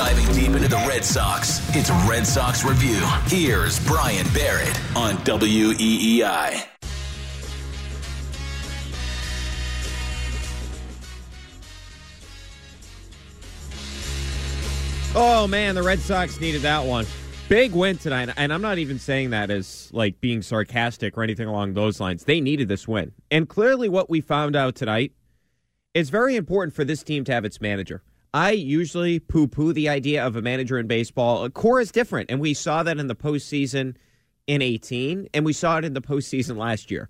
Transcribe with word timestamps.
Diving 0.00 0.34
deep 0.34 0.56
into 0.56 0.66
the 0.66 0.82
Red 0.88 1.04
Sox, 1.04 1.60
it's 1.76 1.90
Red 2.08 2.26
Sox 2.26 2.64
Review. 2.64 3.06
Here's 3.26 3.78
Brian 3.86 4.26
Barrett 4.32 4.80
on 4.96 5.16
WEEI. 5.16 6.64
Oh 15.14 15.46
man, 15.46 15.74
the 15.74 15.82
Red 15.82 15.98
Sox 15.98 16.40
needed 16.40 16.62
that 16.62 16.86
one. 16.86 17.04
Big 17.50 17.72
win 17.72 17.98
tonight, 17.98 18.30
and 18.38 18.54
I'm 18.54 18.62
not 18.62 18.78
even 18.78 18.98
saying 18.98 19.28
that 19.30 19.50
as 19.50 19.90
like 19.92 20.18
being 20.22 20.40
sarcastic 20.40 21.18
or 21.18 21.22
anything 21.22 21.46
along 21.46 21.74
those 21.74 22.00
lines. 22.00 22.24
They 22.24 22.40
needed 22.40 22.68
this 22.68 22.88
win. 22.88 23.12
And 23.30 23.50
clearly 23.50 23.90
what 23.90 24.08
we 24.08 24.22
found 24.22 24.56
out 24.56 24.76
tonight 24.76 25.12
is 25.92 26.08
very 26.08 26.36
important 26.36 26.74
for 26.74 26.84
this 26.84 27.02
team 27.02 27.22
to 27.24 27.32
have 27.32 27.44
its 27.44 27.60
manager. 27.60 28.02
I 28.32 28.52
usually 28.52 29.18
poo 29.18 29.48
poo 29.48 29.72
the 29.72 29.88
idea 29.88 30.24
of 30.24 30.36
a 30.36 30.42
manager 30.42 30.78
in 30.78 30.86
baseball. 30.86 31.48
Cora 31.50 31.82
is 31.82 31.90
different, 31.90 32.30
and 32.30 32.40
we 32.40 32.54
saw 32.54 32.82
that 32.84 32.98
in 32.98 33.08
the 33.08 33.16
postseason 33.16 33.96
in 34.46 34.62
18, 34.62 35.28
and 35.34 35.44
we 35.44 35.52
saw 35.52 35.78
it 35.78 35.84
in 35.84 35.94
the 35.94 36.00
postseason 36.00 36.56
last 36.56 36.90
year. 36.90 37.08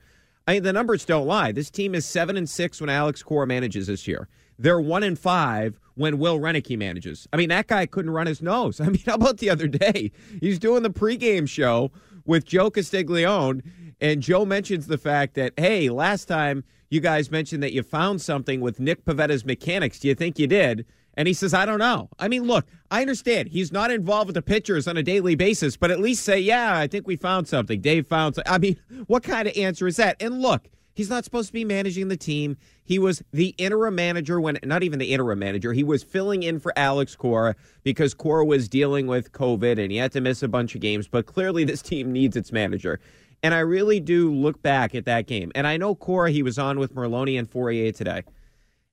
I 0.48 0.54
mean, 0.54 0.62
the 0.62 0.72
numbers 0.72 1.04
don't 1.04 1.26
lie. 1.26 1.52
This 1.52 1.70
team 1.70 1.94
is 1.94 2.06
seven 2.06 2.36
and 2.36 2.48
six 2.48 2.80
when 2.80 2.90
Alex 2.90 3.22
Cora 3.22 3.46
manages 3.46 3.86
this 3.86 4.08
year. 4.08 4.28
They're 4.58 4.80
one 4.80 5.02
and 5.02 5.18
five 5.18 5.78
when 5.94 6.18
Will 6.18 6.38
Renicky 6.38 6.76
manages. 6.78 7.28
I 7.32 7.36
mean, 7.36 7.50
that 7.50 7.66
guy 7.66 7.86
couldn't 7.86 8.10
run 8.12 8.26
his 8.26 8.40
nose. 8.40 8.80
I 8.80 8.86
mean, 8.86 9.02
how 9.04 9.14
about 9.14 9.38
the 9.38 9.50
other 9.50 9.68
day? 9.68 10.12
He's 10.40 10.58
doing 10.58 10.82
the 10.82 10.90
pregame 10.90 11.48
show 11.48 11.92
with 12.24 12.46
Joe 12.46 12.70
Castiglione, 12.70 13.62
and 14.00 14.22
Joe 14.22 14.46
mentions 14.46 14.86
the 14.86 14.98
fact 14.98 15.34
that, 15.34 15.52
hey, 15.58 15.90
last 15.90 16.26
time 16.26 16.64
you 16.88 17.00
guys 17.00 17.30
mentioned 17.30 17.62
that 17.62 17.72
you 17.72 17.82
found 17.82 18.20
something 18.22 18.60
with 18.60 18.80
Nick 18.80 19.04
Pivetta's 19.04 19.44
mechanics. 19.44 19.98
Do 19.98 20.08
you 20.08 20.14
think 20.14 20.38
you 20.38 20.46
did? 20.46 20.86
And 21.14 21.26
he 21.26 21.34
says, 21.34 21.52
I 21.52 21.66
don't 21.66 21.78
know. 21.78 22.08
I 22.18 22.28
mean, 22.28 22.44
look, 22.44 22.66
I 22.90 23.00
understand 23.00 23.48
he's 23.48 23.72
not 23.72 23.90
involved 23.90 24.28
with 24.28 24.34
the 24.34 24.42
pitchers 24.42 24.86
on 24.86 24.96
a 24.96 25.02
daily 25.02 25.34
basis, 25.34 25.76
but 25.76 25.90
at 25.90 26.00
least 26.00 26.24
say, 26.24 26.38
yeah, 26.38 26.76
I 26.76 26.86
think 26.86 27.06
we 27.06 27.16
found 27.16 27.48
something. 27.48 27.80
Dave 27.80 28.06
found 28.06 28.36
something. 28.36 28.52
I 28.52 28.58
mean, 28.58 28.76
what 29.06 29.22
kind 29.22 29.48
of 29.48 29.56
answer 29.56 29.86
is 29.86 29.96
that? 29.96 30.16
And 30.20 30.40
look, 30.40 30.68
he's 30.94 31.10
not 31.10 31.24
supposed 31.24 31.48
to 31.48 31.52
be 31.52 31.64
managing 31.64 32.08
the 32.08 32.16
team. 32.16 32.56
He 32.84 32.98
was 32.98 33.22
the 33.32 33.54
interim 33.58 33.94
manager 33.94 34.40
when, 34.40 34.58
not 34.64 34.82
even 34.82 34.98
the 34.98 35.12
interim 35.12 35.38
manager, 35.38 35.72
he 35.72 35.84
was 35.84 36.02
filling 36.02 36.42
in 36.42 36.60
for 36.60 36.72
Alex 36.76 37.16
Cora 37.16 37.56
because 37.82 38.14
Cora 38.14 38.44
was 38.44 38.68
dealing 38.68 39.06
with 39.06 39.32
COVID 39.32 39.78
and 39.78 39.90
he 39.90 39.98
had 39.98 40.12
to 40.12 40.20
miss 40.20 40.42
a 40.42 40.48
bunch 40.48 40.74
of 40.74 40.80
games. 40.80 41.08
But 41.08 41.26
clearly, 41.26 41.64
this 41.70 41.82
team 41.82 42.12
needs 42.12 42.36
its 42.36 42.52
manager. 42.52 43.00
And 43.42 43.54
I 43.54 43.60
really 43.60 44.00
do 44.00 44.32
look 44.32 44.62
back 44.62 44.94
at 44.94 45.06
that 45.06 45.26
game. 45.26 45.50
And 45.54 45.66
I 45.66 45.78
know 45.78 45.94
Cora, 45.94 46.30
he 46.30 46.42
was 46.42 46.58
on 46.58 46.78
with 46.78 46.94
Merloni 46.94 47.38
and 47.38 47.50
Fauria 47.50 47.94
today 47.94 48.22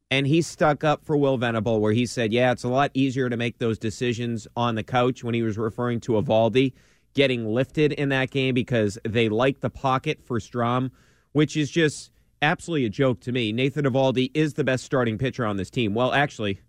and 0.10 0.28
he 0.28 0.42
stuck 0.42 0.84
up 0.84 1.04
for 1.04 1.18
Will 1.18 1.38
Venable, 1.38 1.82
where 1.82 1.94
he 1.94 2.06
said, 2.06 2.34
"Yeah, 2.34 2.52
it's 2.52 2.64
a 2.64 2.70
lot 2.70 2.92
easier 2.94 3.30
to 3.30 3.38
make 3.38 3.58
those 3.58 3.78
decisions 3.78 4.48
on 4.56 4.76
the 4.76 4.84
couch." 4.84 5.24
When 5.24 5.34
he 5.34 5.42
was 5.42 5.58
referring 5.58 6.00
to 6.02 6.14
Eovaldi 6.14 6.74
getting 7.14 7.52
lifted 7.52 7.92
in 7.94 8.10
that 8.10 8.30
game 8.30 8.54
because 8.54 8.98
they 9.04 9.28
like 9.28 9.60
the 9.60 9.72
pocket 9.72 10.20
for 10.24 10.40
Strahm, 10.40 10.92
which 11.32 11.58
is 11.58 11.72
just 11.72 12.12
absolutely 12.44 12.86
a 12.86 12.90
joke 12.90 13.20
to 13.22 13.32
me. 13.32 13.52
Nathan 13.52 13.86
Eovaldi 13.86 14.30
is 14.36 14.54
the 14.54 14.64
best 14.64 14.84
starting 14.84 15.18
pitcher 15.18 15.44
on 15.44 15.58
this 15.58 15.72
team. 15.72 15.96
Well, 15.96 16.14
actually, 16.14 16.62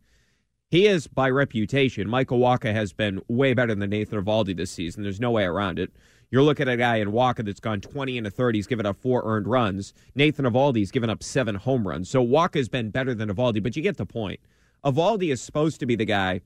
he 0.71 0.87
is 0.87 1.07
by 1.07 1.29
reputation. 1.29 2.09
Michael 2.09 2.39
Wacha 2.39 2.73
has 2.73 2.95
been 2.95 3.21
way 3.29 3.53
better 3.53 3.75
than 3.75 3.91
Nathan 3.91 4.25
Eovaldi 4.25 4.57
this 4.57 4.71
season. 4.71 5.03
There's 5.03 5.21
no 5.21 5.31
way 5.31 5.45
around 5.45 5.79
it. 5.79 5.93
You're 6.31 6.43
looking 6.43 6.69
at 6.69 6.75
a 6.75 6.77
guy 6.77 6.97
in 6.97 7.11
Wacha 7.13 7.45
that's 7.45 7.61
gone 7.61 7.81
20 7.81 8.19
and 8.19 8.27
a 8.27 8.31
30. 8.31 8.59
He's 8.59 8.67
given 8.67 8.85
up 8.85 8.97
four 8.97 9.23
earned 9.25 9.47
runs. 9.47 9.95
Nathan 10.15 10.45
Eovaldi's 10.45 10.91
given 10.91 11.09
up 11.09 11.23
seven 11.23 11.55
home 11.55 11.89
runs. 11.89 12.11
So 12.11 12.25
Wacha's 12.25 12.69
been 12.69 12.91
better 12.91 13.15
than 13.15 13.31
Eovaldi, 13.31 13.63
but 13.63 13.77
you 13.77 13.83
get 13.83 13.97
the 13.97 14.07
point. 14.07 14.41
Eovaldi 14.85 15.33
is 15.33 15.41
supposed 15.41 15.81
to 15.81 15.87
be 15.87 15.97
the 15.97 16.05
guy 16.05 16.43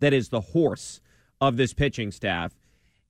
that 0.00 0.12
is 0.12 0.28
the 0.28 0.40
horse 0.40 1.00
of 1.40 1.56
this 1.56 1.72
pitching 1.72 2.10
staff. 2.10 2.52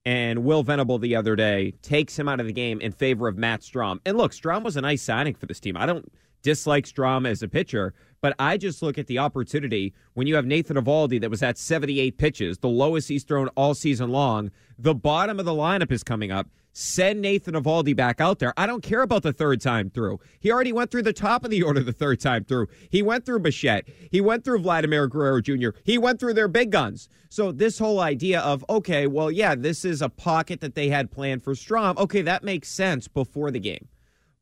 And 0.04 0.44
Will 0.44 0.62
Venable 0.62 0.98
the 0.98 1.16
other 1.16 1.34
day 1.34 1.72
takes 1.82 2.18
him 2.18 2.28
out 2.28 2.40
of 2.40 2.46
the 2.46 2.52
game 2.52 2.80
in 2.80 2.92
favor 2.92 3.26
of 3.26 3.36
Matt 3.36 3.62
Strahm. 3.62 3.98
And 4.06 4.16
look, 4.16 4.32
Strahm 4.32 4.62
was 4.62 4.76
a 4.76 4.80
nice 4.80 5.02
signing 5.02 5.34
for 5.34 5.46
this 5.46 5.58
team. 5.58 5.76
I 5.76 5.86
don't 5.86 6.12
dislike 6.46 6.86
Strahm 6.86 7.26
as 7.28 7.42
a 7.42 7.48
pitcher, 7.48 7.92
but 8.20 8.32
I 8.38 8.56
just 8.56 8.80
look 8.80 8.98
at 8.98 9.08
the 9.08 9.18
opportunity 9.18 9.92
when 10.14 10.28
you 10.28 10.36
have 10.36 10.46
Nathan 10.46 10.76
Eovaldi 10.76 11.20
that 11.20 11.28
was 11.28 11.42
at 11.42 11.58
78 11.58 12.18
pitches, 12.18 12.58
the 12.58 12.68
lowest 12.68 13.08
he's 13.08 13.24
thrown 13.24 13.48
all 13.56 13.74
season 13.74 14.10
long. 14.10 14.52
The 14.78 14.94
bottom 14.94 15.40
of 15.40 15.44
the 15.44 15.50
lineup 15.50 15.90
is 15.90 16.04
coming 16.04 16.30
up. 16.30 16.46
Send 16.72 17.20
Nathan 17.20 17.54
Eovaldi 17.54 17.96
back 17.96 18.20
out 18.20 18.38
there. 18.38 18.54
I 18.56 18.66
don't 18.66 18.82
care 18.82 19.02
about 19.02 19.24
the 19.24 19.32
third 19.32 19.60
time 19.60 19.90
through. 19.90 20.20
He 20.38 20.52
already 20.52 20.72
went 20.72 20.92
through 20.92 21.02
the 21.02 21.12
top 21.12 21.44
of 21.44 21.50
the 21.50 21.64
order 21.64 21.82
the 21.82 21.92
third 21.92 22.20
time 22.20 22.44
through. 22.44 22.68
He 22.90 23.02
went 23.02 23.26
through 23.26 23.40
Bichette. 23.40 23.88
He 24.12 24.20
went 24.20 24.44
through 24.44 24.60
Vladimir 24.60 25.08
Guerrero 25.08 25.40
Jr. 25.40 25.70
He 25.82 25.98
went 25.98 26.20
through 26.20 26.34
their 26.34 26.46
big 26.46 26.70
guns. 26.70 27.08
So 27.28 27.50
this 27.50 27.80
whole 27.80 27.98
idea 27.98 28.38
of, 28.38 28.64
okay, 28.70 29.08
well, 29.08 29.32
yeah, 29.32 29.56
this 29.56 29.84
is 29.84 30.00
a 30.00 30.08
pocket 30.08 30.60
that 30.60 30.76
they 30.76 30.90
had 30.90 31.10
planned 31.10 31.42
for 31.42 31.54
Strahm. 31.54 31.96
Okay, 31.96 32.22
that 32.22 32.44
makes 32.44 32.68
sense 32.68 33.08
before 33.08 33.50
the 33.50 33.58
game. 33.58 33.88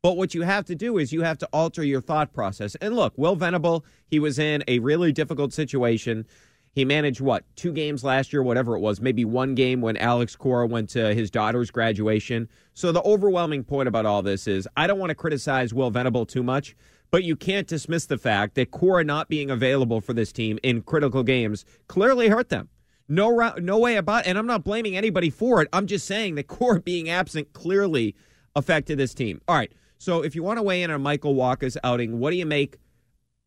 But 0.05 0.19
what 0.19 0.35
you 0.35 0.43
have 0.43 0.67
to 0.67 0.75
do 0.75 0.99
is 0.99 1.15
you 1.15 1.23
have 1.23 1.39
to 1.39 1.49
alter 1.51 1.83
your 1.83 2.03
thought 2.03 2.31
process. 2.35 2.75
And 2.75 2.95
look, 2.95 3.15
Will 3.17 3.37
Venable, 3.37 3.87
he 4.07 4.19
was 4.19 4.39
in 4.39 4.63
a 4.69 4.79
really 4.81 5.13
difficult 5.13 5.55
situation. 5.55 6.27
He 6.75 6.85
managed 6.85 7.23
what, 7.23 7.45
two 7.57 7.73
games 7.73 8.05
last 8.05 8.31
year, 8.31 8.43
whatever 8.43 8.77
it 8.77 8.81
was, 8.81 9.01
maybe 9.01 9.25
one 9.25 9.55
game 9.55 9.81
when 9.81 9.97
Alex 9.97 10.37
Cora 10.37 10.67
went 10.67 10.91
to 10.91 11.15
his 11.15 11.31
daughter's 11.31 11.71
graduation. 11.71 12.51
So 12.75 12.93
the 12.93 13.01
overwhelming 13.03 13.65
point 13.65 13.89
about 13.89 14.05
all 14.05 14.21
this 14.21 14.47
is 14.47 14.69
I 14.77 14.87
don't 14.87 14.99
want 14.99 15.09
to 15.09 15.15
criticize 15.15 15.73
Will 15.73 15.91
Venable 15.91 16.27
too 16.27 16.43
much, 16.43 16.77
but 17.11 17.25
you 17.25 17.35
can't 17.35 17.67
dismiss 17.67 18.05
the 18.05 18.19
fact 18.19 18.57
that 18.57 18.73
Cora 18.73 19.05
not 19.05 19.31
being 19.31 19.51
available 19.51 20.03
for 20.03 20.13
this 20.13 20.33
team 20.33 20.59
in 20.63 20.83
critical 20.83 21.23
games 21.23 21.65
clearly 21.89 22.29
hurt 22.29 22.51
them. 22.51 22.69
No, 23.09 23.55
no 23.59 23.79
way 23.79 23.97
about, 23.97 24.27
It. 24.27 24.29
and 24.29 24.37
I'm 24.37 24.47
not 24.47 24.65
blaming 24.65 24.99
anybody 24.99 25.31
for 25.31 25.63
it. 25.63 25.69
I'm 25.73 25.87
just 25.87 26.07
saying 26.07 26.35
that 26.35 26.47
Cora 26.47 26.79
being 26.83 27.09
absent 27.09 27.55
clearly 27.55 28.15
affected 28.55 28.99
this 28.99 29.15
team. 29.15 29.41
All 29.49 29.57
right. 29.57 29.73
So 30.05 30.23
if 30.23 30.35
you 30.35 30.43
want 30.43 30.59
to 30.59 30.63
weigh 30.63 30.83
in 30.83 30.91
on 30.91 31.01
Michael 31.01 31.35
Wacha's 31.35 31.79
outing, 31.83 32.19
what 32.19 32.31
do 32.31 32.37
you 32.37 32.45
make 32.45 32.77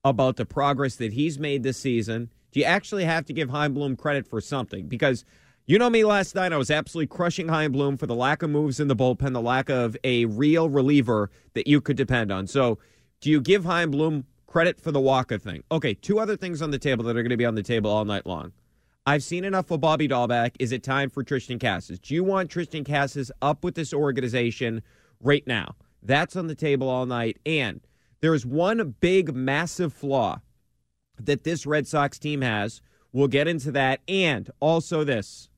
about 0.03 0.37
the 0.37 0.45
progress 0.45 0.95
that 0.95 1.13
he's 1.13 1.37
made 1.37 1.61
this 1.61 1.77
season? 1.77 2.31
Do 2.51 2.59
you 2.59 2.65
actually 2.65 3.05
have 3.05 3.25
to 3.25 3.33
give 3.33 3.51
Chaim 3.51 3.75
Bloom 3.75 3.95
credit 3.95 4.25
for 4.25 4.41
something? 4.41 4.87
Because 4.87 5.23
you 5.67 5.77
know 5.77 5.91
me 5.91 6.03
last 6.03 6.33
night, 6.33 6.51
I 6.51 6.57
was 6.57 6.71
absolutely 6.71 7.15
crushing 7.15 7.47
Chaim 7.47 7.71
Bloom 7.71 7.95
for 7.95 8.07
the 8.07 8.15
lack 8.15 8.41
of 8.41 8.49
moves 8.49 8.79
in 8.79 8.87
the 8.87 8.95
bullpen, 8.95 9.33
the 9.33 9.41
lack 9.41 9.69
of 9.69 9.95
a 10.03 10.25
real 10.25 10.67
reliever 10.67 11.29
that 11.53 11.67
you 11.67 11.79
could 11.79 11.95
depend 11.95 12.31
on. 12.31 12.47
So 12.47 12.79
do 13.21 13.29
you 13.29 13.39
give 13.39 13.63
Chaim 13.63 13.91
Bloom 13.91 14.25
credit 14.47 14.81
for 14.81 14.91
the 14.91 14.99
Wacha 14.99 15.39
thing? 15.39 15.63
Okay, 15.71 15.93
two 15.93 16.17
other 16.17 16.35
things 16.35 16.63
on 16.63 16.71
the 16.71 16.79
table 16.79 17.03
that 17.03 17.15
are 17.15 17.21
going 17.21 17.29
to 17.29 17.37
be 17.37 17.45
on 17.45 17.53
the 17.53 17.61
table 17.61 17.91
all 17.91 18.03
night 18.03 18.25
long. 18.25 18.51
I've 19.05 19.21
seen 19.21 19.43
enough 19.43 19.69
of 19.69 19.81
Bobby 19.81 20.07
Dalbec. 20.07 20.55
Is 20.57 20.71
it 20.71 20.81
time 20.81 21.11
for 21.11 21.23
Triston 21.23 21.61
Casas? 21.61 21.99
Do 21.99 22.15
you 22.15 22.23
want 22.23 22.49
Triston 22.49 22.83
Casas 22.83 23.31
up 23.43 23.63
with 23.63 23.75
this 23.75 23.93
organization 23.93 24.81
right 25.21 25.45
now? 25.45 25.75
That's 26.07 26.37
on 26.37 26.47
the 26.47 26.55
table 26.55 26.89
all 26.89 27.05
night. 27.05 27.37
And 27.45 27.81
there 28.21 28.33
is 28.33 28.45
one 28.45 28.95
big, 29.01 29.35
massive 29.35 29.93
flaw 29.93 30.41
that 31.19 31.43
this 31.43 31.65
Red 31.65 31.85
Sox 31.85 32.17
team 32.17 32.41
has. 32.41 32.81
We'll 33.11 33.27
get 33.27 33.47
into 33.47 33.71
that. 33.73 33.99
And 34.07 34.49
also 34.59 35.03
this 35.03 35.49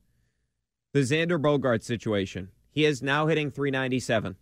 the 0.91 1.01
Xander 1.01 1.39
Bogart 1.39 1.83
situation. 1.83 2.49
He 2.71 2.83
is 2.83 3.03
now 3.03 3.27
hitting 3.27 3.51
397. 3.51 4.35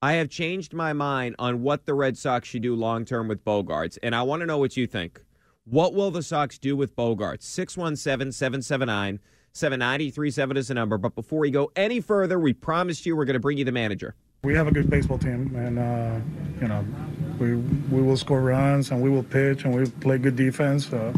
I 0.00 0.14
have 0.14 0.30
changed 0.30 0.72
my 0.72 0.94
mind 0.94 1.36
on 1.38 1.62
what 1.62 1.84
the 1.84 1.94
Red 1.94 2.16
Sox 2.16 2.48
should 2.48 2.62
do 2.62 2.74
long 2.74 3.04
term 3.04 3.28
with 3.28 3.44
Bogaerts, 3.44 3.98
and 4.02 4.14
I 4.14 4.22
want 4.22 4.40
to 4.40 4.46
know 4.46 4.58
what 4.58 4.76
you 4.76 4.86
think. 4.86 5.22
What 5.64 5.94
will 5.94 6.10
the 6.10 6.22
Sox 6.22 6.58
do 6.58 6.74
with 6.74 6.96
Bogaerts? 6.96 7.42
617 7.42 8.32
779 8.32 9.20
7937 9.52 10.56
is 10.56 10.68
the 10.68 10.74
number. 10.74 10.96
But 10.98 11.14
before 11.14 11.40
we 11.40 11.50
go 11.50 11.70
any 11.76 12.00
further, 12.00 12.38
we 12.38 12.54
promised 12.54 13.04
you 13.04 13.14
we're 13.14 13.26
going 13.26 13.34
to 13.34 13.40
bring 13.40 13.58
you 13.58 13.64
the 13.64 13.72
manager. 13.72 14.16
We 14.44 14.56
have 14.56 14.66
a 14.66 14.72
good 14.72 14.90
baseball 14.90 15.18
team, 15.18 15.54
and 15.54 15.78
uh, 15.78 16.18
you 16.60 16.66
know, 16.66 16.84
we 17.38 17.54
we 17.54 18.02
will 18.02 18.16
score 18.16 18.40
runs 18.40 18.90
and 18.90 19.00
we 19.00 19.08
will 19.08 19.22
pitch 19.22 19.64
and 19.64 19.72
we 19.72 19.88
play 20.00 20.18
good 20.18 20.34
defense. 20.34 20.92
Uh, 20.92 21.12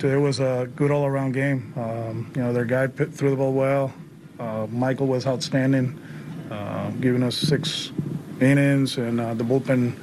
today 0.00 0.16
was 0.16 0.40
a 0.40 0.68
good 0.74 0.90
all-around 0.90 1.34
game. 1.34 1.72
Um, 1.76 2.32
you 2.34 2.42
know, 2.42 2.52
their 2.52 2.64
guy 2.64 2.88
threw 2.88 3.30
the 3.30 3.36
ball 3.36 3.52
well. 3.52 3.92
Uh, 4.40 4.66
Michael 4.72 5.06
was 5.06 5.24
outstanding, 5.24 5.96
uh, 6.50 6.90
giving 7.00 7.22
us 7.22 7.36
six 7.36 7.92
innings, 8.40 8.98
and 8.98 9.20
uh, 9.20 9.34
the 9.34 9.44
bullpen 9.44 9.94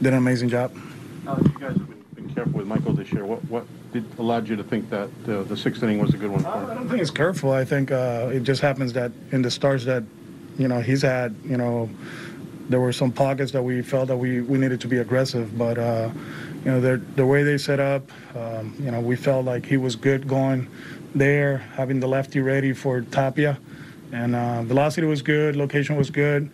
did 0.00 0.12
an 0.12 0.18
amazing 0.18 0.50
job. 0.50 0.72
Alex, 1.26 1.46
you 1.46 1.58
guys 1.58 1.76
have 1.76 1.88
been, 1.88 2.04
been 2.14 2.32
careful 2.32 2.52
with 2.52 2.68
Michael 2.68 2.92
this 2.92 3.10
year. 3.12 3.24
What 3.24 3.44
what 3.46 3.66
did 3.92 4.04
allowed 4.20 4.48
you 4.48 4.54
to 4.54 4.62
think 4.62 4.88
that 4.90 5.10
uh, 5.26 5.42
the 5.42 5.56
sixth 5.56 5.82
inning 5.82 5.98
was 5.98 6.14
a 6.14 6.16
good 6.16 6.30
one 6.30 6.44
for 6.44 6.48
him? 6.48 6.70
I 6.70 6.74
don't 6.74 6.88
think 6.88 7.02
it's 7.02 7.10
careful. 7.10 7.50
I 7.50 7.64
think 7.64 7.90
it 7.90 8.44
just 8.44 8.60
happens 8.60 8.92
that 8.92 9.10
in 9.32 9.42
the 9.42 9.50
starts 9.50 9.84
that 9.86 10.04
you 10.58 10.68
know, 10.68 10.80
he's 10.80 11.02
had, 11.02 11.34
you 11.44 11.56
know, 11.56 11.88
there 12.68 12.80
were 12.80 12.92
some 12.92 13.10
pockets 13.12 13.52
that 13.52 13.62
we 13.62 13.80
felt 13.80 14.08
that 14.08 14.16
we, 14.16 14.42
we 14.42 14.58
needed 14.58 14.80
to 14.82 14.88
be 14.88 14.98
aggressive, 14.98 15.56
but, 15.56 15.78
uh, 15.78 16.10
you 16.64 16.70
know, 16.70 16.96
the 16.96 17.24
way 17.24 17.42
they 17.42 17.56
set 17.56 17.80
up, 17.80 18.10
um, 18.36 18.74
you 18.78 18.90
know, 18.90 19.00
we 19.00 19.16
felt 19.16 19.46
like 19.46 19.64
he 19.64 19.76
was 19.76 19.96
good 19.96 20.28
going 20.28 20.68
there, 21.14 21.58
having 21.76 22.00
the 22.00 22.08
lefty 22.08 22.40
ready 22.40 22.72
for 22.72 23.00
Tapia. 23.00 23.58
And 24.12 24.34
uh, 24.34 24.62
velocity 24.62 25.06
was 25.06 25.22
good, 25.22 25.56
location 25.56 25.96
was 25.96 26.10
good. 26.10 26.50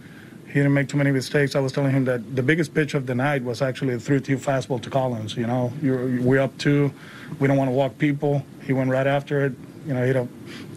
He 0.47 0.61
didn't 0.61 0.75
make 0.75 0.89
too 0.89 0.97
many 0.97 1.11
mistakes. 1.11 1.57
I 1.57 1.61
was 1.61 1.73
telling 1.73 1.91
him 1.91 2.05
that 2.05 2.37
the 2.37 2.43
biggest 2.43 2.75
pitch 2.75 2.95
of 2.95 3.07
the 3.07 3.15
night 3.15 3.43
was 3.43 3.61
actually 3.61 3.95
a 3.95 3.97
3-2 3.97 4.39
fastball 4.39 4.81
to 4.83 4.91
Collins. 4.91 5.37
You 5.37 5.49
know, 5.49 5.73
You're, 5.83 6.21
we're 6.21 6.41
up 6.41 6.57
two. 6.59 6.93
We 7.41 7.49
don't 7.49 7.57
want 7.57 7.69
to 7.69 7.73
walk 7.73 7.99
people. 7.99 8.47
He 8.63 8.73
went 8.73 8.91
right 8.91 9.07
after 9.07 9.47
it. 9.47 9.53
You 9.85 9.95
know, 9.95 10.07
hit 10.07 10.17
a 10.17 10.29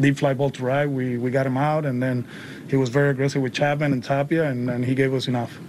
deep 0.01 0.17
fly 0.17 0.33
ball 0.33 0.49
to 0.49 0.63
right. 0.63 0.85
We 0.87 1.17
we 1.17 1.31
got 1.31 1.45
him 1.45 1.57
out, 1.57 1.85
and 1.85 2.03
then 2.03 2.27
he 2.69 2.75
was 2.75 2.89
very 2.89 3.09
aggressive 3.09 3.41
with 3.41 3.53
Chapman 3.53 3.93
and 3.93 4.03
Tapia, 4.03 4.49
and, 4.49 4.69
and 4.69 4.85
he 4.85 4.95
gave 4.95 5.13
us 5.13 5.27
enough. 5.27 5.59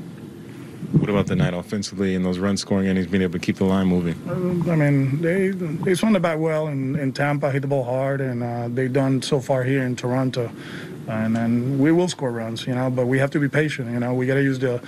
What 0.92 1.10
about 1.10 1.26
the 1.26 1.36
night 1.36 1.52
offensively 1.52 2.14
and 2.14 2.24
those 2.24 2.38
run 2.38 2.56
scoring 2.56 2.86
innings, 2.86 3.08
being 3.08 3.22
able 3.22 3.34
to 3.34 3.38
keep 3.38 3.56
the 3.56 3.64
line 3.64 3.86
moving? 3.86 4.14
Uh, 4.26 4.72
I 4.72 4.76
mean, 4.76 5.20
they 5.20 5.50
they 5.50 5.94
swung 5.94 6.14
the 6.14 6.20
bat 6.20 6.38
well 6.38 6.68
in, 6.68 6.96
in 6.96 7.12
Tampa, 7.12 7.50
hit 7.50 7.60
the 7.60 7.68
ball 7.68 7.84
hard, 7.84 8.22
and 8.22 8.42
uh, 8.42 8.68
they've 8.68 8.92
done 8.92 9.20
so 9.20 9.38
far 9.38 9.64
here 9.64 9.82
in 9.82 9.96
Toronto. 9.96 10.50
And 11.06 11.34
then 11.34 11.78
we 11.78 11.90
will 11.90 12.08
score 12.08 12.30
runs, 12.30 12.66
you 12.66 12.74
know, 12.74 12.90
but 12.90 13.06
we 13.06 13.18
have 13.18 13.30
to 13.30 13.40
be 13.40 13.48
patient. 13.48 13.90
You 13.90 14.00
know, 14.00 14.12
we 14.12 14.26
got 14.26 14.34
to 14.34 14.42
use 14.42 14.58
the 14.58 14.80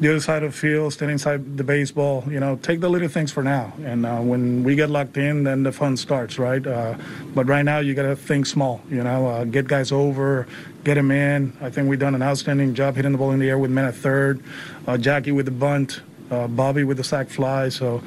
the 0.00 0.08
other 0.08 0.20
side 0.20 0.42
of 0.42 0.52
the 0.52 0.58
field, 0.58 0.92
stand 0.94 1.10
inside 1.10 1.56
the 1.56 1.64
baseball. 1.64 2.24
You 2.28 2.40
know, 2.40 2.56
take 2.56 2.80
the 2.80 2.88
little 2.88 3.08
things 3.08 3.30
for 3.30 3.42
now, 3.42 3.72
and 3.84 4.06
uh, 4.06 4.20
when 4.20 4.64
we 4.64 4.74
get 4.74 4.90
locked 4.90 5.16
in, 5.16 5.44
then 5.44 5.62
the 5.62 5.72
fun 5.72 5.96
starts, 5.96 6.38
right? 6.38 6.66
Uh, 6.66 6.94
but 7.34 7.46
right 7.46 7.64
now, 7.64 7.78
you 7.78 7.94
got 7.94 8.02
to 8.02 8.16
think 8.16 8.46
small. 8.46 8.80
You 8.90 9.02
know, 9.04 9.26
uh, 9.26 9.44
get 9.44 9.66
guys 9.66 9.92
over, 9.92 10.46
get 10.84 10.96
him 10.96 11.10
in. 11.10 11.56
I 11.60 11.70
think 11.70 11.88
we've 11.88 11.98
done 11.98 12.14
an 12.14 12.22
outstanding 12.22 12.74
job 12.74 12.96
hitting 12.96 13.12
the 13.12 13.18
ball 13.18 13.30
in 13.30 13.38
the 13.38 13.48
air 13.48 13.58
with 13.58 13.70
men 13.70 13.84
at 13.84 13.94
third, 13.94 14.42
uh, 14.86 14.98
Jackie 14.98 15.32
with 15.32 15.46
the 15.46 15.52
bunt, 15.52 16.00
uh, 16.30 16.48
Bobby 16.48 16.84
with 16.84 16.96
the 16.96 17.04
sac 17.04 17.28
fly. 17.28 17.68
So 17.68 18.02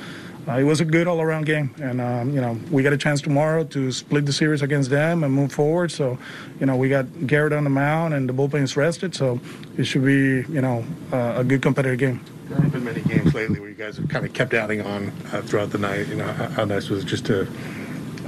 uh, 0.48 0.54
it 0.54 0.63
was 0.63 0.80
a 0.80 0.86
good 0.86 1.07
all-around 1.07 1.45
game, 1.45 1.74
and 1.81 2.00
um, 2.00 2.30
you 2.31 2.39
know 2.39 2.60
we 2.69 2.83
got 2.83 2.94
a 2.94 2.98
chance 2.98 3.19
tomorrow 3.19 3.63
to 3.63 3.92
split 3.92 4.25
the 4.25 4.33
series 4.33 4.62
against 4.62 4.89
them 4.92 5.24
and 5.24 5.33
move 5.33 5.51
forward. 5.51 5.92
So, 5.92 6.19
you 6.60 6.68
know 6.68 6.75
we 6.75 6.88
got 6.88 7.06
Garrett 7.25 7.54
on 7.54 7.63
the 7.63 7.69
mound 7.69 8.13
and 8.13 8.30
the 8.30 8.33
bullpen 8.33 8.62
is 8.62 8.77
rested, 8.77 9.16
so 9.16 9.39
it 9.77 9.86
should 9.86 10.06
be 10.06 10.44
you 10.54 10.62
know 10.62 10.86
uh, 11.12 11.36
a 11.38 11.44
good 11.44 11.62
competitive 11.62 11.98
game. 11.98 12.22
There 12.48 12.62
have 12.62 12.72
been 12.72 12.83
many 12.83 13.01
games 13.01 13.33
lately 13.33 13.60
where 13.60 13.69
you 13.69 13.75
guys 13.75 13.98
have 13.98 14.07
kind 14.07 14.24
of 14.24 14.33
kept 14.33 14.54
adding 14.54 14.81
on 14.81 15.12
uh, 15.33 15.42
throughout 15.42 15.72
the 15.72 15.80
night. 15.80 16.07
You 16.07 16.18
know, 16.18 16.31
how, 16.31 16.48
how 16.50 16.66
nice 16.66 16.89
was 16.89 17.04
it 17.04 17.07
just 17.07 17.25
to, 17.25 17.48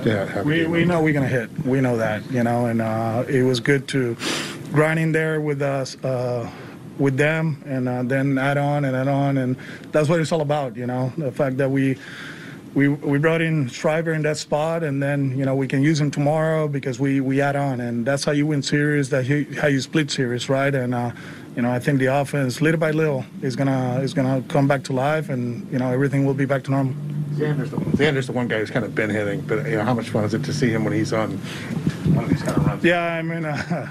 have 0.03 0.45
We, 0.45 0.65
we 0.67 0.85
know 0.85 1.01
we're 1.01 1.13
gonna 1.13 1.27
hit. 1.27 1.49
We 1.65 1.81
know 1.81 1.97
that, 1.97 2.29
you 2.31 2.43
know, 2.43 2.65
and 2.65 2.81
uh, 2.81 3.23
it 3.27 3.43
was 3.43 3.59
good 3.59 3.87
to 3.89 4.15
grind 4.71 4.99
in 4.99 5.11
there 5.11 5.41
with 5.41 5.61
us, 5.61 5.95
uh, 6.03 6.49
with 6.97 7.17
them, 7.17 7.61
and 7.65 7.87
uh, 7.87 8.03
then 8.03 8.37
add 8.37 8.57
on 8.57 8.85
and 8.85 8.95
add 8.95 9.07
on, 9.07 9.37
and 9.37 9.55
that's 9.91 10.09
what 10.09 10.19
it's 10.19 10.31
all 10.31 10.41
about, 10.41 10.75
you 10.75 10.87
know. 10.87 11.11
The 11.17 11.31
fact 11.31 11.57
that 11.57 11.69
we. 11.69 11.97
We, 12.75 12.89
we 12.89 13.17
brought 13.17 13.41
in 13.41 13.69
Schreiber 13.69 14.13
in 14.13 14.21
that 14.21 14.37
spot, 14.37 14.83
and 14.83 15.01
then 15.01 15.35
you 15.35 15.45
know 15.45 15.55
we 15.55 15.67
can 15.67 15.81
use 15.81 15.99
him 15.99 16.11
tomorrow 16.11 16.67
because 16.67 16.99
we, 16.99 17.21
we 17.21 17.41
add 17.41 17.55
on, 17.55 17.81
and 17.81 18.05
that's 18.05 18.23
how 18.23 18.33
you 18.33 18.45
win 18.45 18.61
series. 18.61 19.09
That 19.09 19.25
you, 19.25 19.47
how 19.59 19.67
you 19.67 19.81
split 19.81 20.11
series, 20.11 20.47
right? 20.47 20.75
And 20.75 20.93
uh, 20.93 21.11
you 21.57 21.63
know 21.63 21.71
I 21.71 21.79
think 21.79 21.97
the 21.99 22.05
offense, 22.05 22.61
little 22.61 22.79
by 22.79 22.91
little, 22.91 23.25
is 23.41 23.55
gonna 23.55 23.99
is 24.01 24.13
gonna 24.13 24.43
come 24.47 24.67
back 24.67 24.83
to 24.85 24.93
life, 24.93 25.27
and 25.27 25.69
you 25.71 25.79
know 25.79 25.91
everything 25.91 26.23
will 26.23 26.35
be 26.35 26.45
back 26.45 26.63
to 26.65 26.71
normal. 26.71 26.93
Xander's 27.33 27.71
the, 27.71 27.77
Xander's 27.77 28.27
the 28.27 28.31
one 28.31 28.47
guy 28.47 28.59
who's 28.59 28.69
kind 28.69 28.85
of 28.85 28.93
been 28.93 29.09
hitting, 29.09 29.41
but 29.41 29.65
you 29.65 29.75
know, 29.75 29.83
how 29.83 29.95
much 29.95 30.09
fun 30.09 30.23
is 30.23 30.35
it 30.35 30.43
to 30.43 30.53
see 30.53 30.69
him 30.69 30.83
when 30.83 30.93
he's 30.93 31.13
on 31.13 31.37
one 32.13 32.25
of 32.25 32.29
these 32.29 32.43
kind 32.43 32.57
of 32.57 32.65
runs? 32.65 32.83
Yeah, 32.83 33.01
I 33.01 33.21
mean, 33.23 33.45
uh, 33.45 33.87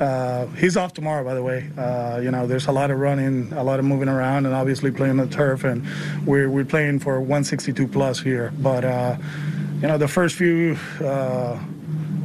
uh, 0.00 0.46
he's 0.48 0.76
off 0.76 0.92
tomorrow, 0.92 1.24
by 1.24 1.34
the 1.34 1.42
way. 1.42 1.70
Uh, 1.76 2.20
you 2.22 2.30
know, 2.30 2.46
there's 2.46 2.66
a 2.66 2.72
lot 2.72 2.90
of 2.90 2.98
running, 2.98 3.50
a 3.54 3.64
lot 3.64 3.78
of 3.78 3.86
moving 3.86 4.08
around, 4.08 4.44
and 4.44 4.54
obviously 4.54 4.90
playing 4.90 5.16
the 5.16 5.26
turf. 5.26 5.64
And 5.64 5.86
we're, 6.26 6.50
we're 6.50 6.64
playing 6.64 7.00
for 7.00 7.18
162 7.18 7.88
plus 7.88 8.20
here. 8.20 8.52
But, 8.58 8.84
uh, 8.84 9.16
you 9.80 9.88
know, 9.88 9.98
the 9.98 10.08
first 10.08 10.36
few 10.36 10.78
uh, 11.02 11.58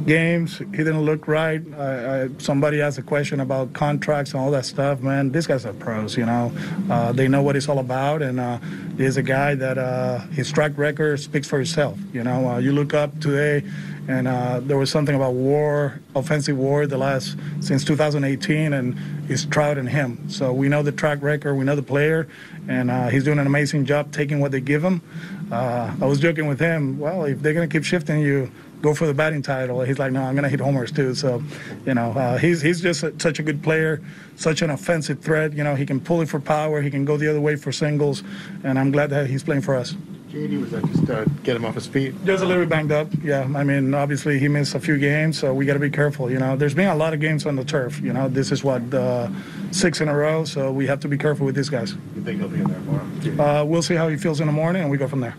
games, 0.06 0.58
he 0.58 0.64
didn't 0.64 1.02
look 1.02 1.26
right. 1.28 1.60
I, 1.74 2.22
I, 2.22 2.28
somebody 2.38 2.80
asked 2.80 2.98
a 2.98 3.02
question 3.02 3.40
about 3.40 3.72
contracts 3.72 4.32
and 4.32 4.40
all 4.40 4.50
that 4.52 4.64
stuff. 4.64 5.00
Man, 5.00 5.32
these 5.32 5.46
guys 5.46 5.66
are 5.66 5.72
pros, 5.72 6.16
you 6.16 6.24
know. 6.24 6.52
Uh, 6.90 7.12
they 7.12 7.28
know 7.28 7.42
what 7.42 7.56
it's 7.56 7.68
all 7.68 7.78
about. 7.78 8.22
And 8.22 8.40
uh, 8.40 8.58
he's 8.96 9.16
a 9.16 9.22
guy 9.22 9.54
that 9.56 9.78
uh, 9.78 10.20
his 10.28 10.50
track 10.52 10.72
record 10.76 11.20
speaks 11.20 11.48
for 11.48 11.60
itself. 11.60 11.98
You 12.12 12.24
know, 12.24 12.50
uh, 12.50 12.58
you 12.58 12.72
look 12.72 12.94
up 12.94 13.18
today, 13.20 13.66
and 14.08 14.28
uh, 14.28 14.60
there 14.60 14.78
was 14.78 14.90
something 14.90 15.14
about 15.14 15.34
war, 15.34 16.00
offensive 16.14 16.56
war, 16.56 16.86
the 16.86 16.98
last 16.98 17.36
since 17.60 17.84
2018, 17.84 18.72
and 18.72 18.96
it's 19.28 19.44
Trout 19.44 19.78
and 19.78 19.88
him. 19.88 20.30
So 20.30 20.52
we 20.52 20.68
know 20.68 20.82
the 20.82 20.92
track 20.92 21.22
record, 21.22 21.56
we 21.56 21.64
know 21.64 21.74
the 21.74 21.82
player, 21.82 22.28
and 22.68 22.90
uh, 22.90 23.08
he's 23.08 23.24
doing 23.24 23.38
an 23.38 23.46
amazing 23.46 23.84
job 23.84 24.12
taking 24.12 24.38
what 24.38 24.52
they 24.52 24.60
give 24.60 24.84
him. 24.84 25.02
Uh, 25.50 25.94
I 26.00 26.06
was 26.06 26.20
joking 26.20 26.46
with 26.46 26.60
him. 26.60 26.98
Well, 26.98 27.24
if 27.24 27.40
they're 27.40 27.54
gonna 27.54 27.68
keep 27.68 27.84
shifting 27.84 28.20
you, 28.20 28.50
go 28.86 28.94
for 28.94 29.06
the 29.06 29.14
batting 29.14 29.42
title. 29.42 29.80
He's 29.82 29.98
like, 29.98 30.12
no, 30.12 30.22
I'm 30.22 30.34
gonna 30.36 30.48
hit 30.48 30.60
homers 30.60 30.92
too. 30.92 31.14
So, 31.14 31.42
you 31.84 31.94
know, 31.94 32.12
uh, 32.12 32.38
he's 32.38 32.62
he's 32.62 32.80
just 32.80 33.02
a, 33.02 33.12
such 33.18 33.38
a 33.40 33.42
good 33.42 33.62
player, 33.62 34.00
such 34.36 34.62
an 34.62 34.70
offensive 34.70 35.20
threat. 35.20 35.52
You 35.54 35.64
know, 35.64 35.74
he 35.74 35.84
can 35.84 36.00
pull 36.00 36.20
it 36.20 36.28
for 36.28 36.38
power, 36.38 36.80
he 36.80 36.90
can 36.90 37.04
go 37.04 37.16
the 37.16 37.28
other 37.28 37.40
way 37.40 37.56
for 37.56 37.72
singles, 37.72 38.22
and 38.62 38.78
I'm 38.78 38.92
glad 38.92 39.10
that 39.10 39.28
he's 39.28 39.42
playing 39.42 39.62
for 39.62 39.74
us. 39.74 39.96
JD, 40.30 40.60
was 40.60 40.70
that 40.70 40.84
just 40.86 41.10
uh, 41.10 41.24
get 41.42 41.56
him 41.56 41.64
off 41.64 41.74
his 41.74 41.86
feet? 41.86 42.12
Just 42.24 42.42
a 42.42 42.46
little 42.46 42.62
bit 42.62 42.68
banged 42.68 42.92
up. 42.92 43.08
Yeah, 43.22 43.48
I 43.54 43.64
mean, 43.64 43.94
obviously 43.94 44.38
he 44.38 44.48
missed 44.48 44.74
a 44.74 44.80
few 44.80 44.98
games, 44.98 45.38
so 45.38 45.54
we 45.54 45.64
got 45.64 45.74
to 45.74 45.80
be 45.80 45.90
careful. 45.90 46.30
You 46.30 46.38
know, 46.38 46.56
there's 46.56 46.74
been 46.74 46.88
a 46.88 46.96
lot 46.96 47.14
of 47.14 47.20
games 47.20 47.46
on 47.46 47.56
the 47.56 47.64
turf. 47.64 48.00
You 48.00 48.12
know, 48.12 48.28
this 48.28 48.52
is 48.52 48.62
what 48.62 48.82
uh, 48.92 49.28
six 49.70 50.00
in 50.00 50.08
a 50.08 50.14
row, 50.14 50.44
so 50.44 50.70
we 50.70 50.86
have 50.86 51.00
to 51.00 51.08
be 51.08 51.16
careful 51.16 51.46
with 51.46 51.54
these 51.54 51.70
guys. 51.70 51.94
You 52.14 52.22
think 52.22 52.38
he'll 52.40 52.48
be 52.48 52.60
in 52.60 52.68
there 52.68 52.78
tomorrow? 52.78 53.60
Uh, 53.60 53.64
we'll 53.64 53.82
see 53.82 53.94
how 53.94 54.08
he 54.08 54.16
feels 54.16 54.40
in 54.40 54.46
the 54.46 54.52
morning, 54.52 54.82
and 54.82 54.90
we 54.90 54.98
go 54.98 55.08
from 55.08 55.20
there. 55.20 55.34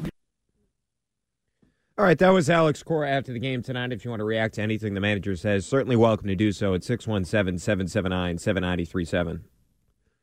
All 2.00 2.06
right, 2.06 2.20
that 2.20 2.30
was 2.30 2.48
Alex 2.48 2.84
Cora 2.84 3.10
after 3.10 3.34
the 3.34 3.40
game 3.40 3.64
tonight. 3.64 3.92
If 3.92 4.06
you 4.06 4.12
want 4.12 4.20
to 4.20 4.24
react 4.24 4.54
to 4.56 4.62
anything 4.62 4.94
the 4.94 5.00
manager 5.00 5.36
says, 5.36 5.66
certainly 5.66 5.96
welcome 5.96 6.28
to 6.28 6.36
do 6.36 6.52
so 6.52 6.76
at 6.76 6.84
617 6.84 7.58
779 7.58 8.38
7937. 8.38 9.44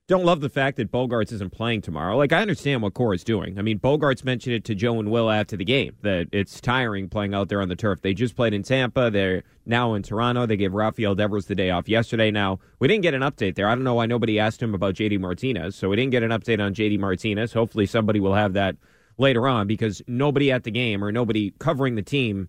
Don't 0.06 0.24
love 0.24 0.40
the 0.40 0.48
fact 0.48 0.76
that 0.76 0.92
Bogaerts 0.92 1.32
isn't 1.32 1.50
playing 1.50 1.80
tomorrow. 1.80 2.16
Like, 2.16 2.32
I 2.32 2.42
understand 2.42 2.82
what 2.82 2.94
Cora's 2.94 3.24
doing. 3.24 3.58
I 3.58 3.62
mean, 3.62 3.80
Bogaerts 3.80 4.22
mentioned 4.22 4.54
it 4.54 4.62
to 4.66 4.76
Joe 4.76 5.00
and 5.00 5.10
Will 5.10 5.28
after 5.28 5.56
the 5.56 5.64
game 5.64 5.96
that 6.02 6.28
it's 6.30 6.60
tiring 6.60 7.08
playing 7.08 7.34
out 7.34 7.48
there 7.48 7.60
on 7.60 7.68
the 7.68 7.74
turf. 7.74 8.02
They 8.02 8.14
just 8.14 8.36
played 8.36 8.54
in 8.54 8.62
Tampa. 8.62 9.10
They're 9.10 9.42
now 9.66 9.94
in 9.94 10.04
Toronto. 10.04 10.46
They 10.46 10.56
gave 10.56 10.74
Rafael 10.74 11.16
Devers 11.16 11.46
the 11.46 11.56
day 11.56 11.70
off 11.70 11.88
yesterday. 11.88 12.30
Now, 12.30 12.60
we 12.78 12.86
didn't 12.86 13.02
get 13.02 13.14
an 13.14 13.22
update 13.22 13.56
there. 13.56 13.66
I 13.66 13.74
don't 13.74 13.82
know 13.82 13.94
why 13.94 14.06
nobody 14.06 14.38
asked 14.38 14.62
him 14.62 14.76
about 14.76 14.94
JD 14.94 15.18
Martinez, 15.18 15.74
so 15.74 15.88
we 15.88 15.96
didn't 15.96 16.12
get 16.12 16.22
an 16.22 16.30
update 16.30 16.64
on 16.64 16.72
JD 16.72 17.00
Martinez. 17.00 17.52
Hopefully, 17.52 17.86
somebody 17.86 18.20
will 18.20 18.34
have 18.34 18.52
that 18.52 18.76
later 19.18 19.46
on 19.46 19.66
because 19.66 20.02
nobody 20.06 20.50
at 20.50 20.64
the 20.64 20.70
game 20.70 21.04
or 21.04 21.12
nobody 21.12 21.52
covering 21.58 21.94
the 21.94 22.02
team 22.02 22.48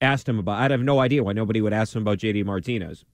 asked 0.00 0.28
him 0.28 0.38
about. 0.38 0.60
I'd 0.60 0.70
have 0.70 0.82
no 0.82 1.00
idea 1.00 1.24
why 1.24 1.32
nobody 1.32 1.60
would 1.60 1.72
ask 1.72 1.94
him 1.94 2.02
about 2.02 2.18
JD 2.18 2.44
Martinez. 2.44 3.04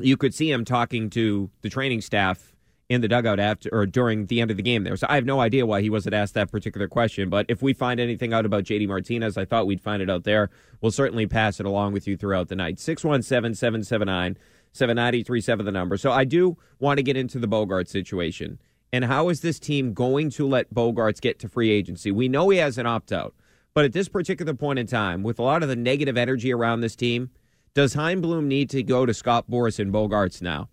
You 0.00 0.16
could 0.16 0.34
see 0.34 0.50
him 0.50 0.64
talking 0.64 1.10
to 1.10 1.50
the 1.62 1.70
training 1.70 2.02
staff 2.02 2.52
in 2.88 3.00
the 3.00 3.08
dugout 3.08 3.40
after 3.40 3.68
or 3.72 3.84
during 3.84 4.26
the 4.26 4.40
end 4.40 4.50
of 4.50 4.56
the 4.56 4.62
game 4.62 4.84
there. 4.84 4.96
So 4.96 5.06
I 5.10 5.16
have 5.16 5.24
no 5.24 5.40
idea 5.40 5.66
why 5.66 5.80
he 5.80 5.90
wasn't 5.90 6.14
asked 6.14 6.34
that 6.34 6.52
particular 6.52 6.86
question. 6.86 7.28
But 7.28 7.46
if 7.48 7.60
we 7.62 7.72
find 7.72 7.98
anything 7.98 8.32
out 8.32 8.46
about 8.46 8.64
JD 8.64 8.86
Martinez, 8.86 9.36
I 9.36 9.44
thought 9.44 9.66
we'd 9.66 9.80
find 9.80 10.02
it 10.02 10.10
out 10.10 10.24
there. 10.24 10.50
We'll 10.80 10.92
certainly 10.92 11.26
pass 11.26 11.58
it 11.58 11.66
along 11.66 11.94
with 11.94 12.06
you 12.06 12.16
throughout 12.16 12.48
the 12.48 12.56
night. 12.56 12.78
617 12.78 13.54
779 13.54 14.36
7937 14.72 15.64
the 15.66 15.72
number. 15.72 15.96
So 15.96 16.12
I 16.12 16.24
do 16.24 16.56
want 16.78 16.98
to 16.98 17.02
get 17.02 17.16
into 17.16 17.38
the 17.38 17.48
Bogart 17.48 17.88
situation. 17.88 18.58
And 18.96 19.04
how 19.04 19.28
is 19.28 19.42
this 19.42 19.58
team 19.58 19.92
going 19.92 20.30
to 20.30 20.48
let 20.48 20.72
Bogaerts 20.72 21.20
get 21.20 21.38
to 21.40 21.50
free 21.50 21.68
agency? 21.68 22.10
We 22.10 22.28
know 22.28 22.48
he 22.48 22.56
has 22.56 22.78
an 22.78 22.86
opt 22.86 23.12
out, 23.12 23.34
but 23.74 23.84
at 23.84 23.92
this 23.92 24.08
particular 24.08 24.54
point 24.54 24.78
in 24.78 24.86
time, 24.86 25.22
with 25.22 25.38
a 25.38 25.42
lot 25.42 25.62
of 25.62 25.68
the 25.68 25.76
negative 25.76 26.16
energy 26.16 26.50
around 26.50 26.80
this 26.80 26.96
team, 26.96 27.28
does 27.74 27.92
Chaim 27.92 28.22
Bloom 28.22 28.48
need 28.48 28.70
to 28.70 28.82
go 28.82 29.04
to 29.04 29.12
Scott 29.12 29.50
Boras 29.50 29.78
and 29.78 29.92
Bogaerts 29.92 30.40
now 30.40 30.70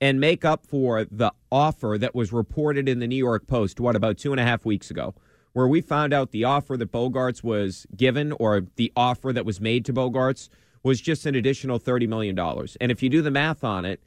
and 0.00 0.20
make 0.20 0.44
up 0.44 0.64
for 0.64 1.04
the 1.04 1.32
offer 1.50 1.96
that 1.98 2.14
was 2.14 2.32
reported 2.32 2.88
in 2.88 3.00
the 3.00 3.08
New 3.08 3.16
York 3.16 3.48
Post, 3.48 3.80
what, 3.80 3.96
about 3.96 4.18
two 4.18 4.30
and 4.30 4.38
a 4.38 4.44
half 4.44 4.64
weeks 4.64 4.88
ago, 4.88 5.12
where 5.52 5.66
we 5.66 5.80
found 5.80 6.14
out 6.14 6.30
the 6.30 6.44
offer 6.44 6.76
that 6.76 6.92
Bogaerts 6.92 7.42
was 7.42 7.88
given 7.96 8.30
or 8.38 8.68
the 8.76 8.92
offer 8.94 9.32
that 9.32 9.44
was 9.44 9.60
made 9.60 9.84
to 9.86 9.92
Bogaerts 9.92 10.48
was 10.84 11.00
just 11.00 11.26
an 11.26 11.34
additional 11.34 11.80
$30 11.80 12.06
million. 12.06 12.38
And 12.80 12.92
if 12.92 13.02
you 13.02 13.08
do 13.08 13.20
the 13.20 13.32
math 13.32 13.64
on 13.64 13.84
it, 13.84 14.00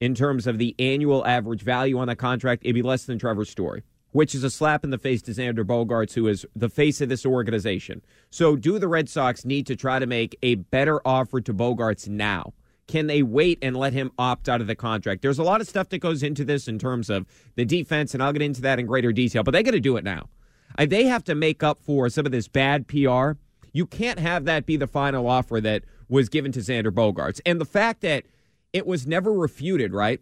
in 0.00 0.14
terms 0.14 0.46
of 0.46 0.58
the 0.58 0.74
annual 0.78 1.26
average 1.26 1.62
value 1.62 1.98
on 1.98 2.08
that 2.08 2.16
contract, 2.16 2.62
it'd 2.64 2.74
be 2.74 2.82
less 2.82 3.04
than 3.04 3.18
Trevor 3.18 3.44
Story, 3.44 3.82
which 4.12 4.34
is 4.34 4.44
a 4.44 4.50
slap 4.50 4.84
in 4.84 4.90
the 4.90 4.98
face 4.98 5.22
to 5.22 5.30
Xander 5.30 5.64
Bogaerts, 5.64 6.14
who 6.14 6.26
is 6.28 6.44
the 6.54 6.68
face 6.68 7.00
of 7.00 7.08
this 7.08 7.24
organization. 7.24 8.02
So, 8.30 8.56
do 8.56 8.78
the 8.78 8.88
Red 8.88 9.08
Sox 9.08 9.44
need 9.44 9.66
to 9.66 9.76
try 9.76 9.98
to 9.98 10.06
make 10.06 10.36
a 10.42 10.56
better 10.56 11.00
offer 11.06 11.40
to 11.40 11.54
Bogaerts 11.54 12.08
now? 12.08 12.52
Can 12.86 13.08
they 13.08 13.22
wait 13.22 13.58
and 13.62 13.76
let 13.76 13.92
him 13.92 14.12
opt 14.16 14.48
out 14.48 14.60
of 14.60 14.68
the 14.68 14.76
contract? 14.76 15.22
There's 15.22 15.40
a 15.40 15.42
lot 15.42 15.60
of 15.60 15.66
stuff 15.66 15.88
that 15.88 15.98
goes 15.98 16.22
into 16.22 16.44
this 16.44 16.68
in 16.68 16.78
terms 16.78 17.10
of 17.10 17.26
the 17.56 17.64
defense, 17.64 18.14
and 18.14 18.22
I'll 18.22 18.32
get 18.32 18.42
into 18.42 18.62
that 18.62 18.78
in 18.78 18.86
greater 18.86 19.12
detail, 19.12 19.42
but 19.42 19.52
they 19.52 19.62
got 19.62 19.72
to 19.72 19.80
do 19.80 19.96
it 19.96 20.04
now. 20.04 20.28
They 20.78 21.04
have 21.04 21.24
to 21.24 21.34
make 21.34 21.62
up 21.62 21.82
for 21.82 22.08
some 22.10 22.26
of 22.26 22.32
this 22.32 22.48
bad 22.48 22.86
PR. 22.86 23.32
You 23.72 23.86
can't 23.86 24.18
have 24.18 24.44
that 24.44 24.66
be 24.66 24.76
the 24.76 24.86
final 24.86 25.26
offer 25.26 25.60
that 25.62 25.84
was 26.08 26.28
given 26.28 26.52
to 26.52 26.60
Xander 26.60 26.92
Bogaerts. 26.92 27.40
And 27.44 27.60
the 27.60 27.64
fact 27.64 28.02
that 28.02 28.24
it 28.76 28.86
was 28.86 29.06
never 29.06 29.32
refuted, 29.32 29.94
right? 29.94 30.20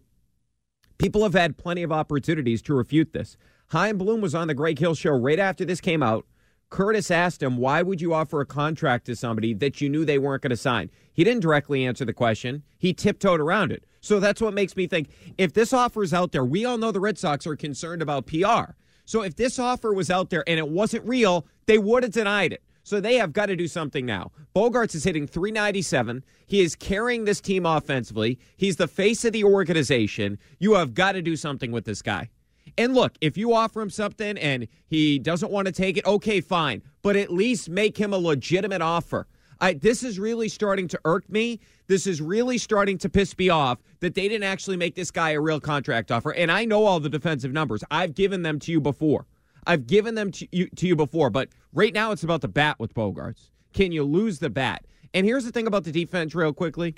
People 0.97 1.23
have 1.23 1.33
had 1.33 1.57
plenty 1.57 1.83
of 1.83 1.91
opportunities 1.91 2.61
to 2.61 2.73
refute 2.73 3.11
this. 3.11 3.35
Chaim 3.71 3.97
Bloom 3.97 4.21
was 4.21 4.33
on 4.33 4.47
the 4.47 4.53
Greg 4.53 4.79
Hill 4.79 4.95
show 4.95 5.11
right 5.11 5.39
after 5.39 5.65
this 5.65 5.81
came 5.81 6.01
out. 6.01 6.25
Curtis 6.69 7.11
asked 7.11 7.43
him, 7.43 7.57
Why 7.57 7.81
would 7.81 7.99
you 7.99 8.13
offer 8.13 8.39
a 8.39 8.45
contract 8.45 9.07
to 9.07 9.15
somebody 9.15 9.53
that 9.55 9.81
you 9.81 9.89
knew 9.89 10.05
they 10.05 10.17
weren't 10.17 10.41
going 10.41 10.51
to 10.51 10.57
sign? 10.57 10.89
He 11.11 11.25
didn't 11.25 11.41
directly 11.41 11.85
answer 11.85 12.05
the 12.05 12.13
question, 12.13 12.63
he 12.77 12.93
tiptoed 12.93 13.41
around 13.41 13.73
it. 13.73 13.83
So 13.99 14.21
that's 14.21 14.39
what 14.39 14.53
makes 14.53 14.77
me 14.77 14.87
think 14.87 15.09
if 15.37 15.51
this 15.51 15.73
offer 15.73 16.01
is 16.01 16.13
out 16.13 16.31
there, 16.31 16.45
we 16.45 16.63
all 16.63 16.77
know 16.77 16.93
the 16.93 17.01
Red 17.01 17.17
Sox 17.17 17.45
are 17.45 17.57
concerned 17.57 18.01
about 18.01 18.25
PR. 18.25 18.71
So 19.03 19.21
if 19.21 19.35
this 19.35 19.59
offer 19.59 19.93
was 19.93 20.09
out 20.09 20.29
there 20.29 20.45
and 20.47 20.59
it 20.59 20.69
wasn't 20.69 21.05
real, 21.05 21.45
they 21.65 21.77
would 21.77 22.03
have 22.03 22.13
denied 22.13 22.53
it. 22.53 22.63
So 22.85 23.01
they 23.01 23.15
have 23.15 23.33
got 23.33 23.47
to 23.47 23.55
do 23.55 23.67
something 23.67 24.05
now. 24.05 24.31
Bogaerts 24.55 24.93
is 24.93 25.03
hitting 25.03 25.25
397. 25.25 26.23
He 26.45 26.61
is 26.61 26.75
carrying 26.75 27.25
this 27.25 27.41
team 27.41 27.65
offensively. 27.65 28.37
He's 28.57 28.75
the 28.75 28.87
face 28.87 29.25
of 29.25 29.33
the 29.33 29.43
organization. 29.43 30.37
You 30.59 30.75
have 30.75 30.93
got 30.93 31.13
to 31.13 31.23
do 31.23 31.35
something 31.35 31.71
with 31.71 31.85
this 31.85 32.03
guy. 32.03 32.29
And 32.77 32.93
look, 32.93 33.17
if 33.21 33.37
you 33.37 33.55
offer 33.55 33.81
him 33.81 33.89
something 33.89 34.37
and 34.37 34.67
he 34.85 35.17
doesn't 35.17 35.51
want 35.51 35.65
to 35.65 35.71
take 35.71 35.97
it, 35.97 36.05
okay, 36.05 36.41
fine. 36.41 36.83
But 37.01 37.15
at 37.15 37.33
least 37.33 37.69
make 37.69 37.97
him 37.97 38.13
a 38.13 38.19
legitimate 38.19 38.83
offer. 38.83 39.25
I, 39.59 39.73
this 39.73 40.03
is 40.03 40.19
really 40.19 40.47
starting 40.47 40.87
to 40.89 40.99
irk 41.05 41.27
me. 41.27 41.61
This 41.87 42.05
is 42.05 42.21
really 42.21 42.59
starting 42.59 42.99
to 42.99 43.09
piss 43.09 43.35
me 43.35 43.49
off 43.49 43.79
that 44.01 44.13
they 44.13 44.27
didn't 44.27 44.43
actually 44.43 44.77
make 44.77 44.93
this 44.93 45.09
guy 45.09 45.31
a 45.31 45.41
real 45.41 45.59
contract 45.59 46.11
offer. 46.11 46.33
And 46.33 46.51
I 46.51 46.65
know 46.65 46.85
all 46.85 46.99
the 46.99 47.09
defensive 47.09 47.51
numbers. 47.51 47.83
I've 47.89 48.13
given 48.13 48.43
them 48.43 48.59
to 48.59 48.71
you 48.71 48.79
before. 48.79 49.25
I've 49.67 49.87
given 49.87 50.15
them 50.15 50.31
to 50.31 50.47
you, 50.51 50.67
to 50.69 50.87
you 50.87 50.95
before, 50.95 51.29
but 51.29 51.49
right 51.73 51.93
now 51.93 52.11
it's 52.11 52.23
about 52.23 52.41
the 52.41 52.47
bat 52.47 52.79
with 52.79 52.93
Bogaerts. 52.93 53.49
Can 53.73 53.91
you 53.91 54.03
lose 54.03 54.39
the 54.39 54.49
bat? 54.49 54.85
And 55.13 55.25
here's 55.25 55.45
the 55.45 55.51
thing 55.51 55.67
about 55.67 55.83
the 55.83 55.91
defense, 55.91 56.35
real 56.35 56.53
quickly. 56.53 56.95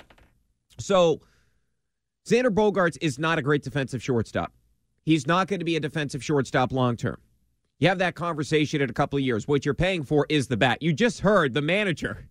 So, 0.78 1.20
Xander 2.28 2.54
Bogaerts 2.54 2.98
is 3.00 3.18
not 3.18 3.38
a 3.38 3.42
great 3.42 3.62
defensive 3.62 4.02
shortstop. 4.02 4.52
He's 5.04 5.26
not 5.26 5.48
going 5.48 5.60
to 5.60 5.64
be 5.64 5.76
a 5.76 5.80
defensive 5.80 6.22
shortstop 6.22 6.72
long 6.72 6.96
term. 6.96 7.18
You 7.78 7.88
have 7.88 7.98
that 7.98 8.14
conversation 8.14 8.80
in 8.80 8.90
a 8.90 8.92
couple 8.92 9.18
of 9.18 9.24
years. 9.24 9.46
What 9.46 9.64
you're 9.64 9.74
paying 9.74 10.02
for 10.02 10.26
is 10.28 10.48
the 10.48 10.56
bat. 10.56 10.82
You 10.82 10.92
just 10.92 11.20
heard 11.20 11.54
the 11.54 11.62
manager. 11.62 12.28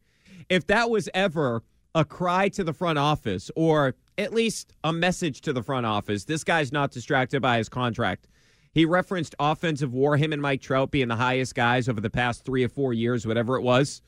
If 0.50 0.68
that 0.68 0.90
was 0.90 1.10
ever 1.14 1.64
a 1.96 2.06
cry 2.06 2.50
to 2.50 2.64
the 2.64 2.74
front 2.74 3.00
office 3.00 3.50
or 3.56 3.96
at 4.18 4.34
least 4.34 4.74
a 4.84 4.94
message 4.94 5.42
to 5.42 5.54
the 5.54 5.64
front 5.64 5.86
office, 5.86 6.26
this 6.26 6.44
guy's 6.44 6.72
not 6.72 6.92
distracted 6.92 7.42
by 7.42 7.58
his 7.58 7.70
contract. 7.70 8.28
He 8.78 8.86
referenced 8.86 9.34
offensive 9.40 9.92
war, 9.92 10.18
him 10.18 10.34
and 10.34 10.40
Mike 10.40 10.62
Trout 10.62 10.92
being 10.92 11.08
the 11.08 11.16
highest 11.16 11.56
guys 11.56 11.90
over 11.90 12.00
the 12.00 12.12
past 12.12 12.46
three 12.46 12.64
or 12.64 12.70
four 12.70 12.94
years, 12.94 13.26
whatever 13.26 13.58
it 13.58 13.64
was. 13.64 14.04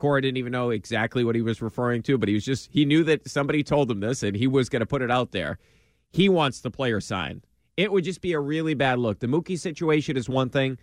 Cora 0.00 0.20
didn't 0.20 0.38
even 0.38 0.50
know 0.50 0.70
exactly 0.70 1.22
what 1.22 1.36
he 1.36 1.40
was 1.40 1.62
referring 1.62 2.02
to, 2.02 2.18
but 2.18 2.28
he 2.28 2.34
was 2.34 2.44
just, 2.44 2.68
he 2.72 2.84
knew 2.84 3.04
that 3.04 3.30
somebody 3.30 3.62
told 3.62 3.88
him 3.88 4.00
this 4.00 4.24
and 4.24 4.34
he 4.34 4.48
was 4.48 4.68
going 4.68 4.80
to 4.80 4.86
put 4.86 5.00
it 5.00 5.12
out 5.12 5.30
there. 5.30 5.60
He 6.10 6.28
wants 6.28 6.60
the 6.60 6.72
player 6.72 7.00
signed. 7.00 7.46
It 7.76 7.92
would 7.92 8.02
just 8.02 8.20
be 8.20 8.32
a 8.32 8.40
really 8.40 8.74
bad 8.74 8.98
look. 8.98 9.20
The 9.20 9.28
Mookie 9.28 9.60
situation 9.60 10.16
is 10.16 10.28
one 10.28 10.50
thing. 10.50 10.76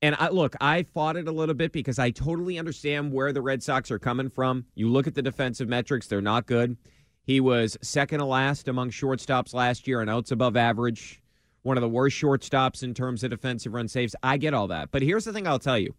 And 0.00 0.14
I 0.16 0.28
look, 0.28 0.54
I 0.60 0.84
fought 0.84 1.16
it 1.16 1.26
a 1.26 1.32
little 1.32 1.56
bit 1.56 1.72
because 1.72 1.98
I 1.98 2.10
totally 2.10 2.56
understand 2.56 3.12
where 3.12 3.32
the 3.32 3.42
Red 3.42 3.64
Sox 3.64 3.90
are 3.90 3.98
coming 3.98 4.30
from. 4.30 4.66
You 4.76 4.88
look 4.88 5.08
at 5.08 5.16
the 5.16 5.22
defensive 5.22 5.68
metrics, 5.68 6.06
they're 6.06 6.20
not 6.20 6.46
good. 6.46 6.76
He 7.24 7.40
was 7.40 7.76
second 7.82 8.20
to 8.20 8.26
last 8.26 8.68
among 8.68 8.90
shortstops 8.90 9.52
last 9.52 9.88
year 9.88 10.00
and 10.00 10.08
outs 10.08 10.30
above 10.30 10.56
average 10.56 11.20
one 11.62 11.76
of 11.76 11.82
the 11.82 11.88
worst 11.88 12.16
shortstops 12.16 12.82
in 12.82 12.94
terms 12.94 13.24
of 13.24 13.30
defensive 13.30 13.72
run 13.72 13.88
saves. 13.88 14.14
I 14.22 14.36
get 14.36 14.54
all 14.54 14.68
that. 14.68 14.90
But 14.90 15.02
here's 15.02 15.24
the 15.24 15.32
thing 15.32 15.46
I'll 15.46 15.58
tell 15.58 15.78
you. 15.78 15.94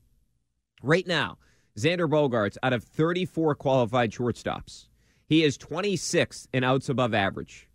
Right 0.82 1.06
now, 1.06 1.38
Xander 1.78 2.10
Bogaerts, 2.10 2.58
out 2.64 2.74
of 2.74 2.84
34 2.84 3.56
qualified 3.56 4.12
shortstops, 4.12 4.88
he 5.28 5.44
is 5.44 5.58
26th 5.58 6.48
in 6.54 6.64
outs 6.64 6.90
above 6.90 7.14
average. 7.14 7.68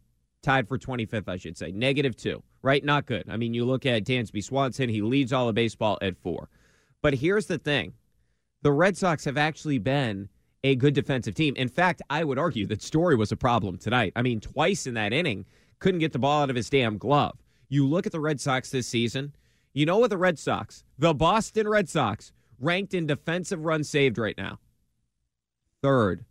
Tied 0.42 0.68
for 0.68 0.78
25th, 0.78 1.28
I 1.28 1.36
should 1.36 1.56
say. 1.56 1.70
Negative 1.70 2.16
two, 2.16 2.42
right? 2.62 2.84
Not 2.84 3.06
good. 3.06 3.24
I 3.30 3.36
mean, 3.36 3.54
you 3.54 3.64
look 3.64 3.86
at 3.86 4.04
Dansby 4.04 4.42
Swanson, 4.42 4.88
he 4.88 5.00
leads 5.00 5.32
all 5.32 5.48
of 5.48 5.54
baseball 5.54 5.98
at 6.02 6.16
four. 6.16 6.48
But 7.00 7.14
here's 7.14 7.46
the 7.46 7.58
thing 7.58 7.94
the 8.62 8.72
Red 8.72 8.96
Sox 8.96 9.24
have 9.24 9.38
actually 9.38 9.78
been 9.78 10.28
a 10.64 10.74
good 10.74 10.94
defensive 10.94 11.34
team. 11.34 11.54
In 11.56 11.68
fact, 11.68 12.02
I 12.10 12.24
would 12.24 12.38
argue 12.38 12.66
that 12.66 12.82
Story 12.82 13.14
was 13.14 13.30
a 13.30 13.36
problem 13.36 13.78
tonight. 13.78 14.14
I 14.16 14.22
mean, 14.22 14.40
twice 14.40 14.86
in 14.86 14.94
that 14.94 15.12
inning, 15.12 15.44
couldn't 15.78 16.00
get 16.00 16.12
the 16.12 16.18
ball 16.18 16.42
out 16.42 16.50
of 16.50 16.56
his 16.56 16.70
damn 16.70 16.96
glove. 16.96 17.38
You 17.74 17.88
look 17.88 18.06
at 18.06 18.12
the 18.12 18.20
Red 18.20 18.40
Sox 18.40 18.70
this 18.70 18.86
season, 18.86 19.34
you 19.72 19.84
know 19.84 19.98
what 19.98 20.10
the 20.10 20.16
Red 20.16 20.38
Sox, 20.38 20.84
the 20.96 21.12
Boston 21.12 21.66
Red 21.66 21.88
Sox, 21.88 22.30
ranked 22.60 22.94
in 22.94 23.04
defensive 23.04 23.64
runs 23.64 23.90
saved 23.90 24.16
right 24.16 24.38
now? 24.38 24.60
Third. 25.82 26.24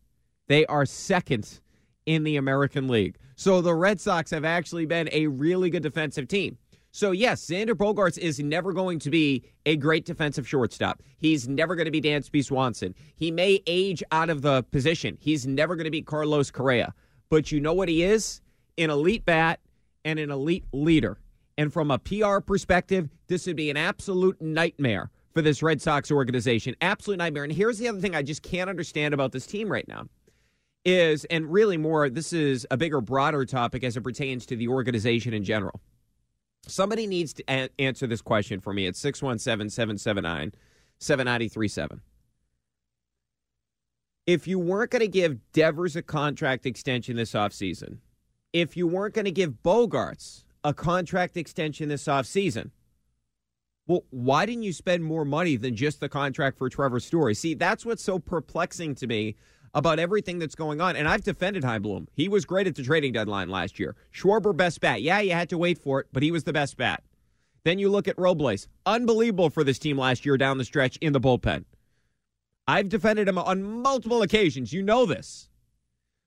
They 0.48 0.66
are 0.68 0.86
second 0.86 1.60
in 2.06 2.24
the 2.24 2.38
American 2.38 2.88
League. 2.88 3.18
So 3.36 3.60
the 3.60 3.76
Red 3.76 4.00
Sox 4.00 4.32
have 4.32 4.46
actually 4.46 4.86
been 4.86 5.10
a 5.12 5.28
really 5.28 5.70
good 5.70 5.84
defensive 5.84 6.30
team. 6.30 6.58
So, 6.92 7.12
yes, 7.12 7.46
Xander 7.46 7.74
Bogaerts 7.74 8.18
is 8.18 8.40
never 8.40 8.72
going 8.72 9.00
to 9.00 9.10
be 9.10 9.44
a 9.66 9.76
great 9.76 10.06
defensive 10.06 10.48
shortstop. 10.48 11.04
He's 11.18 11.50
never 11.50 11.76
going 11.76 11.88
to 11.88 11.92
be 11.92 12.02
Dansby 12.02 12.46
Swanson. 12.46 12.96
He 13.18 13.32
may 13.32 13.62
age 13.68 14.02
out 14.14 14.30
of 14.30 14.44
the 14.44 14.64
position. 14.72 15.18
He's 15.20 15.46
never 15.46 15.76
going 15.76 15.84
to 15.84 15.92
be 15.92 16.04
Carlos 16.04 16.52
Correa. 16.52 16.94
But 17.28 17.52
you 17.52 17.60
know 17.60 17.74
what 17.74 17.90
he 17.90 18.02
is? 18.02 18.40
An 18.78 18.90
elite 18.90 19.26
bat 19.26 19.60
and 20.06 20.20
an 20.20 20.32
elite 20.32 20.64
leader. 20.72 21.18
And 21.58 21.72
from 21.72 21.92
a 21.92 22.00
PR 22.00 22.40
perspective, 22.40 23.10
this 23.28 23.46
would 23.48 23.56
be 23.56 23.70
an 23.70 23.78
absolute 23.78 24.42
nightmare 24.42 25.12
for 25.34 25.42
this 25.42 25.62
Red 25.64 25.82
Sox 25.82 26.12
organization. 26.12 26.76
Absolute 26.82 27.18
nightmare. 27.18 27.44
And 27.44 27.54
here's 27.54 27.78
the 27.78 27.88
other 27.88 28.00
thing 28.00 28.16
I 28.16 28.22
just 28.22 28.44
can't 28.44 28.70
understand 28.70 29.14
about 29.14 29.32
this 29.32 29.46
team 29.46 29.72
right 29.72 29.88
now 29.88 30.08
is, 30.86 31.26
and 31.26 31.52
really 31.52 31.78
more, 31.78 32.10
this 32.10 32.34
is 32.34 32.68
a 32.70 32.78
bigger, 32.78 33.02
broader 33.02 33.46
topic 33.46 33.84
as 33.84 33.96
it 33.96 34.02
pertains 34.02 34.46
to 34.48 34.56
the 34.56 34.68
organization 34.68 35.34
in 35.34 35.44
general. 35.44 35.80
Somebody 36.68 37.08
needs 37.08 37.34
to 37.34 37.44
a- 37.50 37.70
answer 37.80 38.08
this 38.08 38.22
question 38.22 38.60
for 38.60 38.74
me 38.74 38.88
at 38.88 38.96
617 38.96 39.70
779 39.70 40.54
7937. 41.00 42.02
If 44.26 44.48
you 44.48 44.58
weren't 44.58 44.92
going 44.92 45.02
to 45.02 45.08
give 45.08 45.40
Devers 45.52 45.98
a 45.98 46.02
contract 46.02 46.66
extension 46.66 47.18
this 47.18 47.34
offseason, 47.34 47.98
if 48.54 48.78
you 48.78 48.88
weren't 48.88 49.14
going 49.14 49.26
to 49.26 49.32
give 49.32 49.62
Bogaerts 49.64 50.44
a 50.64 50.74
contract 50.74 51.38
extension 51.38 51.90
this 51.90 52.06
offseason. 52.06 52.72
Well, 53.86 54.06
why 54.12 54.46
didn't 54.46 54.64
you 54.64 54.72
spend 54.72 55.04
more 55.04 55.26
money 55.26 55.58
than 55.58 55.76
just 55.76 56.00
the 56.00 56.08
contract 56.08 56.58
for 56.58 56.70
Trevor 56.70 57.02
Story? 57.02 57.36
See, 57.36 57.54
that's 57.54 57.86
what's 57.86 58.04
so 58.04 58.18
perplexing 58.18 58.96
to 58.96 59.08
me 59.08 59.36
about 59.74 60.00
everything 60.00 60.40
that's 60.40 60.56
going 60.56 60.80
on. 60.80 60.96
And 60.96 61.08
I've 61.08 61.24
defended 61.24 61.64
Chaim 61.64 61.82
Bloom. 61.82 62.08
He 62.14 62.30
was 62.30 62.46
great 62.46 62.68
at 62.68 62.76
the 62.76 62.84
trading 62.84 63.12
deadline 63.12 63.50
last 63.50 63.80
year. 63.80 63.96
Schwarber, 64.14 64.56
best 64.56 64.80
bat. 64.80 65.02
Yeah, 65.02 65.20
you 65.20 65.34
had 65.34 65.50
to 65.50 65.58
wait 65.58 65.78
for 65.78 66.00
it, 66.00 66.08
but 66.14 66.24
he 66.24 66.32
was 66.32 66.46
the 66.46 66.54
best 66.54 66.78
bat. 66.78 67.04
Then 67.66 67.80
you 67.80 67.90
look 67.90 68.08
at 68.08 68.18
Robles. 68.18 68.68
Unbelievable 68.86 69.50
for 69.50 69.64
this 69.64 69.80
team 69.80 69.98
last 69.98 70.26
year 70.26 70.38
down 70.38 70.58
the 70.58 70.66
stretch 70.66 70.98
in 70.98 71.12
the 71.14 71.20
bullpen. 71.20 71.66
I've 72.68 72.88
defended 72.88 73.28
him 73.28 73.38
on 73.38 73.64
multiple 73.64 74.22
occasions. 74.22 74.72
You 74.72 74.84
know 74.84 75.06
this. 75.06 75.50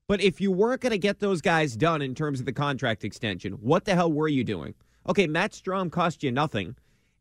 But 0.07 0.21
if 0.21 0.39
you 0.39 0.51
weren't 0.51 0.81
going 0.81 0.91
to 0.91 0.97
get 0.97 1.19
those 1.19 1.41
guys 1.41 1.75
done 1.75 2.01
in 2.01 2.15
terms 2.15 2.39
of 2.39 2.45
the 2.45 2.53
contract 2.53 3.03
extension, 3.03 3.53
what 3.53 3.83
the 3.83 3.93
hell 3.93 4.11
were 4.11 4.29
you 4.29 4.45
doing? 4.45 4.73
Okay, 5.09 5.27
Matt 5.27 5.51
Strahm 5.51 5.91
cost 5.91 6.23
you 6.23 6.31
nothing, 6.31 6.75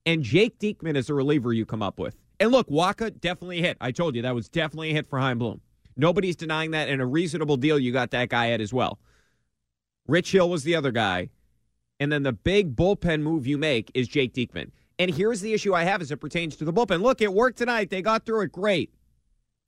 and 0.05 0.23
Jake 0.23 0.59
Diekman 0.61 0.97
is 0.97 1.11
a 1.11 1.15
reliever 1.15 1.53
you 1.53 1.67
come 1.67 1.83
up 1.83 1.99
with. 1.99 2.17
And 2.39 2.53
look, 2.53 2.69
Wacha 2.69 3.21
definitely 3.21 3.61
hit. 3.61 3.77
I 3.81 3.91
told 3.91 4.15
you 4.15 4.23
that 4.23 4.35
was 4.35 4.49
definitely 4.49 4.91
a 4.91 4.95
hit 4.95 5.07
for 5.09 5.35
Bloom. 5.35 5.61
Nobody's 5.97 6.37
denying 6.37 6.73
that, 6.73 6.89
and 6.89 7.03
a 7.03 7.07
reasonable 7.07 7.57
deal 7.57 7.79
you 7.79 7.93
got 7.93 8.13
that 8.13 8.29
guy 8.29 8.51
at 8.51 8.61
as 8.61 8.73
well. 8.73 9.01
Rich 10.07 10.31
Hill 10.31 10.49
was 10.49 10.63
the 10.63 10.77
other 10.77 10.93
guy. 10.93 11.31
And 11.99 12.13
then 12.13 12.23
the 12.23 12.33
big 12.33 12.77
bullpen 12.77 13.23
move 13.23 13.47
you 13.47 13.59
make 13.59 13.91
is 13.95 14.07
Jake 14.07 14.35
Diekman. 14.35 14.71
And 14.99 15.11
here's 15.11 15.41
the 15.41 15.55
issue 15.55 15.75
I 15.75 15.85
have 15.85 16.03
as 16.03 16.13
it 16.13 16.19
pertains 16.19 16.55
to 16.57 16.65
the 16.65 16.73
bullpen. 16.73 17.03
Look, 17.03 17.21
it 17.21 17.33
worked 17.33 17.59
tonight. 17.59 17.91
They 17.91 18.03
got 18.03 18.25
through 18.25 18.43
it 18.43 18.53
great. 18.53 18.93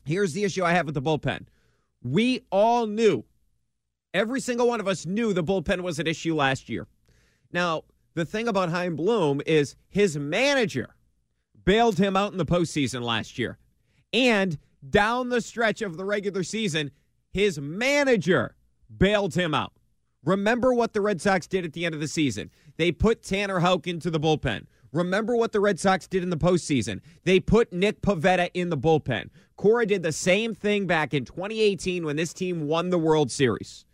Here's 0.04 0.34
the 0.34 0.44
issue 0.44 0.64
I 0.64 0.72
have 0.72 0.86
with 0.86 0.94
the 0.94 1.02
bullpen. 1.02 1.46
We 2.02 2.42
all 2.50 2.86
knew, 2.86 3.24
every 4.14 4.40
single 4.40 4.68
one 4.68 4.80
of 4.80 4.88
us 4.88 5.06
knew 5.06 5.32
the 5.32 5.42
bullpen 5.42 5.82
was 5.82 5.98
an 5.98 6.06
issue 6.06 6.34
last 6.34 6.68
year. 6.68 6.86
Now, 7.52 7.84
the 8.14 8.24
thing 8.24 8.48
about 8.48 8.70
Chaim 8.70 8.96
Bloom 8.96 9.40
is 9.46 9.76
his 9.88 10.16
manager 10.16 10.94
bailed 11.64 11.98
him 11.98 12.16
out 12.16 12.32
in 12.32 12.38
the 12.38 12.46
postseason 12.46 13.02
last 13.02 13.38
year. 13.38 13.58
And 14.12 14.58
down 14.88 15.28
the 15.28 15.40
stretch 15.40 15.82
of 15.82 15.96
the 15.96 16.04
regular 16.04 16.42
season, 16.42 16.90
his 17.30 17.60
manager 17.60 18.56
bailed 18.96 19.34
him 19.34 19.54
out. 19.54 19.72
Remember 20.24 20.72
what 20.72 20.92
the 20.92 21.00
Red 21.00 21.20
Sox 21.20 21.46
did 21.46 21.64
at 21.64 21.72
the 21.72 21.84
end 21.84 21.94
of 21.94 22.00
the 22.00 22.08
season. 22.08 22.50
They 22.76 22.90
put 22.90 23.22
Tanner 23.22 23.60
Houck 23.60 23.86
into 23.86 24.10
the 24.10 24.20
bullpen. 24.20 24.66
Remember 24.92 25.36
what 25.36 25.52
the 25.52 25.60
Red 25.60 25.78
Sox 25.78 26.06
did 26.06 26.22
in 26.22 26.30
the 26.30 26.36
postseason. 26.36 27.00
They 27.24 27.40
put 27.40 27.72
Nick 27.72 28.00
Pivetta 28.00 28.50
in 28.54 28.70
the 28.70 28.76
bullpen. 28.76 29.28
Cora 29.58 29.86
did 29.86 30.04
the 30.04 30.12
same 30.12 30.54
thing 30.54 30.86
back 30.86 31.12
in 31.12 31.24
2018 31.24 32.06
when 32.06 32.14
this 32.14 32.32
team 32.32 32.68
won 32.68 32.90
the 32.90 32.98
World 32.98 33.28
Series. 33.28 33.84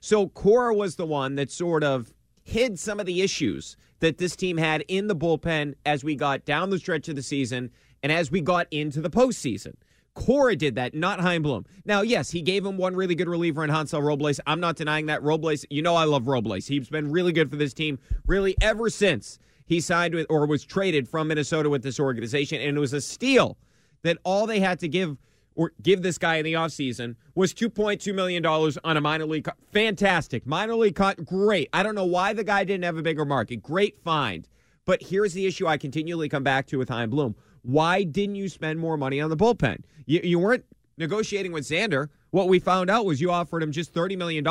So 0.00 0.28
Cora 0.28 0.74
was 0.74 0.96
the 0.96 1.04
one 1.04 1.34
that 1.34 1.50
sort 1.50 1.84
of 1.84 2.14
hid 2.42 2.78
some 2.78 2.98
of 2.98 3.04
the 3.04 3.20
issues 3.20 3.76
that 3.98 4.16
this 4.16 4.34
team 4.34 4.56
had 4.56 4.82
in 4.88 5.08
the 5.08 5.14
bullpen 5.14 5.74
as 5.84 6.02
we 6.02 6.14
got 6.14 6.46
down 6.46 6.70
the 6.70 6.78
stretch 6.78 7.06
of 7.10 7.16
the 7.16 7.22
season 7.22 7.70
and 8.02 8.10
as 8.10 8.30
we 8.30 8.40
got 8.40 8.66
into 8.70 9.02
the 9.02 9.10
postseason. 9.10 9.74
Cora 10.14 10.56
did 10.56 10.74
that, 10.76 10.94
not 10.94 11.20
Chaim 11.20 11.42
Bloom. 11.42 11.66
Now, 11.84 12.00
yes, 12.00 12.30
he 12.30 12.40
gave 12.40 12.64
him 12.64 12.78
one 12.78 12.96
really 12.96 13.14
good 13.14 13.28
reliever 13.28 13.62
in 13.62 13.68
Hansel 13.68 14.00
Robles. 14.00 14.40
I'm 14.46 14.58
not 14.58 14.76
denying 14.76 15.04
that. 15.06 15.22
Robles, 15.22 15.66
you 15.68 15.82
know 15.82 15.96
I 15.96 16.04
love 16.04 16.28
Robles. 16.28 16.66
He's 16.66 16.88
been 16.88 17.12
really 17.12 17.32
good 17.32 17.50
for 17.50 17.56
this 17.56 17.74
team, 17.74 17.98
really, 18.26 18.56
ever 18.62 18.88
since 18.88 19.38
he 19.66 19.80
signed 19.80 20.14
with 20.14 20.26
or 20.30 20.46
was 20.46 20.64
traded 20.64 21.06
from 21.06 21.28
Minnesota 21.28 21.68
with 21.68 21.82
this 21.82 22.00
organization. 22.00 22.62
And 22.62 22.78
it 22.78 22.80
was 22.80 22.94
a 22.94 23.02
steal 23.02 23.58
that 24.02 24.18
all 24.24 24.46
they 24.46 24.60
had 24.60 24.78
to 24.80 24.88
give 24.88 25.16
or 25.54 25.72
give 25.82 26.02
this 26.02 26.16
guy 26.16 26.36
in 26.36 26.44
the 26.44 26.54
offseason 26.54 27.16
was 27.34 27.52
$2.2 27.52 28.14
million 28.14 28.44
on 28.46 28.96
a 28.96 29.00
minor 29.00 29.26
league. 29.26 29.44
Co- 29.44 29.52
Fantastic. 29.72 30.46
Minor 30.46 30.76
league 30.76 30.94
cut. 30.94 31.24
Great. 31.24 31.68
I 31.72 31.82
don't 31.82 31.94
know 31.94 32.04
why 32.06 32.32
the 32.32 32.44
guy 32.44 32.64
didn't 32.64 32.84
have 32.84 32.96
a 32.96 33.02
bigger 33.02 33.24
market. 33.24 33.56
Great 33.62 33.98
find. 34.02 34.48
But 34.86 35.02
here's 35.02 35.34
the 35.34 35.46
issue 35.46 35.66
I 35.66 35.76
continually 35.76 36.28
come 36.28 36.42
back 36.42 36.66
to 36.68 36.78
with 36.78 36.88
Chaim 36.88 37.10
Bloom. 37.10 37.34
Why 37.62 38.04
didn't 38.04 38.36
you 38.36 38.48
spend 38.48 38.78
more 38.78 38.96
money 38.96 39.20
on 39.20 39.28
the 39.28 39.36
bullpen? 39.36 39.82
You, 40.06 40.20
you 40.24 40.38
weren't 40.38 40.64
negotiating 40.96 41.52
with 41.52 41.64
Xander. 41.64 42.08
What 42.30 42.48
we 42.48 42.58
found 42.58 42.88
out 42.88 43.04
was 43.04 43.20
you 43.20 43.30
offered 43.30 43.62
him 43.62 43.72
just 43.72 43.92
$30 43.92 44.16
million 44.16 44.46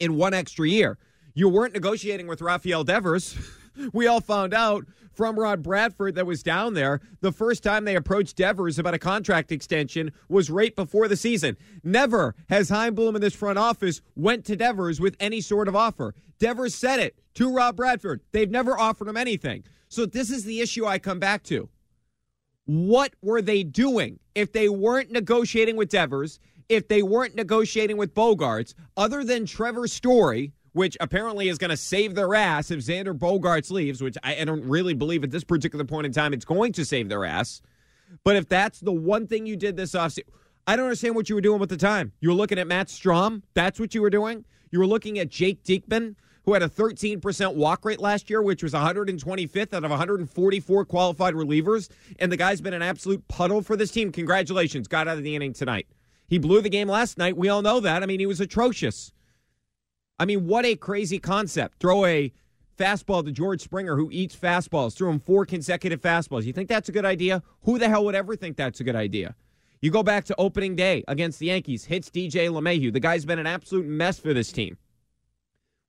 in 0.00 0.16
one 0.16 0.34
extra 0.34 0.68
year. 0.68 0.98
You 1.34 1.48
weren't 1.48 1.72
negotiating 1.72 2.26
with 2.26 2.42
Rafael 2.42 2.84
Devers. 2.84 3.36
we 3.92 4.06
all 4.06 4.20
found 4.20 4.54
out 4.54 4.86
from 5.12 5.38
Rob 5.38 5.62
Bradford 5.64 6.14
that 6.14 6.26
was 6.26 6.42
down 6.42 6.74
there. 6.74 7.00
The 7.20 7.32
first 7.32 7.62
time 7.62 7.84
they 7.84 7.96
approached 7.96 8.36
Devers 8.36 8.78
about 8.78 8.94
a 8.94 8.98
contract 8.98 9.50
extension 9.50 10.12
was 10.28 10.48
right 10.48 10.74
before 10.76 11.08
the 11.08 11.16
season. 11.16 11.56
Never 11.82 12.36
has 12.48 12.68
Chaim 12.68 12.94
Bloom 12.94 13.16
in 13.16 13.20
this 13.20 13.34
front 13.34 13.58
office 13.58 14.00
went 14.14 14.44
to 14.44 14.56
Devers 14.56 15.00
with 15.00 15.16
any 15.18 15.40
sort 15.40 15.66
of 15.66 15.74
offer. 15.74 16.14
Devers 16.38 16.74
said 16.74 17.00
it 17.00 17.18
to 17.34 17.52
Rob 17.52 17.76
Bradford. 17.76 18.20
They've 18.32 18.50
never 18.50 18.78
offered 18.78 19.08
him 19.08 19.16
anything. 19.16 19.64
So 19.88 20.06
this 20.06 20.30
is 20.30 20.44
the 20.44 20.60
issue 20.60 20.86
I 20.86 20.98
come 20.98 21.18
back 21.18 21.42
to. 21.44 21.68
What 22.66 23.14
were 23.22 23.42
they 23.42 23.64
doing 23.64 24.20
if 24.34 24.52
they 24.52 24.68
weren't 24.68 25.10
negotiating 25.10 25.76
with 25.76 25.88
Devers, 25.88 26.38
if 26.68 26.86
they 26.86 27.02
weren't 27.02 27.34
negotiating 27.34 27.96
with 27.96 28.14
Bogaerts, 28.14 28.74
other 28.96 29.24
than 29.24 29.46
Trevor 29.46 29.88
Story, 29.88 30.52
which 30.78 30.96
apparently 31.00 31.48
is 31.48 31.58
going 31.58 31.70
to 31.70 31.76
save 31.76 32.14
their 32.14 32.36
ass 32.36 32.70
if 32.70 32.78
Xander 32.78 33.12
Bogaerts 33.12 33.72
leaves, 33.72 34.00
which 34.00 34.16
I, 34.22 34.36
I, 34.36 34.44
don't 34.44 34.62
really 34.62 34.94
believe 34.94 35.24
at 35.24 35.32
this 35.32 35.42
particular 35.42 35.84
point 35.84 36.06
in 36.06 36.12
time 36.12 36.32
it's 36.32 36.44
going 36.44 36.70
to 36.74 36.84
save 36.84 37.08
their 37.08 37.24
ass. 37.24 37.60
But 38.22 38.36
if 38.36 38.48
that's 38.48 38.78
the 38.78 38.92
one 38.92 39.26
thing 39.26 39.44
you 39.44 39.56
did 39.56 39.76
this 39.76 39.90
offseason, 39.90 40.28
I 40.68 40.76
don't 40.76 40.84
understand 40.84 41.16
what 41.16 41.28
you 41.28 41.34
were 41.34 41.40
doing 41.40 41.58
with 41.58 41.68
the 41.68 41.76
time. 41.76 42.12
You 42.20 42.28
were 42.28 42.36
looking 42.36 42.60
at 42.60 42.68
Matt 42.68 42.86
Strahm. 42.86 43.42
That's 43.54 43.80
what 43.80 43.92
you 43.92 44.02
were 44.02 44.08
doing. 44.08 44.44
You 44.70 44.78
were 44.78 44.86
looking 44.86 45.18
at 45.18 45.30
Jake 45.30 45.64
Diekman, 45.64 46.14
who 46.44 46.52
had 46.52 46.62
a 46.62 46.68
13% 46.68 47.56
walk 47.56 47.84
rate 47.84 47.98
last 47.98 48.30
year, 48.30 48.40
which 48.40 48.62
was 48.62 48.72
125th 48.72 49.74
out 49.74 49.82
of 49.82 49.90
144 49.90 50.84
qualified 50.84 51.34
relievers. 51.34 51.88
And 52.20 52.30
the 52.30 52.36
guy's 52.36 52.60
been 52.60 52.74
an 52.74 52.82
absolute 52.82 53.26
puddle 53.26 53.62
for 53.62 53.74
this 53.74 53.90
team. 53.90 54.12
Congratulations. 54.12 54.86
Got 54.86 55.08
out 55.08 55.18
of 55.18 55.24
the 55.24 55.34
inning 55.34 55.54
tonight. 55.54 55.88
He 56.28 56.38
blew 56.38 56.60
the 56.60 56.70
game 56.70 56.88
last 56.88 57.18
night. 57.18 57.36
We 57.36 57.48
all 57.48 57.62
know 57.62 57.80
that. 57.80 58.04
I 58.04 58.06
mean, 58.06 58.20
he 58.20 58.26
was 58.26 58.40
atrocious. 58.40 59.12
I 60.18 60.24
mean, 60.24 60.46
what 60.46 60.64
a 60.64 60.74
crazy 60.74 61.18
concept. 61.18 61.78
Throw 61.78 62.04
a 62.04 62.32
fastball 62.76 63.24
to 63.24 63.32
George 63.32 63.60
Springer, 63.60 63.96
who 63.96 64.08
eats 64.10 64.34
fastballs, 64.34 64.96
threw 64.96 65.10
him 65.10 65.20
four 65.20 65.44
consecutive 65.46 66.00
fastballs. 66.00 66.44
You 66.44 66.52
think 66.52 66.68
that's 66.68 66.88
a 66.88 66.92
good 66.92 67.04
idea? 67.04 67.42
Who 67.62 67.78
the 67.78 67.88
hell 67.88 68.04
would 68.04 68.14
ever 68.14 68.36
think 68.36 68.56
that's 68.56 68.80
a 68.80 68.84
good 68.84 68.96
idea? 68.96 69.34
You 69.80 69.90
go 69.90 70.02
back 70.02 70.24
to 70.24 70.34
opening 70.38 70.74
day 70.74 71.04
against 71.06 71.38
the 71.38 71.46
Yankees, 71.46 71.84
hits 71.84 72.10
DJ 72.10 72.48
LeMahieu. 72.48 72.92
The 72.92 73.00
guy's 73.00 73.24
been 73.24 73.38
an 73.38 73.46
absolute 73.46 73.86
mess 73.86 74.18
for 74.18 74.34
this 74.34 74.50
team. 74.50 74.76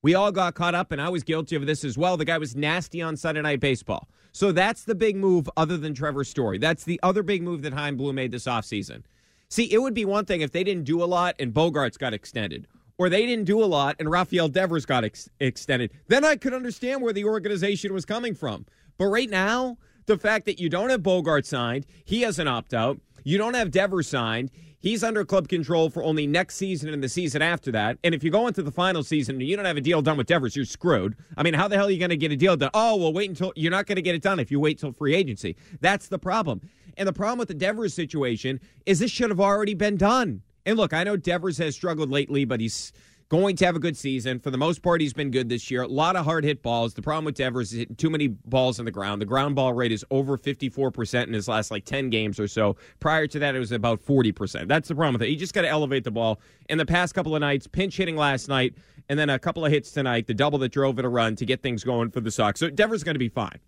We 0.02 0.14
all 0.14 0.32
got 0.32 0.54
caught 0.54 0.74
up, 0.74 0.92
and 0.92 1.02
I 1.02 1.08
was 1.08 1.24
guilty 1.24 1.56
of 1.56 1.66
this 1.66 1.84
as 1.84 1.98
well. 1.98 2.16
The 2.16 2.24
guy 2.24 2.38
was 2.38 2.56
nasty 2.56 3.02
on 3.02 3.16
Sunday 3.16 3.42
Night 3.42 3.60
Baseball. 3.60 4.08
So 4.32 4.52
that's 4.52 4.84
the 4.84 4.94
big 4.94 5.16
move 5.16 5.50
other 5.56 5.76
than 5.76 5.92
Trevor 5.92 6.24
Story. 6.24 6.56
That's 6.56 6.84
the 6.84 7.00
other 7.02 7.22
big 7.22 7.42
move 7.42 7.62
that 7.62 7.74
Chaim 7.74 7.96
Bloom 7.96 8.14
made 8.14 8.30
this 8.30 8.44
offseason. 8.44 9.02
See, 9.48 9.64
it 9.72 9.78
would 9.78 9.94
be 9.94 10.04
one 10.04 10.24
thing 10.24 10.40
if 10.40 10.52
they 10.52 10.62
didn't 10.62 10.84
do 10.84 11.02
a 11.02 11.04
lot 11.04 11.34
and 11.40 11.52
Bogaerts 11.52 11.98
got 11.98 12.14
extended 12.14 12.68
or 13.00 13.08
they 13.08 13.24
didn't 13.24 13.46
do 13.46 13.64
a 13.64 13.64
lot 13.64 13.96
and 13.98 14.10
Rafael 14.10 14.46
Devers 14.46 14.84
got 14.84 15.04
ex- 15.04 15.30
extended, 15.40 15.90
then 16.08 16.22
I 16.22 16.36
could 16.36 16.52
understand 16.52 17.00
where 17.00 17.14
the 17.14 17.24
organization 17.24 17.94
was 17.94 18.04
coming 18.04 18.34
from. 18.34 18.66
But 18.98 19.06
right 19.06 19.30
now, 19.30 19.78
the 20.04 20.18
fact 20.18 20.44
that 20.44 20.60
you 20.60 20.68
don't 20.68 20.90
have 20.90 21.02
Bogart 21.02 21.46
signed, 21.46 21.86
he 22.04 22.20
has 22.20 22.38
an 22.38 22.46
opt 22.46 22.74
out, 22.74 23.00
you 23.24 23.38
don't 23.38 23.54
have 23.54 23.70
Devers 23.70 24.06
signed, 24.06 24.50
he's 24.80 25.02
under 25.02 25.24
club 25.24 25.48
control 25.48 25.88
for 25.88 26.02
only 26.02 26.26
next 26.26 26.56
season 26.56 26.90
and 26.90 27.02
the 27.02 27.08
season 27.08 27.40
after 27.40 27.72
that. 27.72 27.96
And 28.04 28.14
if 28.14 28.22
you 28.22 28.30
go 28.30 28.46
into 28.46 28.62
the 28.62 28.70
final 28.70 29.02
season 29.02 29.36
and 29.36 29.48
you 29.48 29.56
don't 29.56 29.64
have 29.64 29.78
a 29.78 29.80
deal 29.80 30.02
done 30.02 30.18
with 30.18 30.26
Devers, 30.26 30.54
you're 30.54 30.66
screwed. 30.66 31.16
I 31.38 31.42
mean, 31.42 31.54
how 31.54 31.68
the 31.68 31.76
hell 31.76 31.86
are 31.86 31.90
you 31.90 31.98
going 31.98 32.10
to 32.10 32.18
get 32.18 32.32
a 32.32 32.36
deal 32.36 32.54
done? 32.54 32.70
Oh, 32.74 32.96
well, 32.96 33.14
wait 33.14 33.30
until 33.30 33.54
you're 33.56 33.70
not 33.70 33.86
going 33.86 33.96
to 33.96 34.02
get 34.02 34.14
it 34.14 34.20
done 34.20 34.38
if 34.38 34.50
you 34.50 34.60
wait 34.60 34.78
till 34.78 34.92
free 34.92 35.14
agency. 35.14 35.56
That's 35.80 36.08
the 36.08 36.18
problem. 36.18 36.60
And 36.98 37.08
the 37.08 37.14
problem 37.14 37.38
with 37.38 37.48
the 37.48 37.54
Devers 37.54 37.94
situation 37.94 38.60
is 38.84 38.98
this 38.98 39.10
should 39.10 39.30
have 39.30 39.40
already 39.40 39.72
been 39.72 39.96
done. 39.96 40.42
And 40.66 40.76
look, 40.76 40.92
I 40.92 41.04
know 41.04 41.16
Devers 41.16 41.58
has 41.58 41.74
struggled 41.74 42.10
lately, 42.10 42.44
but 42.44 42.60
he's 42.60 42.92
going 43.30 43.54
to 43.54 43.64
have 43.64 43.76
a 43.76 43.78
good 43.78 43.96
season. 43.96 44.40
For 44.40 44.50
the 44.50 44.58
most 44.58 44.82
part, 44.82 45.00
he's 45.00 45.12
been 45.12 45.30
good 45.30 45.48
this 45.48 45.70
year. 45.70 45.82
A 45.82 45.86
lot 45.86 46.16
of 46.16 46.24
hard 46.24 46.44
hit 46.44 46.62
balls. 46.62 46.94
The 46.94 47.02
problem 47.02 47.24
with 47.24 47.36
Devers 47.36 47.72
is 47.72 47.78
hitting 47.78 47.94
too 47.94 48.10
many 48.10 48.26
balls 48.26 48.78
on 48.78 48.84
the 48.84 48.90
ground. 48.90 49.22
The 49.22 49.26
ground 49.26 49.54
ball 49.54 49.72
rate 49.72 49.92
is 49.92 50.04
over 50.10 50.36
54% 50.36 51.28
in 51.28 51.32
his 51.32 51.46
last 51.46 51.70
like 51.70 51.84
10 51.84 52.10
games 52.10 52.40
or 52.40 52.48
so. 52.48 52.76
Prior 52.98 53.26
to 53.28 53.38
that, 53.38 53.54
it 53.54 53.58
was 53.60 53.72
about 53.72 54.04
40%. 54.04 54.66
That's 54.66 54.88
the 54.88 54.96
problem 54.96 55.14
with 55.14 55.22
it. 55.22 55.30
You 55.30 55.36
just 55.36 55.54
got 55.54 55.62
to 55.62 55.68
elevate 55.68 56.02
the 56.02 56.10
ball. 56.10 56.40
In 56.68 56.76
the 56.76 56.86
past 56.86 57.14
couple 57.14 57.34
of 57.34 57.40
nights, 57.40 57.68
pinch 57.68 57.96
hitting 57.96 58.16
last 58.16 58.48
night, 58.48 58.74
and 59.08 59.18
then 59.18 59.30
a 59.30 59.38
couple 59.38 59.64
of 59.64 59.72
hits 59.72 59.92
tonight, 59.92 60.26
the 60.26 60.34
double 60.34 60.58
that 60.58 60.72
drove 60.72 60.98
it 60.98 61.04
a 61.04 61.08
run 61.08 61.36
to 61.36 61.46
get 61.46 61.62
things 61.62 61.84
going 61.84 62.10
for 62.10 62.20
the 62.20 62.30
Sox. 62.32 62.58
So 62.58 62.68
Devers 62.68 63.04
going 63.04 63.14
to 63.14 63.20
be 63.20 63.28
fine. 63.28 63.58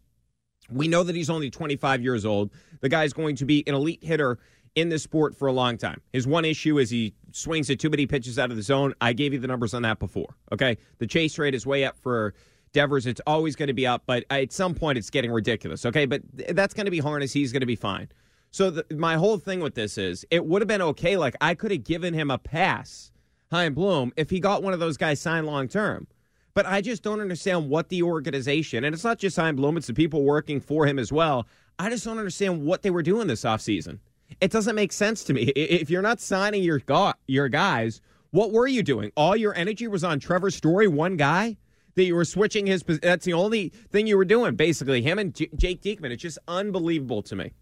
We 0.70 0.88
know 0.88 1.02
that 1.04 1.14
he's 1.14 1.30
only 1.30 1.50
25 1.50 2.02
years 2.02 2.24
old. 2.24 2.50
The 2.80 2.88
guy's 2.88 3.12
going 3.12 3.36
to 3.36 3.44
be 3.44 3.62
an 3.66 3.74
elite 3.74 4.02
hitter 4.02 4.38
in 4.74 4.88
this 4.88 5.02
sport 5.02 5.36
for 5.36 5.48
a 5.48 5.52
long 5.52 5.76
time. 5.76 6.00
His 6.12 6.26
one 6.26 6.44
issue 6.44 6.78
is 6.78 6.90
he 6.90 7.14
swings 7.32 7.68
at 7.70 7.78
too 7.78 7.90
many 7.90 8.06
pitches 8.06 8.38
out 8.38 8.50
of 8.50 8.56
the 8.56 8.62
zone. 8.62 8.94
I 9.00 9.12
gave 9.12 9.32
you 9.32 9.38
the 9.38 9.46
numbers 9.46 9.74
on 9.74 9.82
that 9.82 9.98
before. 9.98 10.36
Okay. 10.50 10.78
The 10.98 11.06
chase 11.06 11.38
rate 11.38 11.54
is 11.54 11.66
way 11.66 11.84
up 11.84 11.98
for 11.98 12.34
Devers. 12.72 13.06
It's 13.06 13.20
always 13.26 13.54
going 13.54 13.66
to 13.66 13.74
be 13.74 13.86
up, 13.86 14.04
but 14.06 14.24
at 14.30 14.52
some 14.52 14.74
point 14.74 14.96
it's 14.96 15.10
getting 15.10 15.30
ridiculous. 15.30 15.84
Okay. 15.84 16.06
But 16.06 16.22
that's 16.50 16.74
going 16.74 16.86
to 16.86 16.90
be 16.90 17.00
harness. 17.00 17.32
He's 17.32 17.52
going 17.52 17.60
to 17.60 17.66
be 17.66 17.76
fine. 17.76 18.08
So 18.50 18.70
the, 18.70 18.86
my 18.94 19.16
whole 19.16 19.38
thing 19.38 19.60
with 19.60 19.74
this 19.74 19.96
is 19.98 20.26
it 20.30 20.44
would 20.44 20.62
have 20.62 20.68
been 20.68 20.82
okay. 20.82 21.16
Like 21.16 21.36
I 21.40 21.54
could 21.54 21.70
have 21.70 21.84
given 21.84 22.14
him 22.14 22.30
a 22.30 22.38
pass, 22.38 23.10
Chaim 23.50 23.74
Bloom, 23.74 24.12
if 24.16 24.30
he 24.30 24.40
got 24.40 24.62
one 24.62 24.72
of 24.72 24.80
those 24.80 24.96
guys 24.96 25.20
signed 25.20 25.46
long 25.46 25.68
term. 25.68 26.06
But 26.54 26.66
I 26.66 26.82
just 26.82 27.02
don't 27.02 27.20
understand 27.20 27.70
what 27.70 27.88
the 27.88 28.02
organization, 28.02 28.84
and 28.84 28.94
it's 28.94 29.04
not 29.04 29.18
just 29.18 29.36
Chaim 29.36 29.56
Bloom, 29.56 29.78
it's 29.78 29.86
the 29.86 29.94
people 29.94 30.22
working 30.22 30.60
for 30.60 30.86
him 30.86 30.98
as 30.98 31.10
well. 31.10 31.46
I 31.78 31.88
just 31.88 32.04
don't 32.04 32.18
understand 32.18 32.66
what 32.66 32.82
they 32.82 32.90
were 32.90 33.02
doing 33.02 33.26
this 33.26 33.42
offseason. 33.42 34.00
It 34.40 34.50
doesn't 34.50 34.74
make 34.74 34.92
sense 34.92 35.24
to 35.24 35.34
me. 35.34 35.42
If 35.42 35.90
you're 35.90 36.02
not 36.02 36.20
signing 36.20 36.62
your 36.62 36.80
your 37.26 37.48
guys, 37.48 38.00
what 38.30 38.52
were 38.52 38.66
you 38.66 38.82
doing? 38.82 39.12
All 39.16 39.36
your 39.36 39.54
energy 39.54 39.86
was 39.88 40.04
on 40.04 40.18
Trevor 40.18 40.50
Story, 40.50 40.88
one 40.88 41.16
guy 41.16 41.56
that 41.94 42.04
you 42.04 42.14
were 42.14 42.24
switching 42.24 42.66
his. 42.66 42.82
That's 42.82 43.24
the 43.24 43.34
only 43.34 43.68
thing 43.90 44.06
you 44.06 44.16
were 44.16 44.24
doing, 44.24 44.56
basically. 44.56 45.02
Him 45.02 45.18
and 45.18 45.34
J- 45.34 45.50
Jake 45.54 45.82
Diekman. 45.82 46.10
It's 46.10 46.22
just 46.22 46.38
unbelievable 46.48 47.22
to 47.22 47.36
me. 47.36 47.52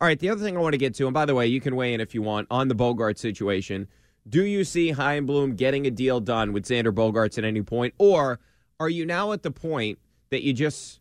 All 0.00 0.06
right, 0.06 0.18
the 0.18 0.30
other 0.30 0.42
thing 0.42 0.56
I 0.56 0.60
want 0.60 0.74
to 0.74 0.78
get 0.78 0.94
to, 0.96 1.06
and 1.06 1.14
by 1.14 1.24
the 1.24 1.34
way, 1.34 1.46
you 1.46 1.60
can 1.60 1.74
weigh 1.74 1.92
in 1.92 2.00
if 2.00 2.14
you 2.14 2.22
want 2.22 2.46
on 2.50 2.68
the 2.68 2.74
Bogart 2.74 3.18
situation. 3.18 3.88
Do 4.28 4.44
you 4.44 4.62
see 4.62 4.92
Bloom 4.92 5.56
getting 5.56 5.86
a 5.86 5.90
deal 5.90 6.20
done 6.20 6.52
with 6.52 6.66
Xander 6.66 6.92
Bogaerts 6.92 7.38
at 7.38 7.44
any 7.44 7.62
point, 7.62 7.94
or 7.98 8.38
are 8.78 8.88
you 8.88 9.06
now 9.06 9.32
at 9.32 9.42
the 9.42 9.50
point 9.50 9.98
that 10.30 10.42
you 10.42 10.52
just 10.52 11.00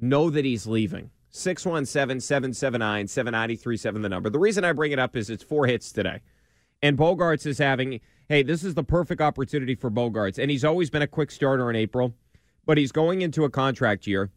know 0.00 0.30
that 0.30 0.44
he's 0.44 0.66
leaving? 0.66 1.10
617 1.38 2.20
779 2.20 3.08
7937, 3.08 4.02
the 4.02 4.08
number. 4.08 4.30
The 4.30 4.38
reason 4.38 4.64
I 4.64 4.72
bring 4.72 4.92
it 4.92 4.98
up 4.98 5.16
is 5.16 5.30
it's 5.30 5.44
four 5.44 5.66
hits 5.66 5.92
today. 5.92 6.20
And 6.82 6.96
Bogaerts 6.96 7.46
is 7.46 7.58
having, 7.58 8.00
hey, 8.28 8.42
this 8.42 8.62
is 8.62 8.74
the 8.74 8.84
perfect 8.84 9.20
opportunity 9.20 9.74
for 9.74 9.90
Bogaerts. 9.90 10.38
And 10.38 10.50
he's 10.50 10.64
always 10.64 10.90
been 10.90 11.02
a 11.02 11.06
quick 11.06 11.30
starter 11.30 11.68
in 11.70 11.76
April, 11.76 12.14
but 12.66 12.78
he's 12.78 12.92
going 12.92 13.22
into 13.22 13.44
a 13.44 13.50
contract 13.50 14.06
year. 14.06 14.30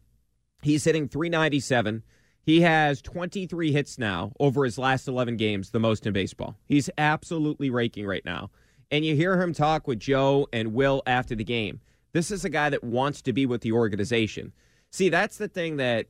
He's 0.62 0.84
hitting 0.84 1.08
397. 1.08 2.02
He 2.44 2.62
has 2.62 3.00
23 3.02 3.72
hits 3.72 3.98
now 3.98 4.32
over 4.40 4.64
his 4.64 4.78
last 4.78 5.06
11 5.06 5.36
games, 5.36 5.70
the 5.70 5.78
most 5.78 6.06
in 6.06 6.12
baseball. 6.12 6.56
He's 6.66 6.90
absolutely 6.98 7.70
raking 7.70 8.06
right 8.06 8.24
now. 8.24 8.50
And 8.90 9.04
you 9.04 9.14
hear 9.14 9.40
him 9.40 9.52
talk 9.52 9.86
with 9.86 10.00
Joe 10.00 10.48
and 10.52 10.74
Will 10.74 11.02
after 11.06 11.34
the 11.34 11.44
game. 11.44 11.80
This 12.12 12.30
is 12.30 12.44
a 12.44 12.50
guy 12.50 12.68
that 12.70 12.84
wants 12.84 13.22
to 13.22 13.32
be 13.32 13.46
with 13.46 13.62
the 13.62 13.72
organization. 13.72 14.52
See, 14.90 15.08
that's 15.08 15.38
the 15.38 15.48
thing 15.48 15.76
that 15.76 16.06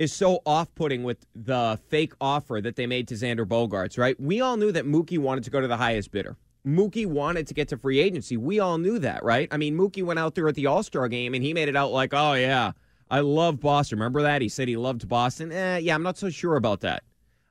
is 0.00 0.10
so 0.10 0.40
off 0.46 0.74
putting 0.74 1.04
with 1.04 1.26
the 1.34 1.78
fake 1.88 2.14
offer 2.22 2.58
that 2.62 2.74
they 2.74 2.86
made 2.86 3.06
to 3.06 3.14
Xander 3.14 3.44
Bogaerts, 3.44 3.98
right? 3.98 4.18
We 4.18 4.40
all 4.40 4.56
knew 4.56 4.72
that 4.72 4.86
Mookie 4.86 5.18
wanted 5.18 5.44
to 5.44 5.50
go 5.50 5.60
to 5.60 5.68
the 5.68 5.76
highest 5.76 6.10
bidder. 6.10 6.38
Mookie 6.66 7.04
wanted 7.04 7.46
to 7.46 7.54
get 7.54 7.68
to 7.68 7.76
free 7.76 8.00
agency. 8.00 8.38
We 8.38 8.60
all 8.60 8.78
knew 8.78 8.98
that, 8.98 9.22
right? 9.22 9.46
I 9.50 9.58
mean, 9.58 9.76
Mookie 9.76 10.02
went 10.02 10.18
out 10.18 10.34
there 10.34 10.48
at 10.48 10.54
the 10.54 10.64
All 10.64 10.82
Star 10.82 11.06
game 11.06 11.34
and 11.34 11.44
he 11.44 11.52
made 11.52 11.68
it 11.68 11.76
out 11.76 11.92
like, 11.92 12.14
oh, 12.14 12.32
yeah, 12.32 12.72
I 13.10 13.20
love 13.20 13.60
Boston. 13.60 13.98
Remember 13.98 14.22
that? 14.22 14.40
He 14.40 14.48
said 14.48 14.68
he 14.68 14.76
loved 14.78 15.06
Boston. 15.06 15.52
Eh, 15.52 15.78
yeah, 15.78 15.94
I'm 15.94 16.02
not 16.02 16.16
so 16.16 16.30
sure 16.30 16.56
about 16.56 16.80
that. 16.80 17.02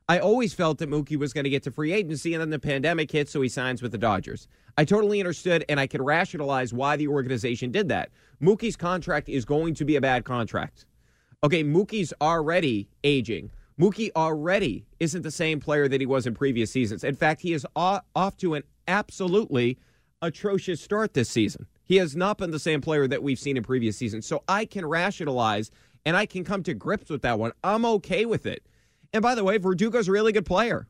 I 0.08 0.18
always 0.18 0.52
felt 0.52 0.78
that 0.78 0.90
Mookie 0.90 1.16
was 1.16 1.32
going 1.32 1.44
to 1.44 1.50
get 1.50 1.62
to 1.62 1.70
free 1.70 1.92
agency 1.92 2.34
and 2.34 2.40
then 2.40 2.50
the 2.50 2.58
pandemic 2.58 3.12
hit, 3.12 3.28
so 3.28 3.40
he 3.42 3.48
signs 3.48 3.80
with 3.80 3.92
the 3.92 3.98
Dodgers. 3.98 4.48
I 4.76 4.84
totally 4.84 5.20
understood 5.20 5.64
and 5.68 5.78
I 5.78 5.86
could 5.86 6.02
rationalize 6.02 6.72
why 6.72 6.96
the 6.96 7.06
organization 7.06 7.70
did 7.70 7.86
that. 7.90 8.10
Mookie's 8.42 8.74
contract 8.74 9.28
is 9.28 9.44
going 9.44 9.74
to 9.74 9.84
be 9.84 9.94
a 9.94 10.00
bad 10.00 10.24
contract. 10.24 10.86
Okay, 11.42 11.64
Mookie's 11.64 12.12
already 12.20 12.88
aging. 13.02 13.50
Mookie 13.80 14.10
already 14.14 14.84
isn't 14.98 15.22
the 15.22 15.30
same 15.30 15.58
player 15.58 15.88
that 15.88 16.00
he 16.00 16.06
was 16.06 16.26
in 16.26 16.34
previous 16.34 16.70
seasons. 16.70 17.02
In 17.02 17.14
fact, 17.14 17.40
he 17.40 17.54
is 17.54 17.66
off 17.74 18.36
to 18.38 18.54
an 18.54 18.62
absolutely 18.86 19.78
atrocious 20.20 20.82
start 20.82 21.14
this 21.14 21.30
season. 21.30 21.66
He 21.86 21.96
has 21.96 22.14
not 22.14 22.36
been 22.36 22.50
the 22.50 22.58
same 22.58 22.82
player 22.82 23.08
that 23.08 23.22
we've 23.22 23.38
seen 23.38 23.56
in 23.56 23.62
previous 23.62 23.96
seasons. 23.96 24.26
So 24.26 24.42
I 24.48 24.66
can 24.66 24.84
rationalize 24.84 25.70
and 26.04 26.14
I 26.14 26.26
can 26.26 26.44
come 26.44 26.62
to 26.64 26.74
grips 26.74 27.08
with 27.08 27.22
that 27.22 27.38
one. 27.38 27.52
I'm 27.64 27.86
okay 27.86 28.26
with 28.26 28.44
it. 28.44 28.66
And 29.14 29.22
by 29.22 29.34
the 29.34 29.44
way, 29.44 29.58
Verdugo's 29.58 30.08
a 30.08 30.12
really 30.12 30.32
good 30.32 30.46
player. 30.46 30.86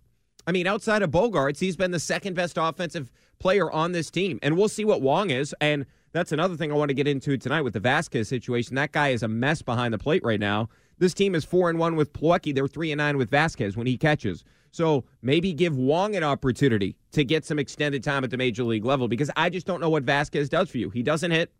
I 0.46 0.52
mean, 0.52 0.66
outside 0.66 1.02
of 1.02 1.12
Bogaerts, 1.12 1.60
he's 1.60 1.76
been 1.76 1.92
the 1.92 2.00
second 2.00 2.34
best 2.34 2.58
offensive 2.60 3.12
player 3.38 3.70
on 3.70 3.92
this 3.92 4.10
team. 4.10 4.40
And 4.42 4.56
we'll 4.56 4.68
see 4.68 4.84
what 4.84 5.00
Wong 5.00 5.30
is. 5.30 5.54
And 5.60 5.86
That's 6.12 6.32
another 6.32 6.56
thing 6.56 6.72
I 6.72 6.74
want 6.74 6.88
to 6.88 6.94
get 6.94 7.06
into 7.06 7.36
tonight 7.36 7.62
with 7.62 7.74
the 7.74 7.80
Vasquez 7.80 8.28
situation. 8.28 8.74
That 8.74 8.92
guy 8.92 9.08
is 9.08 9.22
a 9.22 9.28
mess 9.28 9.62
behind 9.62 9.94
the 9.94 9.98
plate 9.98 10.24
right 10.24 10.40
now. 10.40 10.68
This 10.98 11.14
team 11.14 11.34
is 11.34 11.44
four 11.44 11.70
and 11.70 11.78
one 11.78 11.94
with 11.94 12.12
Plawecki. 12.12 12.54
They're 12.54 12.66
three 12.66 12.90
and 12.90 12.98
nine 12.98 13.16
with 13.16 13.30
Vasquez 13.30 13.76
when 13.76 13.86
he 13.86 13.96
catches. 13.96 14.44
So 14.72 15.04
maybe 15.22 15.52
give 15.52 15.76
Wong 15.76 16.16
an 16.16 16.24
opportunity 16.24 16.96
to 17.12 17.24
get 17.24 17.44
some 17.44 17.58
extended 17.58 18.02
time 18.02 18.24
at 18.24 18.30
the 18.30 18.36
major 18.36 18.64
league 18.64 18.84
level 18.84 19.08
because 19.08 19.30
I 19.36 19.50
just 19.50 19.66
don't 19.66 19.80
know 19.80 19.90
what 19.90 20.02
Vasquez 20.02 20.48
does 20.48 20.70
for 20.70 20.78
you. 20.78 20.90
He 20.90 21.02
doesn't 21.02 21.30
hit. 21.30 21.52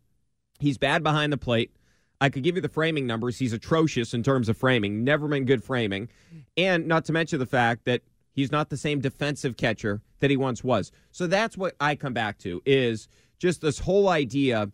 He's 0.59 0.79
bad 0.79 1.03
behind 1.03 1.33
the 1.33 1.39
plate. 1.39 1.73
I 2.21 2.29
could 2.29 2.43
give 2.43 2.55
you 2.57 2.61
the 2.61 2.69
framing 2.69 3.07
numbers. 3.07 3.39
He's 3.39 3.53
atrocious 3.53 4.13
in 4.13 4.23
terms 4.23 4.49
of 4.49 4.57
framing, 4.57 5.05
never 5.05 5.27
been 5.27 5.47
good 5.47 5.65
framing. 5.65 6.09
And 6.57 6.87
not 6.87 7.07
to 7.07 7.13
mention 7.13 7.39
the 7.39 7.47
fact 7.47 7.87
that 7.87 8.03
he's 8.33 8.53
not 8.53 8.69
the 8.69 8.77
same 8.77 9.01
defensive 9.01 9.57
catcher 9.57 10.03
that 10.19 10.31
he 10.31 10.37
once 10.37 10.63
was. 10.63 10.93
So 11.13 11.27
that's 11.27 11.57
what 11.57 11.75
I 11.81 11.95
come 11.95 12.13
back 12.13 12.37
to 12.39 12.61
is 12.67 13.09
just 13.40 13.61
this 13.62 13.81
whole 13.81 14.09
idea 14.09 14.70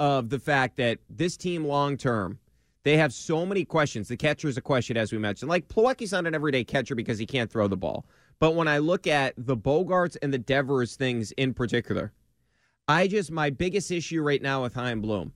of 0.00 0.30
the 0.30 0.38
fact 0.40 0.76
that 0.78 0.98
this 1.08 1.36
team 1.36 1.64
long 1.64 1.96
term, 1.96 2.38
they 2.82 2.96
have 2.96 3.12
so 3.12 3.46
many 3.46 3.64
questions. 3.64 4.08
The 4.08 4.16
catcher 4.16 4.48
is 4.48 4.56
a 4.56 4.62
question, 4.62 4.96
as 4.96 5.12
we 5.12 5.18
mentioned. 5.18 5.48
Like 5.48 5.68
Plawecki's 5.68 6.12
not 6.12 6.26
an 6.26 6.34
everyday 6.34 6.64
catcher 6.64 6.96
because 6.96 7.18
he 7.18 7.26
can't 7.26 7.50
throw 7.50 7.68
the 7.68 7.76
ball. 7.76 8.06
But 8.38 8.54
when 8.54 8.68
I 8.68 8.78
look 8.78 9.06
at 9.06 9.34
the 9.36 9.56
Bogaerts 9.56 10.16
and 10.22 10.32
the 10.32 10.38
Devers 10.38 10.96
things 10.96 11.32
in 11.32 11.54
particular, 11.54 12.12
I 12.88 13.06
just 13.06 13.30
my 13.30 13.50
biggest 13.50 13.90
issue 13.90 14.22
right 14.22 14.42
now 14.42 14.62
with 14.62 14.74
Chaim 14.74 15.00
Bloom 15.00 15.32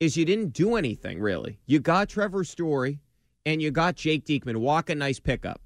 is 0.00 0.16
you 0.16 0.24
didn't 0.24 0.52
do 0.52 0.76
anything 0.76 1.20
really. 1.20 1.58
You 1.66 1.78
got 1.78 2.08
Trevor 2.08 2.44
Story 2.44 3.00
and 3.46 3.60
you 3.60 3.70
got 3.70 3.96
Jake 3.96 4.24
Diekman. 4.24 4.56
Wacha 4.56 4.96
nice 4.96 5.20
pickup. 5.20 5.60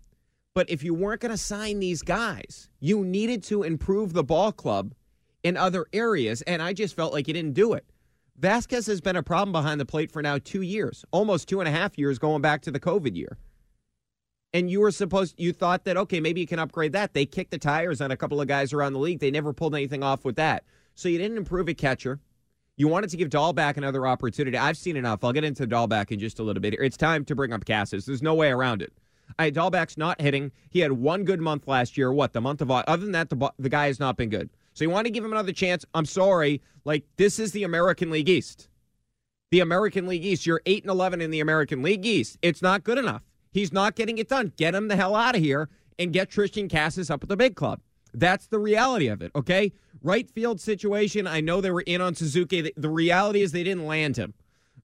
But 0.55 0.68
if 0.70 0.83
you 0.83 0.94
weren't 0.94 1.20
going 1.20 1.33
to 1.33 1.38
sign 1.38 1.79
these 1.79 2.03
guys, 2.03 2.70
you 2.81 3.05
needed 3.05 3.42
to 3.44 3.62
improve 3.62 4.14
the 4.14 4.25
ball 4.25 4.53
club 4.53 4.94
in 5.47 5.57
other 5.57 5.87
areas, 5.93 6.43
and 6.43 6.61
I 6.61 6.73
just 6.73 6.97
felt 6.97 7.13
like 7.13 7.29
you 7.29 7.35
didn't 7.35 7.55
do 7.55 7.73
it. 7.73 7.85
Vasquez 8.37 8.87
has 8.89 9.01
been 9.01 9.15
a 9.15 9.23
problem 9.23 9.53
behind 9.53 9.81
the 9.81 9.87
plate 9.87 10.11
for 10.11 10.21
now 10.21 10.39
two 10.39 10.61
years, 10.61 11.05
almost 11.13 11.49
two 11.49 11.61
and 11.61 11.69
a 11.69 11.71
half 11.71 11.97
years 11.97 12.19
going 12.19 12.43
back 12.43 12.63
to 12.63 12.73
the 12.73 12.81
COVID 12.81 13.17
year. 13.17 13.39
And 14.53 14.69
you 14.69 14.81
were 14.81 14.91
supposed, 14.91 15.39
you 15.39 15.53
thought 15.53 15.85
that, 15.85 15.97
okay, 15.97 16.19
maybe 16.19 16.41
you 16.41 16.49
can 16.49 16.59
upgrade 16.59 16.93
that. 16.95 17.15
They 17.15 17.27
kicked 17.27 17.53
the 17.53 17.59
tires 17.59 18.01
on 18.01 18.11
a 18.11 18.17
couple 18.17 18.41
of 18.41 18.49
guys 18.49 18.73
around 18.73 18.95
the 18.95 18.99
league. 18.99 19.21
They 19.21 19.31
never 19.31 19.53
pulled 19.53 19.75
anything 19.75 20.03
off 20.03 20.25
with 20.25 20.35
that. 20.35 20.65
So 20.97 21.09
you 21.09 21.19
didn't 21.19 21.37
improve 21.37 21.69
a 21.69 21.75
catcher. 21.75 22.19
You 22.77 22.89
wanted 22.89 23.11
to 23.11 23.17
give 23.17 23.29
Dalbec 23.29 23.77
another 23.77 24.05
opportunity. 24.05 24.59
I've 24.59 24.77
seen 24.77 24.97
enough. 24.97 25.23
I'll 25.23 25.33
get 25.33 25.45
into 25.45 25.67
Dalbec 25.67 26.11
in 26.11 26.19
just 26.19 26.41
a 26.41 26.43
little 26.43 26.61
bit. 26.61 26.75
It's 26.75 26.97
time 26.97 27.25
to 27.27 27.37
bring 27.37 27.53
up 27.53 27.65
Casas. 27.65 28.05
There's 28.05 28.23
no 28.23 28.35
way 28.35 28.51
around 28.51 28.83
it. 28.83 28.93
I 29.39 29.51
Dalbec's 29.53 29.97
not 29.97 30.21
hitting. 30.21 30.51
He 30.71 30.81
had 30.81 30.93
one 30.93 31.25
good 31.25 31.41
month 31.41 31.69
last 31.69 31.97
year. 31.97 32.13
What 32.13 32.33
the 32.33 32.41
month 32.41 32.61
of 32.61 32.71
other 32.71 32.97
than 32.97 33.13
that, 33.13 33.31
the 33.31 33.53
the 33.59 33.69
guy 33.69 33.87
has 33.87 34.01
not 34.01 34.17
been 34.17 34.29
good. 34.29 34.51
So 34.77 34.85
you 34.85 34.91
want 34.91 35.07
to 35.07 35.11
give 35.11 35.25
him 35.25 35.33
another 35.33 35.53
chance? 35.53 35.85
I'm 35.95 36.07
sorry. 36.07 36.62
Like 36.85 37.05
this 37.17 37.39
is 37.39 37.53
the 37.53 37.65
American 37.65 38.11
League 38.11 38.29
East. 38.29 38.69
The 39.51 39.61
American 39.61 40.07
League 40.07 40.25
East. 40.25 40.47
You're 40.47 40.62
eight 40.67 40.85
and 40.85 40.91
eleven 40.91 41.21
in 41.21 41.31
the 41.31 41.41
American 41.41 41.83
League 41.83 42.07
East. 42.07 42.39
It's 42.43 42.62
not 42.62 42.85
good 42.85 42.99
enough. 42.99 43.23
He's 43.53 43.73
not 43.73 43.97
getting 43.97 44.19
it 44.19 44.29
done. 44.29 44.53
Get 44.57 44.75
him 44.75 44.89
the 44.89 44.97
hell 44.97 45.17
out 45.17 45.35
of 45.35 45.43
here 45.43 45.69
and 45.99 46.12
get 46.12 46.31
Triston 46.31 46.71
Casas 46.71 47.11
up 47.11 47.23
at 47.23 47.29
the 47.29 47.37
big 47.37 47.57
club. 47.57 47.81
That's 48.15 48.47
the 48.47 48.59
reality 48.59 49.09
of 49.09 49.23
it. 49.23 49.33
Okay 49.35 49.73
right 50.07 50.31
field 50.31 50.61
situation. 50.61 51.27
I 51.27 51.41
know 51.41 51.61
they 51.61 51.71
were 51.71 51.83
in 51.83 52.01
on 52.01 52.15
Suzuki. 52.15 52.73
The 52.77 52.89
reality 52.89 53.43
is 53.43 53.53
they 53.53 53.65
didn't 53.65 53.87
land 53.87 54.17
him. 54.17 54.33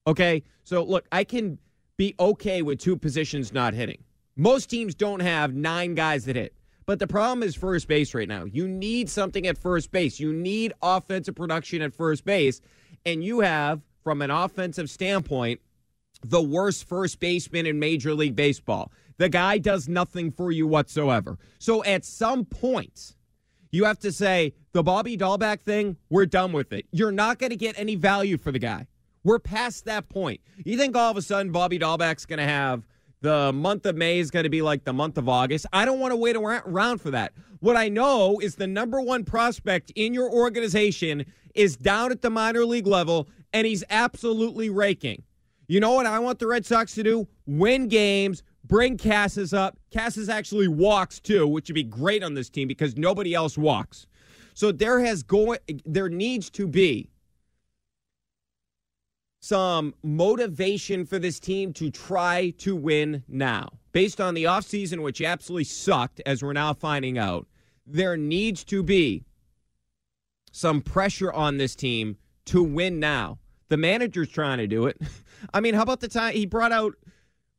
Okay. 0.07 0.43
So, 0.65 0.83
look, 0.83 1.07
I 1.13 1.25
can 1.25 1.59
be 1.97 2.15
okay 2.19 2.63
with 2.63 2.81
two 2.81 2.97
positions 2.97 3.53
not 3.53 3.73
hitting. 3.73 4.03
Most 4.37 4.69
teams 4.69 4.95
don't 4.95 5.21
have 5.21 5.55
nine 5.55 5.95
guys 5.95 6.25
that 6.25 6.37
hit. 6.37 6.55
But 6.87 6.99
the 6.99 7.07
problem 7.07 7.43
is 7.43 7.55
first 7.55 7.89
base 7.89 8.15
right 8.15 8.29
now. 8.29 8.45
You 8.45 8.67
need 8.67 9.09
something 9.09 9.47
at 9.47 9.59
first 9.59 9.91
base. 9.91 10.19
You 10.19 10.33
need 10.33 10.73
offensive 10.83 11.35
production 11.35 11.83
at 11.83 11.95
first 11.95 12.25
base. 12.25 12.61
And 13.07 13.23
you 13.23 13.41
have, 13.41 13.81
from 14.03 14.23
an 14.23 14.31
offensive 14.31 14.91
standpoint, 14.91 15.61
the 16.25 16.43
worst 16.43 16.89
first 16.89 17.21
baseman 17.21 17.67
in 17.67 17.79
Major 17.79 18.15
League 18.15 18.37
Baseball. 18.37 18.93
The 19.19 19.29
guy 19.29 19.59
does 19.59 19.89
nothing 19.89 20.31
for 20.31 20.51
you 20.51 20.67
whatsoever. 20.67 21.39
So 21.59 21.85
at 21.85 22.05
some 22.05 22.45
point, 22.45 23.15
you 23.71 23.85
have 23.85 23.99
to 24.01 24.13
say 24.13 24.55
the 24.73 24.83
Bobby 24.83 25.17
Dalbec 25.17 25.61
thing, 25.61 25.97
we're 26.11 26.27
done 26.27 26.53
with 26.53 26.73
it. 26.73 26.87
You're 26.93 27.13
not 27.13 27.39
going 27.39 27.51
to 27.51 27.57
get 27.57 27.79
any 27.79 27.95
value 27.95 28.37
for 28.37 28.53
the 28.53 28.59
guy. 28.59 28.87
We're 29.25 29.39
past 29.39 29.85
that 29.85 30.09
point. 30.09 30.41
You 30.65 30.77
think 30.77 30.97
all 30.97 31.11
of 31.11 31.17
a 31.17 31.23
sudden 31.23 31.53
Bobby 31.53 31.79
Dalbec's 31.79 32.27
going 32.27 32.39
to 32.39 32.45
have 32.45 32.87
the 33.23 33.53
month 33.53 33.87
of 33.87 33.97
May 33.97 34.19
is 34.19 34.31
going 34.31 34.45
to 34.45 34.51
be 34.51 34.63
like 34.63 34.85
the 34.85 34.93
month 34.93 35.17
of 35.17 35.29
August? 35.29 35.67
I 35.73 35.85
don't 35.85 35.99
want 35.99 36.13
to 36.13 36.17
wait 36.17 36.37
around 36.37 37.01
for 37.01 37.11
that. 37.13 37.33
What 37.61 37.77
I 37.77 37.89
know 37.89 38.39
is 38.41 38.57
the 38.57 38.67
number 38.67 39.01
one 39.01 39.25
prospect 39.25 39.91
in 39.95 40.13
your 40.13 40.31
organization 40.31 41.25
is 41.55 41.77
down 41.77 42.11
at 42.13 42.21
the 42.23 42.31
minor 42.31 42.65
league 42.65 42.87
level, 42.87 43.29
and 43.53 43.67
he's 43.67 43.85
absolutely 43.89 44.69
raking. 44.69 45.23
You 45.69 45.81
know 45.81 45.93
what 45.93 46.07
I 46.07 46.19
want 46.19 46.39
the 46.39 46.47
Red 46.47 46.67
Sox 46.67 46.95
to 46.97 47.03
do? 47.03 47.29
Win 47.47 47.89
games, 47.89 48.43
Bring 48.65 48.97
Casas 48.97 49.53
up. 49.53 49.79
Casas 49.93 50.29
actually 50.29 50.69
walks 50.69 51.21
too, 51.21 51.47
which 51.47 51.69
would 51.69 51.75
be 51.75 51.83
great 51.83 52.23
on 52.23 52.35
this 52.35 52.49
team 52.49 52.69
because 52.69 52.97
nobody 52.97 53.35
else 53.35 53.59
walks. 53.59 54.07
So 54.55 54.73
there 54.73 55.01
has 55.01 55.23
going 55.23 55.59
there 55.85 56.09
needs 56.09 56.51
to 56.51 56.67
be 56.67 57.11
some 59.43 59.93
motivation 60.05 61.05
for 61.05 61.19
this 61.19 61.41
team 61.41 61.73
to 61.73 61.91
try 61.91 62.51
to 62.59 62.77
win 62.77 63.25
now. 63.27 63.69
Based 63.91 64.21
on 64.21 64.35
the 64.35 64.45
offseason, 64.45 65.03
which 65.03 65.21
absolutely 65.21 65.65
sucked, 65.65 66.23
as 66.25 66.43
we're 66.43 66.53
now 66.53 66.73
finding 66.73 67.19
out, 67.19 67.49
there 67.85 68.17
needs 68.17 68.63
to 68.65 68.85
be 68.85 69.25
some 70.53 70.81
pressure 70.81 71.33
on 71.33 71.57
this 71.57 71.75
team 71.75 72.17
to 72.47 72.63
win 72.63 73.01
now. 73.01 73.39
The 73.69 73.77
manager's 73.77 74.29
trying 74.29 74.59
to 74.59 74.69
do 74.69 74.87
it. 74.87 75.01
I 75.53 75.61
mean, 75.61 75.75
how 75.75 75.83
about 75.83 75.99
the 75.99 76.09
time 76.09 76.35
he 76.35 76.47
brought 76.47 76.73
out 76.73 76.95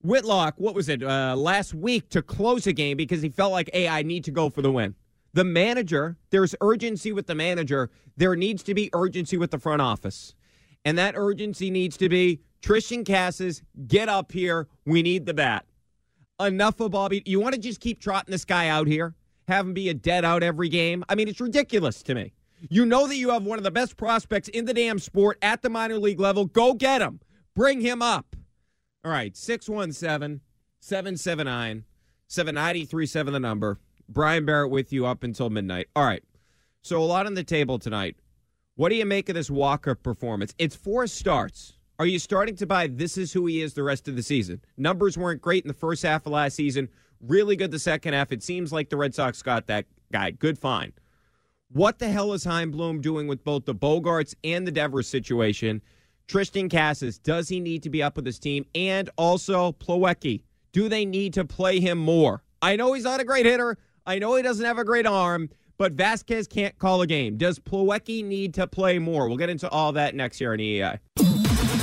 Whitlock, 0.02 0.56
what 0.58 0.76
was 0.76 0.88
it, 0.88 1.04
uh, 1.04 1.36
last 1.36 1.74
week 1.74 2.08
to 2.10 2.22
close 2.22 2.66
a 2.66 2.74
game 2.74 2.96
because 2.96 3.22
he 3.22 3.30
felt 3.30 3.52
like, 3.52 3.70
hey, 3.74 3.90
I 3.90 4.04
need 4.04 4.24
to 4.24 4.32
go 4.32 4.50
for 4.50 4.62
the 4.62 4.72
win. 4.72 4.96
The 5.34 5.44
manager, 5.44 6.16
there's 6.30 6.56
urgency 6.62 7.12
with 7.12 7.28
the 7.28 7.36
manager. 7.36 7.90
There 8.16 8.38
needs 8.38 8.64
to 8.64 8.74
be 8.74 8.90
urgency 8.94 9.36
with 9.36 9.52
the 9.52 9.60
front 9.60 9.82
office. 9.82 10.34
And 10.86 10.98
that 10.98 11.16
urgency 11.16 11.72
needs 11.72 11.98
to 11.98 12.10
be 12.10 12.42
Triston 12.62 13.06
Casas, 13.06 13.62
get 13.88 14.10
up 14.10 14.32
here. 14.32 14.68
We 14.86 15.04
need 15.04 15.26
the 15.26 15.34
bat. 15.34 15.66
Enough 16.40 16.80
of 16.80 16.92
Bobby. 16.92 17.22
You 17.26 17.40
want 17.40 17.56
to 17.56 17.62
just 17.62 17.80
keep 17.80 18.02
trotting 18.02 18.32
this 18.32 18.46
guy 18.46 18.70
out 18.70 18.88
here? 18.88 19.16
Have 19.48 19.66
him 19.66 19.74
be 19.74 19.90
a 19.90 19.94
dead 19.94 20.24
out 20.24 20.44
every 20.44 20.70
game? 20.70 21.04
I 21.10 21.16
mean, 21.16 21.28
it's 21.28 21.42
ridiculous 21.42 22.02
to 22.04 22.16
me. 22.16 22.34
You 22.70 22.86
know 22.86 23.08
that 23.08 23.18
you 23.18 23.30
have 23.32 23.44
one 23.44 23.58
of 23.58 23.66
the 23.66 23.72
best 23.72 23.98
prospects 23.98 24.48
in 24.48 24.64
the 24.66 24.74
damn 24.74 24.98
sport 24.98 25.38
at 25.42 25.62
the 25.62 25.70
minor 25.70 25.98
league 25.98 26.20
level. 26.20 26.46
Go 26.46 26.74
get 26.74 27.02
him. 27.02 27.20
Bring 27.56 27.82
him 27.82 28.02
up. 28.02 28.36
All 29.04 29.12
right, 29.12 29.36
617 29.36 30.40
779 30.80 31.84
7937, 32.28 33.34
the 33.34 33.40
number. 33.40 33.80
Brian 34.08 34.46
Barrett 34.46 34.72
with 34.72 34.94
you 34.94 35.06
up 35.06 35.24
until 35.24 35.50
midnight. 35.50 35.88
All 35.96 36.06
right, 36.06 36.24
so 36.82 37.02
a 37.02 37.04
lot 37.04 37.26
on 37.26 37.34
the 37.34 37.44
table 37.44 37.78
tonight. 37.80 38.16
What 38.76 38.90
do 38.90 38.96
you 38.96 39.06
make 39.06 39.30
of 39.30 39.36
this 39.36 39.52
Wacha 39.52 40.02
performance? 40.02 40.56
It's 40.58 40.76
four 40.76 41.06
starts. 41.06 41.74
Are 42.00 42.08
you 42.08 42.18
starting 42.18 42.56
to 42.56 42.66
buy 42.66 42.88
this 42.88 43.20
is 43.20 43.32
who 43.32 43.46
he 43.46 43.62
is 43.62 43.76
the 43.76 43.84
rest 43.84 44.08
of 44.08 44.16
the 44.16 44.24
season? 44.24 44.62
Numbers 44.78 45.16
weren't 45.16 45.44
great 45.44 45.64
in 45.64 45.68
the 45.68 45.76
first 45.76 46.02
half 46.02 46.26
of 46.26 46.32
last 46.32 46.56
season, 46.56 46.90
really 47.22 47.56
good 47.56 47.70
the 47.70 47.78
second 47.78 48.16
half. 48.16 48.32
It 48.32 48.42
seems 48.42 48.74
like 48.74 48.90
the 48.90 48.98
Red 48.98 49.14
Sox 49.14 49.44
got 49.44 49.68
that 49.68 49.86
guy. 50.12 50.32
Good, 50.32 50.58
fine. 50.58 50.92
What 51.72 52.00
the 52.00 52.10
hell 52.10 52.34
is 52.34 52.46
Chaim 52.46 52.72
Bloom 52.72 53.00
doing 53.00 53.28
with 53.28 53.44
both 53.44 53.66
the 53.66 53.76
Bogaerts 53.76 54.34
and 54.44 54.66
the 54.66 54.72
Devers 54.72 55.08
situation? 55.08 55.80
Triston 56.28 56.72
Casas, 56.72 57.20
does 57.20 57.50
he 57.50 57.60
need 57.60 57.84
to 57.84 57.92
be 57.92 58.02
up 58.02 58.16
with 58.16 58.26
his 58.26 58.40
team? 58.40 58.66
And 58.74 59.08
also 59.18 59.74
Plawecki, 59.74 60.46
do 60.72 60.90
they 60.90 61.06
need 61.06 61.36
to 61.36 61.46
play 61.46 61.80
him 61.80 62.00
more? 62.00 62.44
I 62.64 62.76
know 62.76 62.94
he's 62.94 63.04
not 63.04 63.20
a 63.20 63.24
great 63.24 63.46
hitter. 63.46 63.78
I 64.08 64.18
know 64.18 64.36
he 64.36 64.42
doesn't 64.42 64.66
have 64.66 64.80
a 64.80 64.84
great 64.84 65.06
arm, 65.06 65.52
but 65.78 65.94
Vasquez 65.94 66.48
can't 66.48 66.78
call 66.78 67.02
a 67.02 67.08
game. 67.08 67.38
Does 67.38 67.60
Plawecki 67.60 68.24
need 68.24 68.54
to 68.56 68.68
play 68.68 69.00
more? 69.00 69.28
We'll 69.28 69.38
get 69.38 69.50
into 69.50 69.70
all 69.70 69.92
that 69.94 70.16
next 70.16 70.40
year 70.40 70.54
on 70.54 70.60
EEI. 70.60 71.00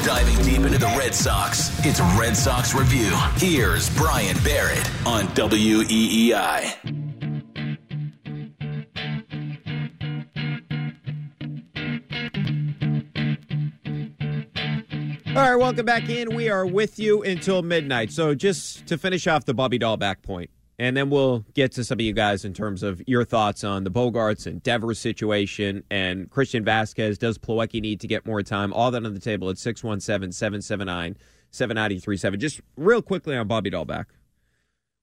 Diving 0.04 0.44
deep 0.44 0.58
into 0.64 0.78
the 0.78 0.94
Red 0.98 1.14
Sox, 1.14 1.70
it's 1.84 2.00
Red 2.18 2.36
Sox 2.36 2.74
Review. 2.74 3.10
Here's 3.36 3.94
Brian 3.96 4.36
Barrett 4.42 4.90
on 5.06 5.24
WEEI. 5.28 7.10
All 15.36 15.36
right, 15.36 15.54
welcome 15.54 15.86
back 15.86 16.08
in. 16.08 16.34
We 16.34 16.48
are 16.48 16.66
with 16.66 16.98
you 16.98 17.22
until 17.22 17.62
midnight. 17.62 18.10
So, 18.10 18.34
just 18.34 18.86
to 18.88 18.98
finish 18.98 19.28
off 19.28 19.44
the 19.44 19.54
Bobby 19.54 19.78
Dalbec 19.78 20.22
point, 20.22 20.50
and 20.80 20.96
then 20.96 21.10
we'll 21.10 21.44
get 21.52 21.72
to 21.72 21.84
some 21.84 21.96
of 21.96 22.00
you 22.00 22.14
guys 22.14 22.42
in 22.42 22.54
terms 22.54 22.82
of 22.82 23.02
your 23.06 23.22
thoughts 23.22 23.64
on 23.64 23.84
the 23.84 23.90
Bogaerts 23.90 24.46
and 24.46 24.62
Devers 24.62 24.98
situation 24.98 25.84
and 25.90 26.30
Christian 26.30 26.64
Vasquez. 26.64 27.18
Does 27.18 27.36
Plawecki 27.36 27.82
need 27.82 28.00
to 28.00 28.06
get 28.06 28.24
more 28.24 28.42
time? 28.42 28.72
All 28.72 28.90
that 28.90 29.04
on 29.04 29.12
the 29.12 29.20
table 29.20 29.50
at 29.50 29.58
617 29.58 30.32
779 30.32 31.18
7937. 31.50 32.40
Just 32.40 32.62
real 32.78 33.02
quickly 33.02 33.36
on 33.36 33.46
Bobby 33.46 33.70
Dalbec. 33.70 34.06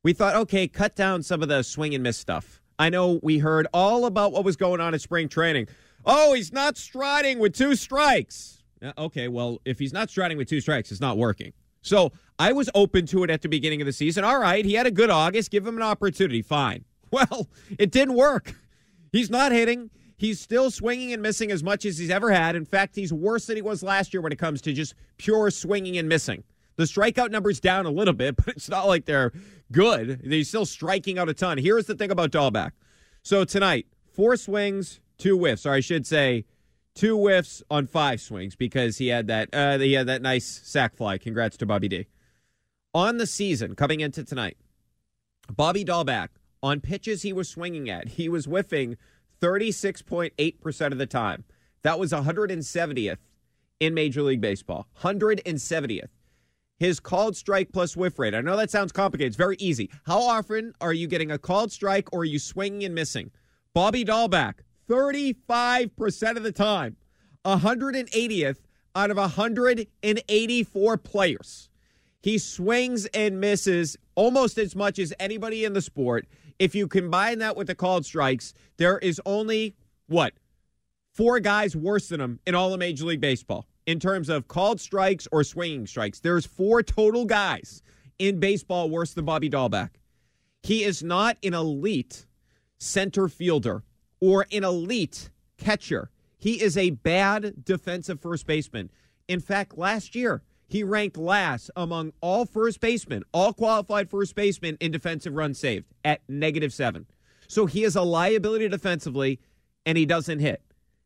We 0.02 0.14
thought, 0.14 0.36
okay, 0.36 0.68
cut 0.68 0.96
down 0.96 1.22
some 1.22 1.44
of 1.44 1.48
the 1.48 1.62
swing 1.62 1.94
and 1.94 2.02
miss 2.02 2.18
stuff. 2.18 2.60
I 2.80 2.90
know 2.90 3.20
we 3.22 3.38
heard 3.38 3.68
all 3.72 4.06
about 4.06 4.32
what 4.32 4.44
was 4.44 4.56
going 4.56 4.82
on 4.82 4.96
at 4.96 5.02
spring 5.02 5.30
training. 5.30 5.68
Oh, 6.04 6.34
he's 6.34 6.52
not 6.52 6.78
striding 6.78 7.38
with 7.38 7.54
two 7.54 7.76
strikes. 7.76 8.64
Uh, 8.82 8.94
okay, 8.98 9.28
well, 9.28 9.60
if 9.64 9.78
he's 9.78 9.94
not 9.94 10.10
striding 10.10 10.40
with 10.40 10.50
two 10.50 10.60
strikes, 10.60 10.92
it's 10.92 11.02
not 11.02 11.20
working. 11.20 11.54
So 11.82 12.12
I 12.40 12.52
was 12.54 12.70
open 12.76 13.06
to 13.08 13.24
it 13.24 13.30
at 13.30 13.42
the 13.42 13.50
beginning 13.50 13.82
of 13.82 13.86
the 13.86 13.94
season. 13.94 14.24
All 14.24 14.40
right, 14.40 14.64
he 14.64 14.74
had 14.74 14.88
a 14.88 14.92
good 14.92 15.10
August. 15.10 15.52
Give 15.52 15.66
him 15.66 15.78
an 15.78 15.84
opportunity. 15.84 16.42
Fine. 16.42 16.86
Well, 17.10 17.48
it 17.80 17.92
didn't 17.92 18.16
work. 18.16 18.54
He's 19.14 19.30
not 19.30 19.54
hitting. 19.54 19.90
He's 20.18 20.42
still 20.42 20.70
swinging 20.70 21.14
and 21.14 21.22
missing 21.22 21.52
as 21.52 21.64
much 21.64 21.86
as 21.86 21.98
he's 21.98 22.10
ever 22.10 22.32
had. 22.32 22.58
In 22.58 22.66
fact, 22.66 22.98
he's 22.98 23.14
worse 23.14 23.46
than 23.46 23.56
he 23.56 23.62
was 23.62 23.82
last 23.82 24.14
year 24.14 24.20
when 24.20 24.34
it 24.34 24.38
comes 24.38 24.62
to 24.64 24.74
just 24.74 24.94
pure 25.16 25.50
swinging 25.50 25.98
and 25.98 26.10
missing. 26.10 26.44
The 26.76 26.84
strikeout 26.84 27.32
number's 27.32 27.62
down 27.62 27.86
a 27.86 27.92
little 27.92 28.14
bit, 28.14 28.36
but 28.46 28.50
it's 28.50 28.68
not 28.68 28.88
like 28.88 29.06
they're 29.06 29.32
good. 29.72 30.20
He's 30.24 30.50
still 30.50 30.66
striking 30.66 31.18
out 31.18 31.30
a 31.30 31.34
ton. 31.34 31.58
Here's 31.58 31.86
the 31.86 31.96
thing 31.96 32.12
about 32.12 32.32
Dalbec. 32.32 32.72
So 33.24 33.46
tonight, 33.46 33.88
four 34.14 34.36
swings, 34.36 35.00
two 35.18 35.38
whiffs, 35.38 35.66
or 35.66 35.72
I 35.72 35.80
should 35.80 36.06
say, 36.06 36.44
two 36.98 37.16
whiffs 37.16 37.64
on 37.70 37.88
five 37.88 38.20
swings 38.20 38.56
because 38.56 38.98
he 38.98 39.08
had 39.08 39.28
that 39.28 39.50
uh, 39.54 39.78
he 39.78 39.94
had 39.94 40.08
that 40.08 40.22
nice 40.22 40.62
sac 40.64 40.96
fly. 40.96 41.18
Congrats 41.18 41.56
to 41.58 41.66
Bobby 41.66 41.88
D. 41.88 42.08
On 42.94 43.18
the 43.18 43.28
season, 43.28 43.76
coming 43.76 44.00
into 44.00 44.24
tonight, 44.24 44.58
Bobby 45.56 45.86
Dalbec 45.86 46.30
on 46.64 46.82
pitches 46.82 47.22
he 47.22 47.32
was 47.32 47.48
swinging 47.48 47.90
at, 47.90 48.10
he 48.10 48.28
was 48.28 48.46
whiffing 48.46 48.98
36.8% 49.40 50.92
of 50.92 50.98
the 50.98 51.06
time. 51.06 51.44
That 51.84 52.00
was 52.00 52.12
170th 52.12 53.18
in 53.80 53.94
Major 53.94 54.24
League 54.24 54.42
Baseball. 54.42 54.88
170th. 55.02 56.10
His 56.80 57.00
called 57.00 57.36
strike 57.36 57.72
plus 57.72 57.96
whiff 57.96 58.18
rate. 58.18 58.34
I 58.34 58.42
know 58.42 58.58
that 58.58 58.72
sounds 58.72 58.92
complicated. 58.92 59.28
It's 59.28 59.38
very 59.38 59.58
easy. 59.60 59.90
How 60.06 60.20
often 60.20 60.74
are 60.82 60.94
you 60.94 61.08
getting 61.08 61.32
a 61.32 61.38
called 61.38 61.72
strike 61.72 62.12
or 62.12 62.22
are 62.22 62.26
you 62.26 62.40
swinging 62.40 62.84
and 62.84 62.96
missing? 62.96 63.32
Bobby 63.74 64.04
Dalbec, 64.04 64.56
35% 64.90 66.38
of 66.38 66.44
the 66.44 66.52
time, 66.52 66.96
180th 67.46 68.58
out 68.96 69.12
of 69.12 69.18
184 69.18 70.98
players. 70.98 71.70
He 72.22 72.38
swings 72.38 73.06
and 73.08 73.40
misses 73.40 73.98
almost 74.16 74.58
as 74.58 74.76
much 74.76 75.00
as 75.00 75.14
anybody 75.20 75.66
in 75.66 75.74
the 75.74 75.82
sport. 75.82 76.28
If 76.60 76.74
you 76.74 76.88
combine 76.88 77.40
that 77.40 77.56
with 77.56 77.68
the 77.68 77.76
called 77.76 78.06
strikes, 78.06 78.54
there 78.78 78.98
is 78.98 79.22
only 79.26 79.76
what? 80.08 80.34
Four 81.14 81.40
guys 81.40 81.76
worse 81.76 82.10
than 82.10 82.22
him 82.22 82.40
in 82.46 82.56
all 82.56 82.74
of 82.74 82.80
Major 82.80 83.06
League 83.06 83.22
Baseball 83.22 83.68
in 83.86 84.00
terms 84.00 84.30
of 84.30 84.48
called 84.48 84.82
strikes 84.82 85.28
or 85.32 85.44
swinging 85.44 85.88
strikes. 85.88 86.20
There's 86.20 86.46
four 86.46 86.84
total 86.84 87.26
guys 87.26 87.82
in 88.20 88.40
baseball 88.40 88.90
worse 88.90 89.14
than 89.14 89.26
Bobby 89.26 89.50
Dalbec. 89.50 89.92
He 90.64 90.84
is 90.84 91.04
not 91.04 91.38
an 91.44 91.54
elite 91.54 92.26
center 92.80 93.28
fielder 93.28 93.84
or 94.20 94.46
an 94.52 94.64
elite 94.64 95.30
catcher. 95.58 96.10
He 96.38 96.62
is 96.62 96.78
a 96.78 96.92
bad 96.92 97.66
defensive 97.66 98.20
first 98.22 98.46
baseman. 98.46 98.90
In 99.28 99.40
fact, 99.40 99.78
last 99.78 100.16
year, 100.16 100.44
he 100.68 100.84
ranked 100.84 101.18
last 101.18 101.72
among 101.76 102.14
all 102.22 102.46
first 102.46 102.80
basemen, 102.80 103.24
all 103.32 103.54
qualified 103.54 104.10
first 104.10 104.36
basemen 104.36 104.78
in 104.80 104.92
defensive 104.92 105.34
runs 105.34 105.60
saved 105.60 105.86
at 106.04 106.22
negative 106.28 106.74
seven. 106.74 107.06
So 107.48 107.66
he 107.66 107.84
is 107.84 107.96
a 107.96 108.02
liability 108.02 108.68
defensively, 108.68 109.40
and 109.86 109.98
he 109.98 110.06
doesn't 110.06 110.40
hit. 110.40 110.62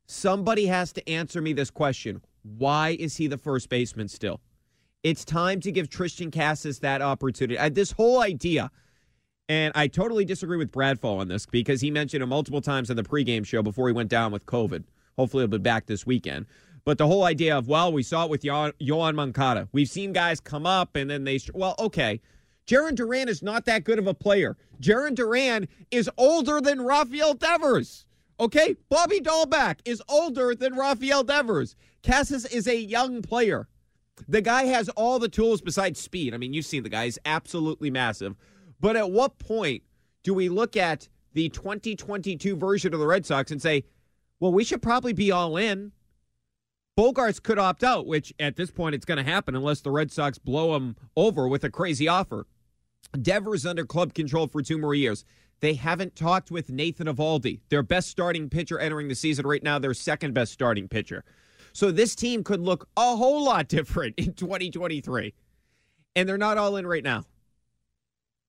Somebody 0.07 0.65
has 0.65 0.91
to 0.93 1.07
answer 1.07 1.41
me 1.41 1.53
this 1.53 1.69
question. 1.69 2.21
Why 2.43 2.97
is 2.99 3.17
he 3.17 3.27
the 3.27 3.37
first 3.37 3.69
baseman 3.69 4.07
still? 4.07 4.41
It's 5.03 5.23
time 5.23 5.59
to 5.61 5.71
give 5.71 5.89
Triston 5.89 6.33
Casas 6.33 6.79
that 6.79 7.01
opportunity. 7.01 7.69
This 7.69 7.91
whole 7.91 8.21
idea 8.21 8.71
and 9.49 9.71
I 9.75 9.87
totally 9.87 10.25
disagree 10.25 10.57
with 10.57 10.71
Bradford 10.71 11.19
on 11.19 11.27
this 11.27 11.45
because 11.45 11.81
he 11.81 11.91
mentioned 11.91 12.23
it 12.23 12.27
multiple 12.27 12.61
times 12.61 12.89
on 12.89 12.95
the 12.95 13.03
pregame 13.03 13.45
show 13.45 13.61
before 13.61 13.87
he 13.87 13.93
went 13.93 14.09
down 14.09 14.31
with 14.31 14.45
COVID. 14.45 14.83
Hopefully, 15.17 15.41
he'll 15.41 15.49
be 15.49 15.57
back 15.57 15.87
this 15.87 16.05
weekend. 16.05 16.45
But 16.83 16.97
the 16.97 17.07
whole 17.07 17.23
idea 17.25 17.57
of, 17.57 17.67
well, 17.67 17.91
we 17.91 18.01
saw 18.03 18.25
it 18.25 18.29
with 18.31 18.41
Yoan 18.41 19.15
Moncada. 19.15 19.67
We've 19.71 19.89
seen 19.89 20.13
guys 20.13 20.39
come 20.39 20.65
up 20.65 20.95
and 20.95 21.09
then 21.09 21.25
they, 21.25 21.39
well, 21.53 21.75
okay. 21.77 22.21
Jarren 22.65 22.95
Duran 22.95 23.27
is 23.27 23.43
not 23.43 23.65
that 23.65 23.83
good 23.83 23.99
of 23.99 24.07
a 24.07 24.13
player. 24.13 24.57
Jarren 24.79 25.13
Duran 25.13 25.67
is 25.91 26.09
older 26.17 26.61
than 26.61 26.81
Rafael 26.81 27.33
Devers. 27.33 28.05
Okay? 28.39 28.75
Bobby 28.89 29.19
Dalbec 29.19 29.79
is 29.85 30.01
older 30.09 30.55
than 30.55 30.75
Rafael 30.75 31.23
Devers. 31.23 31.75
Casas 32.03 32.45
is 32.45 32.67
a 32.67 32.77
young 32.77 33.21
player. 33.21 33.67
The 34.27 34.41
guy 34.41 34.63
has 34.63 34.89
all 34.89 35.19
the 35.19 35.29
tools 35.29 35.61
besides 35.61 35.99
speed. 35.99 36.33
I 36.33 36.37
mean, 36.37 36.53
you've 36.53 36.65
seen 36.65 36.83
the 36.83 36.89
guy, 36.89 37.05
he's 37.05 37.19
absolutely 37.25 37.91
massive. 37.91 38.35
But 38.81 38.95
at 38.95 39.11
what 39.11 39.37
point 39.37 39.83
do 40.23 40.33
we 40.33 40.49
look 40.49 40.75
at 40.75 41.07
the 41.33 41.49
2022 41.49 42.55
version 42.55 42.93
of 42.93 42.99
the 42.99 43.07
Red 43.07 43.25
Sox 43.25 43.51
and 43.51 43.61
say, 43.61 43.85
well, 44.39 44.51
we 44.51 44.63
should 44.63 44.81
probably 44.81 45.13
be 45.13 45.31
all 45.31 45.55
in? 45.55 45.91
Bogaerts 46.97 47.41
could 47.41 47.59
opt 47.59 47.83
out, 47.83 48.05
which 48.05 48.33
at 48.39 48.57
this 48.57 48.71
point 48.71 48.95
it's 48.95 49.05
going 49.05 49.23
to 49.23 49.31
happen 49.31 49.55
unless 49.55 49.81
the 49.81 49.91
Red 49.91 50.11
Sox 50.11 50.37
blow 50.39 50.75
him 50.75 50.97
over 51.15 51.47
with 51.47 51.63
a 51.63 51.69
crazy 51.69 52.07
offer. 52.07 52.47
Devers 53.21 53.65
under 53.65 53.85
club 53.85 54.13
control 54.13 54.47
for 54.47 54.61
two 54.61 54.77
more 54.77 54.95
years. 54.95 55.23
They 55.61 55.75
haven't 55.75 56.15
talked 56.15 56.49
with 56.49 56.71
Nathan 56.71 57.07
Eovaldi, 57.07 57.59
their 57.69 57.83
best 57.83 58.09
starting 58.09 58.49
pitcher 58.49 58.79
entering 58.79 59.07
the 59.07 59.15
season 59.15 59.45
right 59.45 59.61
now, 59.61 59.77
their 59.77 59.93
second 59.93 60.33
best 60.33 60.51
starting 60.51 60.87
pitcher. 60.87 61.23
So 61.71 61.91
this 61.91 62.15
team 62.15 62.43
could 62.43 62.61
look 62.61 62.89
a 62.97 63.15
whole 63.15 63.45
lot 63.45 63.67
different 63.67 64.15
in 64.17 64.33
2023. 64.33 65.33
And 66.15 66.27
they're 66.27 66.37
not 66.37 66.57
all 66.57 66.75
in 66.75 66.87
right 66.87 67.03
now. 67.03 67.23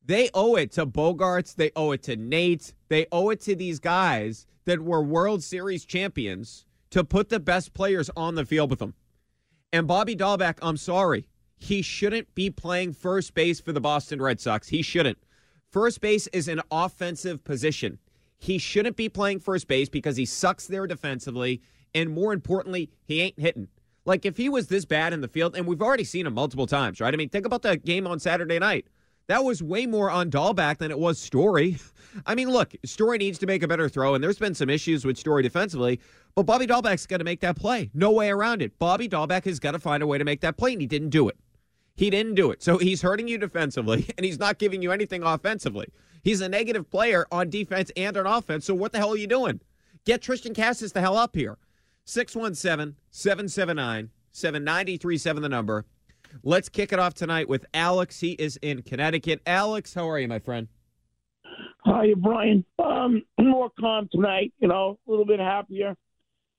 They 0.04 0.30
owe 0.34 0.56
it 0.56 0.72
to 0.72 0.86
Bogaerts. 0.86 1.54
They 1.54 1.70
owe 1.76 1.92
it 1.92 2.02
to 2.04 2.16
Nate. 2.16 2.74
They 2.88 3.06
owe 3.12 3.30
it 3.30 3.40
to 3.42 3.54
these 3.54 3.78
guys 3.78 4.46
that 4.64 4.80
were 4.80 5.02
World 5.02 5.42
Series 5.42 5.84
champions 5.84 6.64
to 6.90 7.04
put 7.04 7.28
the 7.28 7.40
best 7.40 7.72
players 7.72 8.10
on 8.16 8.34
the 8.34 8.44
field 8.44 8.70
with 8.70 8.78
them. 8.80 8.94
And 9.72 9.86
Bobby 9.86 10.14
Dalbec, 10.14 10.58
I'm 10.60 10.76
sorry, 10.76 11.26
he 11.56 11.80
shouldn't 11.80 12.34
be 12.34 12.50
playing 12.50 12.92
first 12.92 13.34
base 13.34 13.60
for 13.60 13.72
the 13.72 13.80
Boston 13.80 14.20
Red 14.20 14.40
Sox. 14.40 14.68
He 14.68 14.82
shouldn't. 14.82 15.18
First 15.70 16.00
base 16.00 16.26
is 16.28 16.48
an 16.48 16.60
offensive 16.70 17.44
position. 17.44 17.98
He 18.38 18.58
shouldn't 18.58 18.96
be 18.96 19.08
playing 19.08 19.40
first 19.40 19.68
base 19.68 19.88
because 19.88 20.16
he 20.16 20.26
sucks 20.26 20.66
there 20.66 20.86
defensively. 20.86 21.62
And 21.94 22.10
more 22.10 22.32
importantly, 22.32 22.90
he 23.04 23.20
ain't 23.20 23.38
hitting. 23.38 23.68
Like 24.04 24.26
if 24.26 24.36
he 24.36 24.48
was 24.48 24.66
this 24.66 24.84
bad 24.84 25.12
in 25.12 25.20
the 25.20 25.28
field, 25.28 25.56
and 25.56 25.66
we've 25.66 25.80
already 25.80 26.04
seen 26.04 26.26
him 26.26 26.34
multiple 26.34 26.66
times, 26.66 27.00
right? 27.00 27.14
I 27.14 27.16
mean, 27.16 27.28
think 27.28 27.46
about 27.46 27.62
the 27.62 27.76
game 27.76 28.06
on 28.06 28.18
Saturday 28.18 28.58
night. 28.58 28.86
That 29.28 29.44
was 29.44 29.62
way 29.62 29.86
more 29.86 30.10
on 30.10 30.30
Dalbec 30.30 30.78
than 30.78 30.90
it 30.90 30.98
was 30.98 31.18
Story. 31.18 31.78
I 32.26 32.34
mean, 32.34 32.50
look, 32.50 32.74
Story 32.84 33.18
needs 33.18 33.38
to 33.38 33.46
make 33.46 33.62
a 33.62 33.68
better 33.68 33.88
throw, 33.88 34.14
and 34.14 34.22
there's 34.22 34.38
been 34.38 34.54
some 34.54 34.68
issues 34.68 35.04
with 35.04 35.16
Story 35.16 35.42
defensively, 35.42 36.00
but 36.34 36.44
Bobby 36.44 36.66
Dalbec's 36.66 37.06
got 37.06 37.18
to 37.18 37.24
make 37.24 37.40
that 37.40 37.56
play. 37.56 37.90
No 37.94 38.10
way 38.10 38.30
around 38.30 38.62
it. 38.62 38.78
Bobby 38.78 39.08
Dalbec 39.08 39.44
has 39.44 39.58
got 39.58 39.72
to 39.72 39.78
find 39.78 40.02
a 40.02 40.06
way 40.06 40.18
to 40.18 40.24
make 40.24 40.40
that 40.40 40.56
play, 40.56 40.72
and 40.72 40.80
he 40.80 40.86
didn't 40.86 41.10
do 41.10 41.28
it. 41.28 41.36
He 41.94 42.10
didn't 42.10 42.34
do 42.34 42.50
it. 42.50 42.62
So 42.62 42.78
he's 42.78 43.02
hurting 43.02 43.28
you 43.28 43.38
defensively, 43.38 44.08
and 44.16 44.24
he's 44.24 44.38
not 44.38 44.58
giving 44.58 44.82
you 44.82 44.92
anything 44.92 45.22
offensively. 45.22 45.88
He's 46.22 46.40
a 46.40 46.48
negative 46.48 46.90
player 46.90 47.26
on 47.32 47.50
defense 47.50 47.90
and 47.96 48.16
on 48.16 48.26
offense. 48.26 48.64
So 48.64 48.74
what 48.74 48.92
the 48.92 48.98
hell 48.98 49.12
are 49.12 49.16
you 49.16 49.26
doing? 49.26 49.60
Get 50.04 50.20
Triston 50.20 50.54
Casas 50.54 50.92
the 50.92 51.00
hell 51.00 51.16
up 51.16 51.34
here. 51.34 51.58
617 52.04 52.96
779 53.10 54.10
7937, 54.32 55.42
the 55.42 55.48
number. 55.48 55.84
Let's 56.42 56.68
kick 56.68 56.92
it 56.92 56.98
off 56.98 57.14
tonight 57.14 57.48
with 57.48 57.66
Alex. 57.74 58.20
He 58.20 58.32
is 58.32 58.58
in 58.62 58.82
Connecticut. 58.82 59.40
Alex, 59.46 59.94
how 59.94 60.08
are 60.08 60.18
you, 60.18 60.28
my 60.28 60.38
friend? 60.38 60.68
Hi, 61.84 62.14
Brian. 62.16 62.64
Um, 62.78 63.22
more 63.40 63.70
calm 63.78 64.08
tonight, 64.10 64.52
you 64.58 64.68
know, 64.68 64.98
a 65.06 65.10
little 65.10 65.26
bit 65.26 65.40
happier. 65.40 65.96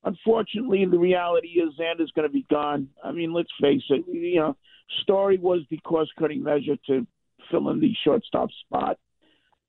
Unfortunately, 0.03 0.85
the 0.85 0.99
reality 0.99 1.47
is 1.47 1.73
Xander's 1.79 2.11
going 2.11 2.27
to 2.27 2.33
be 2.33 2.45
gone. 2.49 2.89
I 3.03 3.11
mean, 3.11 3.33
let's 3.33 3.51
face 3.61 3.83
it. 3.89 4.03
You 4.07 4.39
know, 4.39 4.57
Story 5.01 5.37
was 5.37 5.61
the 5.69 5.77
cost-cutting 5.77 6.43
measure 6.43 6.75
to 6.87 7.07
fill 7.49 7.69
in 7.69 7.79
the 7.79 7.93
shortstop 8.03 8.49
spot. 8.65 8.97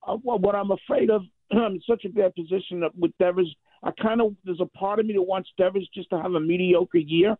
Uh, 0.06 0.16
well, 0.22 0.38
what 0.38 0.54
I'm 0.54 0.72
afraid 0.72 1.10
of, 1.10 1.22
I'm 1.52 1.74
in 1.74 1.82
such 1.88 2.04
a 2.04 2.08
bad 2.08 2.34
position 2.34 2.82
with 2.98 3.12
Devers. 3.18 3.54
I 3.82 3.90
kind 4.02 4.20
of 4.20 4.34
there's 4.44 4.60
a 4.60 4.78
part 4.78 4.98
of 4.98 5.06
me 5.06 5.14
that 5.14 5.22
wants 5.22 5.50
Devers 5.56 5.88
just 5.94 6.10
to 6.10 6.20
have 6.20 6.32
a 6.32 6.40
mediocre 6.40 6.98
year 6.98 7.36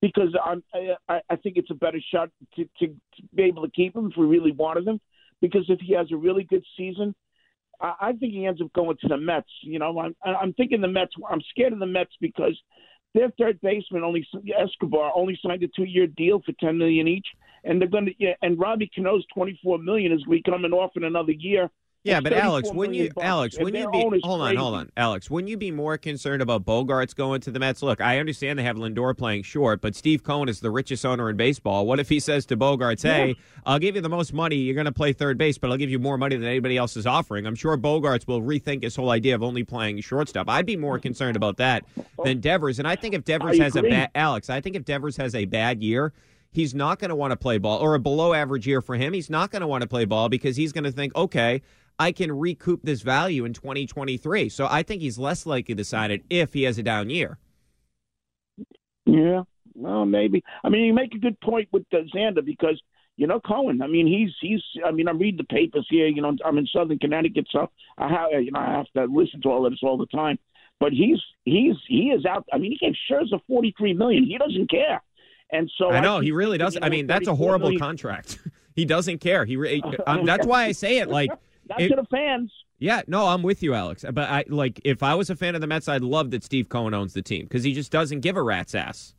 because 0.00 0.34
I'm, 0.44 0.62
I, 1.08 1.20
I 1.30 1.36
think 1.36 1.56
it's 1.56 1.70
a 1.70 1.74
better 1.74 2.00
shot 2.12 2.30
to, 2.56 2.64
to, 2.78 2.86
to 2.88 3.22
be 3.34 3.44
able 3.44 3.64
to 3.64 3.70
keep 3.70 3.96
him 3.96 4.10
if 4.10 4.16
we 4.16 4.26
really 4.26 4.52
wanted 4.52 4.86
him. 4.86 5.00
Because 5.40 5.66
if 5.68 5.80
he 5.80 5.94
has 5.94 6.06
a 6.12 6.16
really 6.16 6.44
good 6.44 6.64
season, 6.76 7.14
I, 7.80 7.94
I 8.00 8.12
think 8.12 8.32
he 8.32 8.46
ends 8.46 8.62
up 8.62 8.72
going 8.72 8.96
to 9.00 9.08
the 9.08 9.16
Mets. 9.16 9.50
You 9.62 9.78
know, 9.78 9.98
I'm, 9.98 10.14
I'm 10.24 10.52
thinking 10.54 10.80
the 10.80 10.88
Mets. 10.88 11.12
I'm 11.30 11.42
scared 11.50 11.72
of 11.72 11.78
the 11.78 11.86
Mets 11.86 12.12
because 12.20 12.58
their 13.14 13.30
third 13.38 13.60
baseman 13.60 14.02
only 14.02 14.26
Escobar 14.58 15.12
only 15.14 15.38
signed 15.42 15.62
a 15.62 15.68
two-year 15.68 16.06
deal 16.06 16.40
for 16.44 16.52
ten 16.60 16.78
million 16.78 17.08
each, 17.08 17.26
and 17.64 17.80
they're 17.80 17.88
going 17.88 18.06
to. 18.06 18.12
Yeah, 18.18 18.34
and 18.42 18.58
Robbie 18.58 18.90
Cano's 18.94 19.24
twenty-four 19.34 19.78
million 19.78 20.12
is 20.12 20.22
going 20.24 20.38
to 20.38 20.42
be 20.44 20.50
coming 20.50 20.72
off 20.72 20.92
in 20.96 21.04
another 21.04 21.32
year. 21.32 21.70
Yeah, 22.06 22.20
but 22.20 22.32
Alex, 22.32 22.68
34 22.68 22.76
wouldn't 22.76 22.96
you, 22.96 23.12
bucks, 23.12 23.26
Alex, 23.26 23.58
wouldn't 23.58 23.82
you 23.82 23.90
be? 23.90 24.20
Hold 24.22 24.40
on, 24.40 24.56
hold 24.56 24.74
on, 24.74 24.90
Alex. 24.96 25.28
Wouldn't 25.28 25.50
you 25.50 25.56
be 25.56 25.72
more 25.72 25.98
concerned 25.98 26.40
about 26.40 26.64
Bogaerts 26.64 27.16
going 27.16 27.40
to 27.40 27.50
the 27.50 27.58
Mets? 27.58 27.82
Look, 27.82 28.00
I 28.00 28.20
understand 28.20 28.58
they 28.58 28.62
have 28.62 28.76
Lindor 28.76 29.16
playing 29.16 29.42
short, 29.42 29.80
but 29.80 29.96
Steve 29.96 30.22
Cohen 30.22 30.48
is 30.48 30.60
the 30.60 30.70
richest 30.70 31.04
owner 31.04 31.28
in 31.28 31.36
baseball. 31.36 31.84
What 31.84 31.98
if 31.98 32.08
he 32.08 32.20
says 32.20 32.46
to 32.46 32.56
Bogaerts, 32.56 33.02
"Hey, 33.02 33.34
I'll 33.64 33.80
give 33.80 33.96
you 33.96 34.00
the 34.00 34.08
most 34.08 34.32
money. 34.32 34.56
You're 34.56 34.74
going 34.76 34.86
to 34.86 34.92
play 34.92 35.12
third 35.12 35.36
base, 35.36 35.58
but 35.58 35.70
I'll 35.70 35.76
give 35.76 35.90
you 35.90 35.98
more 35.98 36.16
money 36.16 36.36
than 36.36 36.46
anybody 36.46 36.76
else 36.76 36.96
is 36.96 37.06
offering." 37.06 37.44
I'm 37.44 37.56
sure 37.56 37.76
Bogaerts 37.76 38.28
will 38.28 38.40
rethink 38.40 38.84
his 38.84 38.94
whole 38.94 39.10
idea 39.10 39.34
of 39.34 39.42
only 39.42 39.64
playing 39.64 40.00
shortstop. 40.00 40.48
I'd 40.48 40.66
be 40.66 40.76
more 40.76 41.00
concerned 41.00 41.36
about 41.36 41.56
that 41.56 41.84
than 42.22 42.40
Devers, 42.40 42.78
and 42.78 42.86
I 42.86 42.94
think 42.94 43.14
if 43.14 43.24
Devers 43.24 43.58
I 43.58 43.64
has 43.64 43.74
a 43.74 43.82
bad 43.82 44.10
Alex, 44.14 44.48
I 44.48 44.60
think 44.60 44.76
if 44.76 44.84
Devers 44.84 45.16
has 45.16 45.34
a 45.34 45.44
bad 45.44 45.82
year. 45.82 46.12
He's 46.52 46.74
not 46.74 46.98
going 46.98 47.10
to 47.10 47.14
want 47.14 47.32
to 47.32 47.36
play 47.36 47.58
ball, 47.58 47.80
or 47.80 47.94
a 47.94 47.98
below 47.98 48.32
average 48.32 48.66
year 48.66 48.80
for 48.80 48.94
him. 48.94 49.12
He's 49.12 49.28
not 49.28 49.50
going 49.50 49.60
to 49.60 49.66
want 49.66 49.82
to 49.82 49.86
play 49.86 50.06
ball 50.06 50.30
because 50.30 50.56
he's 50.56 50.72
going 50.72 50.84
to 50.84 50.92
think, 50.92 51.14
okay, 51.14 51.60
I 51.98 52.12
can 52.12 52.30
recoup 52.32 52.82
this 52.82 53.02
value 53.02 53.44
in 53.44 53.52
2023. 53.52 54.48
So 54.48 54.66
I 54.70 54.82
think 54.82 55.02
he's 55.02 55.18
less 55.18 55.46
likely 55.46 55.74
to 55.74 55.84
sign 55.84 56.10
it 56.10 56.24
if 56.28 56.52
he 56.52 56.64
has 56.64 56.78
a 56.78 56.82
down 56.82 57.10
year. 57.10 57.38
Yeah, 59.06 59.42
well, 59.74 60.04
maybe. 60.04 60.42
I 60.64 60.68
mean, 60.68 60.84
you 60.84 60.92
make 60.94 61.14
a 61.14 61.18
good 61.18 61.40
point 61.40 61.68
with 61.72 61.84
uh, 61.92 61.98
Xander 62.14 62.44
because 62.44 62.80
you 63.16 63.26
know 63.26 63.40
Cohen. 63.40 63.80
I 63.82 63.86
mean, 63.86 64.06
he's 64.06 64.30
he's. 64.40 64.62
I 64.84 64.90
mean, 64.90 65.08
I'm 65.08 65.18
reading 65.18 65.38
the 65.38 65.44
papers 65.44 65.86
here. 65.88 66.08
You 66.08 66.22
know, 66.22 66.36
I'm 66.44 66.58
in 66.58 66.66
Southern 66.66 66.98
Connecticut, 66.98 67.46
so 67.50 67.70
I 67.96 68.08
have 68.08 68.42
you 68.42 68.50
know 68.50 68.60
I 68.60 68.72
have 68.72 68.90
to 68.96 69.04
listen 69.12 69.40
to 69.42 69.48
all 69.48 69.64
of 69.64 69.72
this 69.72 69.80
all 69.82 69.96
the 69.96 70.06
time. 70.06 70.38
But 70.80 70.92
he's 70.92 71.18
he's 71.44 71.76
he 71.86 72.08
is 72.08 72.26
out. 72.26 72.46
I 72.52 72.58
mean, 72.58 72.72
he 72.72 72.78
gave 72.78 72.94
Scherzer 73.10 73.40
43 73.46 73.94
million. 73.94 74.24
He 74.24 74.36
doesn't 74.36 74.68
care. 74.70 75.02
And 75.50 75.70
so 75.78 75.90
I 75.90 76.00
know 76.00 76.16
think 76.16 76.24
he 76.24 76.32
really 76.32 76.58
doesn't. 76.58 76.82
you 76.82 76.86
I 76.86 76.90
mean, 76.90 77.06
that's 77.06 77.28
a 77.28 77.34
horrible 77.34 77.68
million- 77.68 77.80
contract. 77.80 78.38
he 78.74 78.84
doesn't 78.84 79.18
care. 79.18 79.44
He. 79.44 79.56
Um, 80.06 80.24
that's 80.24 80.46
why 80.46 80.64
I 80.64 80.72
say 80.72 80.98
it. 80.98 81.08
Like, 81.08 81.30
Not 81.68 81.80
it- 81.80 81.88
to 81.88 81.96
the 81.96 82.06
fans. 82.10 82.52
yeah, 82.78 83.02
no, 83.06 83.26
I'm 83.26 83.42
with 83.42 83.62
you, 83.62 83.74
Alex. 83.74 84.04
But 84.12 84.28
I 84.30 84.44
like 84.48 84.80
if 84.84 85.02
I 85.02 85.14
was 85.14 85.30
a 85.30 85.36
fan 85.36 85.54
of 85.54 85.60
the 85.60 85.66
Mets, 85.66 85.88
I'd 85.88 86.02
love 86.02 86.30
that 86.30 86.44
Steve 86.44 86.68
Cohen 86.68 86.94
owns 86.94 87.12
the 87.12 87.22
team 87.22 87.44
because 87.44 87.64
he 87.64 87.72
just 87.72 87.90
doesn't 87.90 88.20
give 88.20 88.36
a 88.36 88.42
rat's 88.42 88.74
ass. 88.74 89.14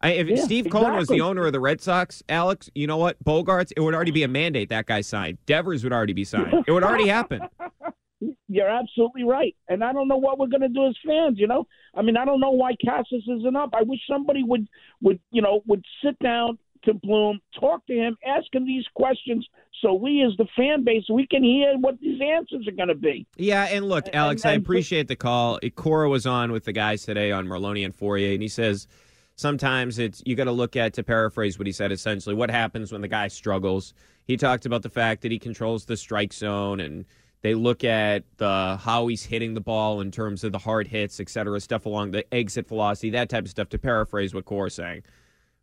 I, 0.00 0.10
if 0.14 0.26
Yeah, 0.28 0.42
Steve 0.42 0.68
Cohen 0.68 0.96
was 0.96 1.06
the 1.08 1.20
owner 1.20 1.46
of 1.46 1.52
the 1.52 1.60
Red 1.60 1.80
Sox, 1.80 2.24
Alex, 2.28 2.68
you 2.74 2.88
know 2.88 2.96
what? 2.96 3.22
Bogaerts, 3.22 3.72
it 3.76 3.80
would 3.80 3.94
already 3.94 4.10
be 4.10 4.24
a 4.24 4.28
mandate 4.28 4.68
that 4.70 4.86
guy 4.86 5.00
signed. 5.00 5.38
Devers 5.46 5.84
would 5.84 5.92
already 5.92 6.12
be 6.12 6.24
signed. 6.24 6.64
It 6.66 6.72
would 6.72 6.82
already 6.82 7.06
happen. 7.06 7.42
You're 8.48 8.68
absolutely 8.68 9.24
right. 9.24 9.54
And 9.68 9.82
I 9.82 9.92
don't 9.92 10.08
know 10.08 10.16
what 10.16 10.38
we're 10.38 10.48
going 10.48 10.62
to 10.62 10.68
do 10.68 10.86
as 10.86 10.96
fans, 11.06 11.38
you 11.38 11.46
know? 11.46 11.66
I 11.94 12.02
mean, 12.02 12.16
I 12.16 12.24
don't 12.24 12.40
know 12.40 12.50
why 12.50 12.72
Casas 12.84 13.22
isn't 13.28 13.56
up. 13.56 13.70
I 13.74 13.82
wish 13.82 14.00
somebody 14.08 14.42
would, 14.42 14.68
would 15.00 15.20
you 15.30 15.42
know, 15.42 15.62
would 15.66 15.84
sit 16.04 16.18
down 16.18 16.58
to 16.84 16.94
Bloom, 16.94 17.40
talk 17.58 17.86
to 17.86 17.94
him, 17.94 18.16
ask 18.26 18.46
him 18.52 18.66
these 18.66 18.86
questions 18.94 19.46
so 19.82 19.94
we 19.94 20.22
as 20.22 20.36
the 20.38 20.46
fan 20.56 20.84
base, 20.84 21.04
we 21.10 21.26
can 21.26 21.42
hear 21.42 21.76
what 21.78 21.98
these 22.00 22.20
answers 22.20 22.68
are 22.68 22.72
going 22.72 22.88
to 22.88 22.94
be. 22.94 23.26
Yeah, 23.36 23.64
and 23.64 23.88
look, 23.88 24.08
Alex, 24.12 24.44
and- 24.44 24.52
I 24.52 24.54
appreciate 24.54 25.08
the 25.08 25.16
call. 25.16 25.58
Cora 25.74 26.08
was 26.08 26.24
on 26.24 26.52
with 26.52 26.64
the 26.64 26.72
guys 26.72 27.04
today 27.04 27.32
on 27.32 27.46
Merloni 27.46 27.84
and 27.84 27.94
Fauria, 27.94 28.32
and 28.32 28.42
he 28.42 28.48
says 28.48 28.86
sometimes 29.34 29.98
it's 29.98 30.22
you 30.24 30.36
got 30.36 30.44
to 30.44 30.52
look 30.52 30.76
at 30.76 30.92
to 30.94 31.02
paraphrase 31.02 31.58
what 31.58 31.66
he 31.66 31.72
said 31.72 31.90
essentially 31.90 32.34
what 32.34 32.50
happens 32.50 32.92
when 32.92 33.00
the 33.00 33.08
guy 33.08 33.28
struggles. 33.28 33.92
He 34.24 34.36
talked 34.36 34.66
about 34.66 34.82
the 34.82 34.90
fact 34.90 35.22
that 35.22 35.32
he 35.32 35.38
controls 35.38 35.84
the 35.84 35.96
strike 35.96 36.32
zone 36.32 36.78
and 36.78 37.04
they 37.40 37.54
look 37.54 37.82
at 37.82 38.22
the 38.36 38.78
how 38.80 39.08
he's 39.08 39.24
hitting 39.24 39.54
the 39.54 39.60
ball 39.60 40.00
in 40.00 40.12
terms 40.12 40.44
of 40.44 40.52
the 40.52 40.58
hard 40.58 40.86
hits, 40.86 41.18
et 41.18 41.28
cetera, 41.28 41.58
stuff 41.58 41.86
along 41.86 42.12
the 42.12 42.32
exit 42.32 42.68
velocity, 42.68 43.10
that 43.10 43.28
type 43.28 43.44
of 43.44 43.50
stuff. 43.50 43.68
To 43.70 43.78
paraphrase 43.78 44.32
what 44.32 44.44
Cora's 44.44 44.74
saying, 44.74 45.02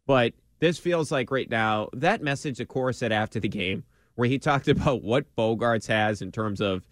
but 0.05 0.33
this 0.59 0.77
feels 0.77 1.11
like 1.11 1.31
right 1.31 1.49
now 1.49 1.89
that 1.93 2.21
message 2.21 2.57
that 2.57 2.67
Cora 2.67 2.93
said 2.93 3.11
after 3.11 3.39
the 3.39 3.47
game, 3.47 3.83
where 4.15 4.27
he 4.27 4.37
talked 4.37 4.67
about 4.69 5.01
what 5.01 5.35
Bogaerts 5.35 5.87
has 5.87 6.21
in 6.21 6.31
terms 6.31 6.61
of 6.61 6.87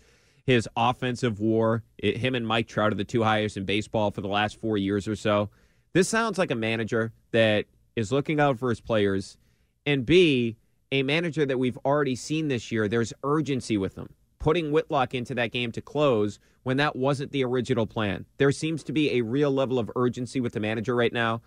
his 0.46 0.68
offensive 0.76 1.40
war. 1.40 1.84
It, 1.98 2.18
him 2.18 2.34
and 2.34 2.48
Mike 2.48 2.68
Trout 2.68 2.94
are 2.94 2.96
the 2.96 3.04
two 3.04 3.24
highest 3.24 3.58
in 3.58 3.66
baseball 3.66 4.12
for 4.12 4.22
the 4.22 4.30
last 4.30 4.60
four 4.60 4.78
years 4.78 5.08
or 5.08 5.16
so. 5.16 5.50
This 5.94 6.08
sounds 6.08 6.38
like 6.38 6.52
a 6.52 6.56
manager 6.56 7.12
that 7.32 7.66
is 7.96 8.12
looking 8.12 8.40
out 8.40 8.58
for 8.58 8.70
his 8.70 8.80
players, 8.80 9.38
and 9.86 10.06
B, 10.06 10.58
a 10.92 11.04
manager 11.04 11.46
that 11.46 11.60
we've 11.60 11.78
already 11.86 12.16
seen 12.16 12.48
this 12.48 12.72
year. 12.72 12.88
There's 12.88 13.14
urgency 13.24 13.78
with 13.78 13.96
him. 13.96 14.10
Putting 14.40 14.72
Whitlock 14.72 15.14
into 15.14 15.36
that 15.36 15.52
game 15.52 15.72
to 15.74 15.82
close 15.82 16.40
when 16.64 16.78
that 16.78 16.96
wasn't 16.96 17.32
the 17.32 17.44
original 17.44 17.88
plan. 17.88 18.26
There 18.38 18.52
seems 18.52 18.84
to 18.84 18.94
be 18.94 19.12
a 19.14 19.22
real 19.22 19.52
level 19.52 19.80
of 19.80 19.92
urgency 19.96 20.40
with 20.40 20.54
the 20.54 20.60
manager 20.60 20.96
right 20.96 21.12
now. 21.12 21.42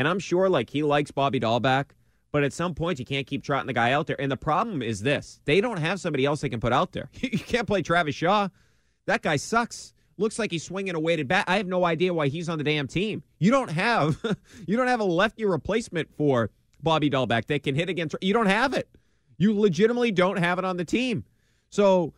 And 0.00 0.08
I'm 0.08 0.18
sure 0.18 0.48
like 0.48 0.70
he 0.70 0.82
likes 0.82 1.10
Bobby 1.10 1.38
Dalbec, 1.38 1.90
but 2.32 2.42
at 2.42 2.54
some 2.54 2.74
point 2.74 2.98
you 2.98 3.04
can't 3.04 3.26
keep 3.26 3.44
trotting 3.44 3.66
the 3.66 3.74
guy 3.74 3.92
out 3.92 4.06
there. 4.06 4.18
And 4.18 4.32
the 4.32 4.36
problem 4.36 4.80
is 4.80 5.02
this 5.02 5.42
they 5.44 5.60
don't 5.60 5.76
have 5.76 6.00
somebody 6.00 6.24
else 6.24 6.40
they 6.40 6.48
can 6.48 6.58
put 6.58 6.72
out 6.72 6.92
there. 6.92 7.10
you 7.20 7.38
can't 7.38 7.66
play 7.66 7.82
Travis 7.82 8.14
Shaw. 8.14 8.48
That 9.04 9.20
guy 9.20 9.36
sucks. 9.36 9.92
Looks 10.16 10.38
like 10.38 10.52
he's 10.52 10.64
swinging 10.64 10.94
a 10.94 11.00
weighted 11.00 11.28
bat. 11.28 11.44
I 11.48 11.58
have 11.58 11.66
no 11.66 11.84
idea 11.84 12.14
why 12.14 12.28
he's 12.28 12.48
on 12.48 12.56
the 12.56 12.64
damn 12.64 12.88
team. 12.88 13.22
You 13.38 13.50
don't 13.50 13.68
have 13.68 14.18
you 14.66 14.74
don't 14.78 14.86
have 14.86 15.00
a 15.00 15.04
lefty 15.04 15.44
replacement 15.44 16.08
for 16.16 16.48
Bobby 16.82 17.10
Dalbec 17.10 17.44
that 17.48 17.62
can 17.62 17.74
hit 17.74 17.90
against. 17.90 18.16
You 18.22 18.32
don't 18.32 18.46
have 18.46 18.72
it. 18.72 18.88
You 19.36 19.54
legitimately 19.54 20.12
don't 20.12 20.38
have 20.38 20.58
it 20.58 20.64
on 20.64 20.78
the 20.78 20.84
team. 20.86 21.24
So 21.68 22.14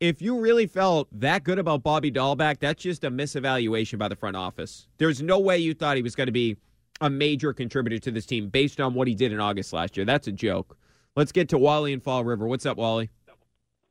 if 0.00 0.20
you 0.20 0.38
really 0.38 0.66
felt 0.66 1.08
that 1.18 1.44
good 1.44 1.58
about 1.58 1.82
Bobby 1.82 2.12
Dalbec, 2.12 2.58
that's 2.58 2.82
just 2.82 3.04
a 3.04 3.10
misevaluation 3.10 3.98
by 3.98 4.08
the 4.08 4.16
front 4.16 4.36
office. 4.36 4.86
There's 4.98 5.22
no 5.22 5.38
way 5.38 5.56
you 5.56 5.72
thought 5.72 5.96
he 5.96 6.02
was 6.02 6.14
going 6.14 6.26
to 6.26 6.32
be 6.32 6.58
a 7.02 7.10
major 7.10 7.52
contributor 7.52 7.98
to 7.98 8.10
this 8.10 8.24
team 8.24 8.48
based 8.48 8.80
on 8.80 8.94
what 8.94 9.08
he 9.08 9.14
did 9.14 9.32
in 9.32 9.40
August 9.40 9.72
last 9.72 9.96
year. 9.96 10.06
That's 10.06 10.28
a 10.28 10.32
joke. 10.32 10.78
Let's 11.16 11.32
get 11.32 11.48
to 11.50 11.58
Wally 11.58 11.92
and 11.92 12.02
Fall 12.02 12.24
River. 12.24 12.46
What's 12.46 12.64
up, 12.64 12.78
Wally? 12.78 13.10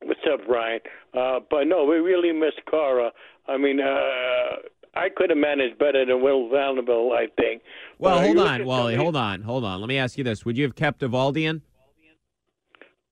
What's 0.01 0.21
up, 0.31 0.39
Brian? 0.47 0.79
Uh, 1.13 1.39
but 1.49 1.67
no, 1.67 1.83
we 1.85 1.97
really 1.97 2.31
missed 2.31 2.61
Cora. 2.67 3.11
I 3.47 3.57
mean, 3.57 3.79
uh, 3.81 4.55
I 4.95 5.09
could 5.15 5.29
have 5.29 5.37
managed 5.37 5.77
better 5.77 6.05
than 6.05 6.23
Will 6.23 6.49
Vanderbilt, 6.49 7.13
I 7.13 7.27
think. 7.39 7.61
Well, 7.99 8.17
But 8.17 8.25
hold 8.25 8.37
on, 8.39 8.65
Wally. 8.65 8.95
Hold 8.95 9.15
on, 9.17 9.41
hold 9.41 9.65
on. 9.65 9.81
Let 9.81 9.87
me 9.89 9.97
ask 9.97 10.17
you 10.17 10.23
this: 10.23 10.45
Would 10.45 10.57
you 10.57 10.63
have 10.63 10.75
kept 10.75 11.01
Evaldian? 11.01 11.61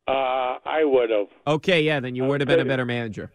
Uh, 0.08 0.58
I 0.66 0.84
would 0.84 1.10
have. 1.12 1.28
Okay, 1.46 1.84
yeah, 1.84 2.00
then 2.00 2.16
you 2.16 2.26
would 2.26 2.42
have 2.42 2.48
been 2.48 2.62
a 2.62 2.66
better 2.66 2.86
manager. 2.86 3.32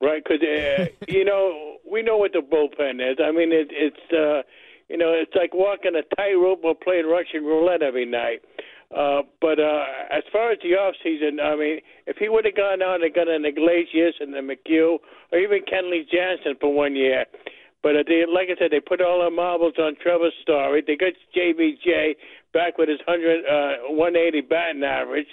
Right, 0.00 0.22
because 0.24 0.42
uh, 0.42 0.86
you 1.08 1.24
know 1.24 1.76
we 1.88 2.02
know 2.02 2.16
what 2.16 2.32
the 2.32 2.40
bullpen 2.40 3.12
is. 3.12 3.18
I 3.22 3.30
mean, 3.30 3.52
it, 3.52 3.68
it's 3.70 4.12
uh, 4.12 4.42
you 4.92 4.98
know 4.98 5.16
it's 5.16 5.32
like 5.34 5.54
walking 5.54 5.96
a 5.96 6.04
tightrope 6.14 6.60
or 6.62 6.74
playing 6.76 7.06
Russian 7.06 7.44
roulette 7.44 7.82
every 7.82 8.04
night. 8.04 8.44
Uh, 8.92 9.22
but 9.40 9.58
uh, 9.58 9.84
as 10.12 10.22
far 10.30 10.52
as 10.52 10.58
the 10.62 10.76
off 10.76 10.94
season, 11.02 11.40
I 11.40 11.56
mean, 11.56 11.80
if 12.06 12.18
he 12.18 12.28
would 12.28 12.44
have 12.44 12.54
gone 12.54 12.82
out 12.82 13.02
and 13.02 13.14
got 13.14 13.26
an 13.26 13.46
Iglesias 13.46 14.20
and 14.20 14.34
the 14.34 14.44
McHugh 14.44 14.98
or 15.32 15.38
even 15.38 15.64
Kenley 15.64 16.04
Jansen 16.04 16.60
for 16.60 16.74
one 16.74 16.94
year, 16.94 17.24
but 17.82 17.96
uh, 17.96 18.04
they, 18.06 18.24
like 18.28 18.48
I 18.52 18.60
said, 18.60 18.70
they 18.70 18.80
put 18.80 19.00
all 19.00 19.20
their 19.20 19.30
marbles 19.30 19.74
on 19.78 19.96
Trevor 20.02 20.28
Story. 20.42 20.84
They 20.86 20.96
got 20.96 21.16
JBJ 21.34 22.20
back 22.52 22.76
with 22.76 22.90
his 22.90 23.00
100, 23.06 23.48
uh, 23.48 23.96
180 23.96 24.40
batting 24.42 24.84
average. 24.84 25.26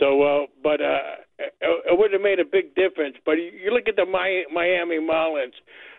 So, 0.00 0.22
uh, 0.22 0.46
but 0.62 0.80
uh, 0.82 1.22
it, 1.38 1.54
it 1.62 1.98
would 1.98 2.12
have 2.12 2.20
made 2.20 2.40
a 2.40 2.44
big 2.44 2.74
difference. 2.74 3.16
But 3.24 3.38
you 3.38 3.70
look 3.70 3.88
at 3.88 3.94
the 3.94 4.04
Miami 4.04 4.98
Marlins 4.98 5.54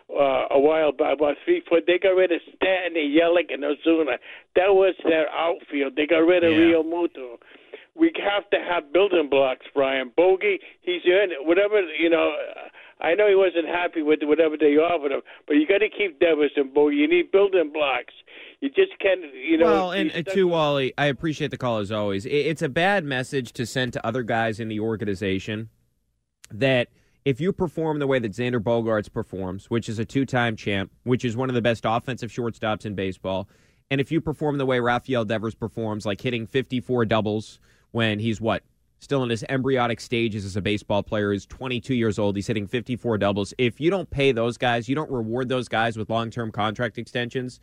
uh, 0.10 0.48
a 0.52 0.60
while 0.60 0.92
back, 0.92 1.16
about 1.18 1.36
three 1.44 1.62
foot. 1.70 1.84
They 1.88 2.00
got 2.00 2.10
rid 2.16 2.32
of 2.32 2.40
Stanton, 2.56 2.96
and 2.96 3.12
Yelich, 3.14 3.54
and 3.54 3.64
Ozuna. 3.64 4.18
That 4.56 4.74
was 4.74 4.96
their 5.04 5.30
outfield. 5.30 5.96
They 5.96 6.06
got 6.08 6.20
rid 6.20 6.44
of 6.44 6.52
Yeah. 6.54 6.60
Realmuto. 6.60 7.38
We 7.96 8.12
have 8.24 8.48
to 8.52 8.58
have 8.60 8.94
building 8.94 9.28
blocks, 9.30 9.66
Brian. 9.74 10.12
Bogey, 10.16 10.60
he's 10.82 11.02
earned 11.10 11.32
it. 11.32 11.40
Whatever, 11.46 11.82
you 12.00 12.10
know, 12.12 12.32
I 13.02 13.16
know 13.16 13.28
he 13.28 13.34
wasn't 13.36 13.68
happy 13.68 14.04
with 14.04 14.20
whatever 14.22 14.56
they 14.56 14.76
offered 14.78 15.12
him, 15.12 15.22
but 15.48 15.54
you 15.56 15.68
got 15.68 15.80
to 15.80 15.90
keep 15.90 16.20
Devers 16.20 16.52
and 16.56 16.72
Bogey. 16.74 16.98
You 16.98 17.08
need 17.08 17.32
building 17.32 17.72
blocks. 17.74 18.14
You 18.62 18.70
just 18.70 18.98
can't, 19.00 19.22
you 19.34 19.58
know. 19.58 19.66
well, 19.66 19.92
and 19.92 20.12
uh, 20.12 20.22
stuck 20.22 20.34
to 20.36 20.44
Wally, 20.48 20.94
I 20.98 21.08
appreciate 21.08 21.50
the 21.52 21.58
call 21.58 21.80
as 21.80 21.92
always. 21.92 22.26
It's 22.28 22.62
a 22.62 22.70
bad 22.70 23.04
message 23.04 23.52
to 23.54 23.66
send 23.66 23.94
to 23.94 24.06
other 24.06 24.22
guys 24.24 24.60
in 24.60 24.68
the 24.68 24.80
organization 24.80 25.70
that 26.52 26.90
if 27.28 27.42
you 27.42 27.52
perform 27.52 28.00
the 28.00 28.08
way 28.08 28.20
that 28.20 28.32
Xander 28.32 28.62
Bogaerts 28.62 29.12
performs, 29.12 29.70
which 29.70 29.90
is 29.90 30.00
a 30.00 30.06
two-time 30.06 30.56
champ, 30.56 30.90
which 31.04 31.26
is 31.26 31.36
one 31.36 31.50
of 31.50 31.56
the 31.56 31.62
best 31.62 31.84
offensive 31.86 32.32
shortstops 32.32 32.86
in 32.86 32.96
baseball, 32.96 33.50
and 33.92 34.00
if 34.00 34.14
you 34.14 34.22
perform 34.22 34.58
the 34.58 34.66
way 34.66 34.80
Rafael 34.80 35.26
Devers 35.26 35.54
performs, 35.54 36.06
like 36.06 36.22
hitting 36.22 36.48
54 36.48 37.04
doubles 37.04 37.60
when 37.92 38.20
he's 38.20 38.40
what 38.40 38.64
still 39.00 39.24
in 39.24 39.30
his 39.30 39.44
embryonic 39.50 40.00
stages 40.00 40.46
as 40.46 40.56
a 40.56 40.62
baseball 40.62 41.04
player, 41.04 41.34
he's 41.34 41.46
22 41.46 41.96
years 41.96 42.18
old, 42.18 42.38
he's 42.38 42.48
hitting 42.48 42.66
54 42.66 43.18
doubles. 43.18 43.54
If 43.58 43.82
you 43.82 43.90
don't 43.90 44.10
pay 44.10 44.32
those 44.32 44.58
guys, 44.58 44.88
you 44.88 44.96
don't 44.96 45.12
reward 45.12 45.50
those 45.50 45.68
guys 45.68 45.98
with 45.98 46.10
long-term 46.10 46.54
contract 46.54 46.98
extensions. 46.98 47.60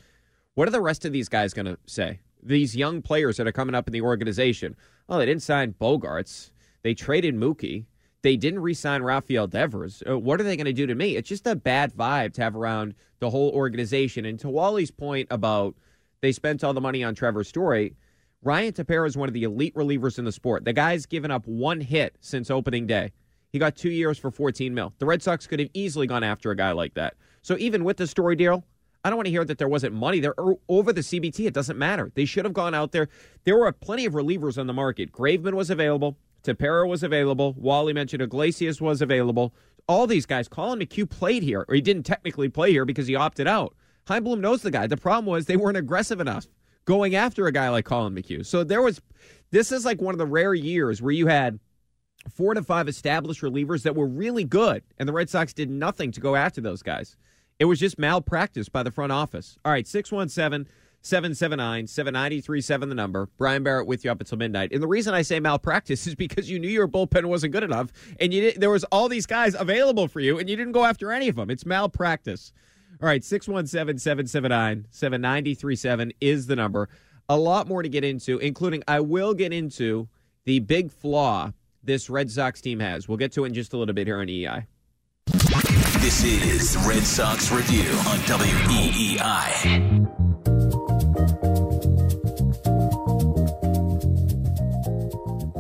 What 0.57 0.69
are 0.69 0.73
the 0.73 0.83
rest 0.83 1.07
of 1.07 1.13
these 1.13 1.31
guys 1.31 1.55
going 1.55 1.65
to 1.65 1.79
say? 1.87 2.21
These 2.43 2.77
young 2.77 3.01
players 3.01 3.39
that 3.39 3.47
are 3.47 3.53
coming 3.53 3.75
up 3.75 3.87
in 3.87 3.95
the 3.95 4.03
organization. 4.03 4.77
Oh, 5.09 5.17
they 5.17 5.25
didn't 5.25 5.43
sign 5.43 5.75
Bogaerts. 5.81 6.51
They 6.83 6.93
traded 6.93 7.35
Mookie. 7.35 7.87
They 8.25 8.39
didn't 8.39 8.61
re-sign 8.61 9.03
Rafael 9.03 9.47
Devers. 9.47 10.03
Uh, 10.09 10.19
what 10.19 10.41
are 10.41 10.45
they 10.45 10.57
going 10.57 10.65
to 10.65 10.73
do 10.73 10.87
to 10.87 10.95
me? 10.95 11.15
It's 11.15 11.29
just 11.29 11.47
a 11.47 11.55
bad 11.55 11.93
vibe 11.93 12.33
to 12.33 12.43
have 12.43 12.57
around 12.57 12.95
the 13.19 13.29
whole 13.29 13.51
organization. 13.51 14.25
And 14.25 14.41
to 14.41 14.49
Wally's 14.49 14.91
point 14.91 15.29
about 15.31 15.75
they 16.23 16.33
spent 16.33 16.65
all 16.65 16.73
the 16.73 16.81
money 16.81 17.05
on 17.05 17.15
Trevor 17.15 17.45
Story, 17.45 17.95
Ryan 18.43 18.73
Tepera 18.73 19.07
is 19.07 19.15
one 19.15 19.29
of 19.29 19.35
the 19.35 19.43
elite 19.43 19.75
relievers 19.75 20.19
in 20.19 20.25
the 20.25 20.33
sport. 20.33 20.65
The 20.65 20.73
guy's 20.73 21.05
given 21.05 21.31
up 21.31 21.47
one 21.47 21.83
hit 21.83 22.17
since 22.21 22.51
opening 22.51 22.87
day. 22.87 23.13
He 23.53 23.59
got 23.59 23.77
two 23.77 23.91
years 23.91 24.17
for 24.17 24.31
14 24.31 24.73
mil. 24.73 24.95
The 24.99 25.05
Red 25.05 25.23
Sox 25.23 25.47
could 25.47 25.61
have 25.61 25.69
easily 25.75 26.07
gone 26.07 26.25
after 26.25 26.51
a 26.51 26.57
guy 26.57 26.73
like 26.73 26.95
that. 26.95 27.17
So 27.43 27.59
even 27.59 27.85
with 27.85 27.99
the 27.99 28.07
story 28.07 28.37
deal, 28.37 28.65
I 29.05 29.11
don't 29.11 29.19
want 29.19 29.27
to 29.27 29.33
hear 29.33 29.45
that 29.45 29.59
there 29.59 29.69
wasn't 29.69 29.93
money 29.93 30.21
there 30.21 30.35
over 30.71 30.95
the 30.95 31.03
CBT. 31.03 31.45
It 31.45 31.53
doesn't 31.53 31.79
matter. 31.79 32.11
They 32.15 32.25
should 32.25 32.47
have 32.47 32.55
gone 32.55 32.75
out 32.75 32.93
there. 32.93 33.11
There 33.45 33.59
were 33.59 33.71
plenty 33.71 34.07
of 34.07 34.15
relievers 34.15 34.57
on 34.57 34.67
the 34.67 34.73
market. 34.73 35.13
Graveman 35.13 35.53
was 35.53 35.69
available. 35.69 36.17
Tepera 36.45 36.89
was 36.89 37.03
available. 37.03 37.55
Wally 37.55 37.93
mentioned 37.93 38.23
Iglesias 38.23 38.81
was 38.81 39.03
available. 39.03 39.55
All 39.89 40.07
these 40.07 40.27
guys. 40.27 40.49
Colin 40.49 40.79
McHugh 40.79 41.09
played 41.09 41.43
here, 41.43 41.65
or 41.69 41.75
he 41.75 41.81
didn't 41.81 42.05
technically 42.05 42.49
play 42.49 42.71
here 42.71 42.85
because 42.85 43.07
he 43.07 43.17
opted 43.17 43.49
out. 43.49 43.75
Chaim 44.07 44.25
Bloom 44.25 44.41
knows 44.41 44.63
the 44.63 44.71
guy. 44.71 44.87
The 44.87 44.97
problem 44.97 45.27
was 45.27 45.47
they 45.47 45.57
weren't 45.57 45.77
aggressive 45.77 46.21
enough 46.21 46.47
going 46.85 47.15
after 47.15 47.47
a 47.47 47.53
guy 47.53 47.69
like 47.71 47.87
Colin 47.87 48.15
McHugh. 48.15 48.47
So 48.47 48.65
there 48.65 48.83
was. 48.83 49.01
This 49.51 49.73
is 49.73 49.85
like 49.85 50.01
one 50.01 50.15
of 50.15 50.19
the 50.19 50.27
rare 50.27 50.55
years 50.55 51.01
where 51.01 51.13
you 51.13 51.29
had 51.29 51.61
four 52.35 52.55
to 52.55 52.63
five 52.63 52.89
established 52.89 53.43
relievers 53.43 53.83
that 53.83 53.95
were 53.95 54.07
really 54.07 54.45
good, 54.45 54.83
and 54.99 55.09
the 55.09 55.13
Red 55.13 55.31
Sox 55.31 55.53
did 55.53 55.71
nothing 55.71 56.13
to 56.13 56.21
go 56.21 56.35
after 56.35 56.61
those 56.61 56.83
guys. 56.83 57.17
It 57.59 57.67
was 57.67 57.79
just 57.79 57.99
malpractice 57.99 58.69
by 58.69 58.83
the 58.83 58.91
front 58.91 59.13
office. 59.13 59.57
All 59.65 59.73
right, 59.73 59.87
617 59.87 60.67
779 61.05 61.87
7937, 61.87 62.89
the 62.89 62.95
number. 62.95 63.29
Brian 63.37 63.63
Barrett 63.63 63.87
with 63.87 64.05
you 64.05 64.11
up 64.11 64.21
until 64.21 64.39
midnight. 64.39 64.73
And 64.73 64.83
the 64.83 64.89
reason 64.89 65.13
I 65.13 65.21
say 65.21 65.39
malpractice 65.39 66.07
is 66.07 66.15
because 66.15 66.49
you 66.49 66.59
knew 66.59 66.69
your 66.69 66.89
bullpen 66.89 67.27
wasn't 67.27 67.53
good 67.53 67.63
enough, 67.63 67.93
and 68.19 68.33
you 68.33 68.41
did, 68.41 68.61
there 68.61 68.71
was 68.71 68.85
all 68.85 69.11
these 69.11 69.27
guys 69.27 69.55
available 69.55 70.09
for 70.09 70.21
you, 70.21 70.39
and 70.39 70.49
you 70.49 70.57
didn't 70.57 70.73
go 70.73 70.85
after 70.85 71.13
any 71.13 71.29
of 71.29 71.37
them. 71.37 71.51
It's 71.51 71.67
malpractice. 71.67 72.53
All 73.03 73.07
right, 73.07 73.23
617 73.23 73.99
779 73.99 74.87
7937 74.91 76.13
is 76.23 76.47
the 76.47 76.57
number. 76.57 76.89
A 77.29 77.37
lot 77.37 77.69
more 77.69 77.83
to 77.83 77.89
get 77.89 78.03
into, 78.03 78.39
including 78.39 78.83
I 78.89 79.01
will 79.01 79.35
get 79.35 79.53
into 79.53 80.09
the 80.45 80.61
big 80.61 80.91
flaw 80.91 81.53
this 81.83 82.09
Red 82.09 82.31
Sox 82.31 82.63
team 82.63 82.81
has. 82.81 83.09
We'll 83.09 83.19
get 83.19 83.33
to 83.33 83.45
it 83.45 83.49
in 83.49 83.55
just 83.55 83.75
a 83.75 83.77
little 83.77 83.95
bit 83.95 84.07
here 84.07 84.21
on 84.21 84.29
EI. 84.31 84.67
This 86.01 86.25
is 86.25 86.77
Red 86.87 87.03
Sox 87.03 87.51
Review 87.51 87.91
on 87.91 88.19
WEEI. 88.27 89.65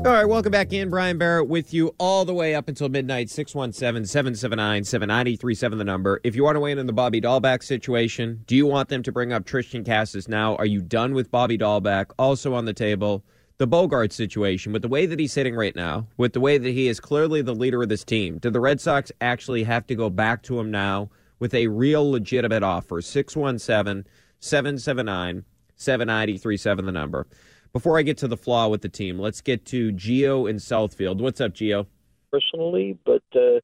All 0.04 0.12
right, 0.12 0.26
welcome 0.26 0.52
back 0.52 0.70
in. 0.74 0.90
Brian 0.90 1.16
Barrett 1.16 1.48
with 1.48 1.72
you 1.72 1.94
all 1.96 2.26
the 2.26 2.34
way 2.34 2.54
up 2.54 2.68
until 2.68 2.90
midnight. 2.90 3.30
617 3.30 4.04
779 4.04 4.84
7937, 4.84 5.78
the 5.78 5.84
number. 5.84 6.20
If 6.22 6.36
you 6.36 6.44
want 6.44 6.56
to 6.56 6.60
weigh 6.60 6.72
in 6.72 6.78
on 6.78 6.84
the 6.84 6.92
Bobby 6.92 7.22
Dalbec 7.22 7.62
situation, 7.62 8.44
do 8.46 8.54
you 8.54 8.66
want 8.66 8.90
them 8.90 9.02
to 9.02 9.10
bring 9.10 9.32
up 9.32 9.46
Triston 9.46 9.82
Casas 9.82 10.28
now? 10.28 10.56
Are 10.56 10.66
you 10.66 10.82
done 10.82 11.14
with 11.14 11.30
Bobby 11.30 11.56
Dalbec? 11.56 12.10
Also 12.18 12.52
on 12.52 12.66
the 12.66 12.74
table, 12.74 13.24
the 13.56 13.66
Bogaerts 13.66 14.12
situation, 14.12 14.74
with 14.74 14.82
the 14.82 14.88
way 14.88 15.06
that 15.06 15.18
he's 15.18 15.32
sitting 15.32 15.54
right 15.54 15.74
now, 15.74 16.06
with 16.18 16.34
the 16.34 16.40
way 16.40 16.58
that 16.58 16.68
he 16.68 16.86
is 16.86 17.00
clearly 17.00 17.40
the 17.40 17.54
leader 17.54 17.82
of 17.82 17.88
this 17.88 18.04
team, 18.04 18.36
do 18.36 18.50
the 18.50 18.60
Red 18.60 18.82
Sox 18.82 19.10
actually 19.22 19.64
have 19.64 19.86
to 19.86 19.94
go 19.94 20.10
back 20.10 20.42
to 20.42 20.60
him 20.60 20.70
now 20.70 21.08
with 21.38 21.54
a 21.54 21.68
real 21.68 22.10
legitimate 22.10 22.62
offer? 22.62 23.00
617 23.00 24.04
779 24.38 25.44
7937, 25.76 26.84
the 26.84 26.92
number. 26.92 27.26
Before 27.74 27.98
I 27.98 28.02
get 28.02 28.18
to 28.18 28.28
the 28.28 28.36
flaw 28.36 28.68
with 28.68 28.82
the 28.82 28.88
team, 28.88 29.18
let's 29.18 29.40
get 29.40 29.66
to 29.66 29.90
Geo 29.90 30.46
in 30.46 30.56
Southfield. 30.56 31.20
What's 31.20 31.40
up, 31.40 31.54
Geo? 31.54 31.88
Personally, 32.30 32.96
but 33.04 33.24
uh, 33.34 33.58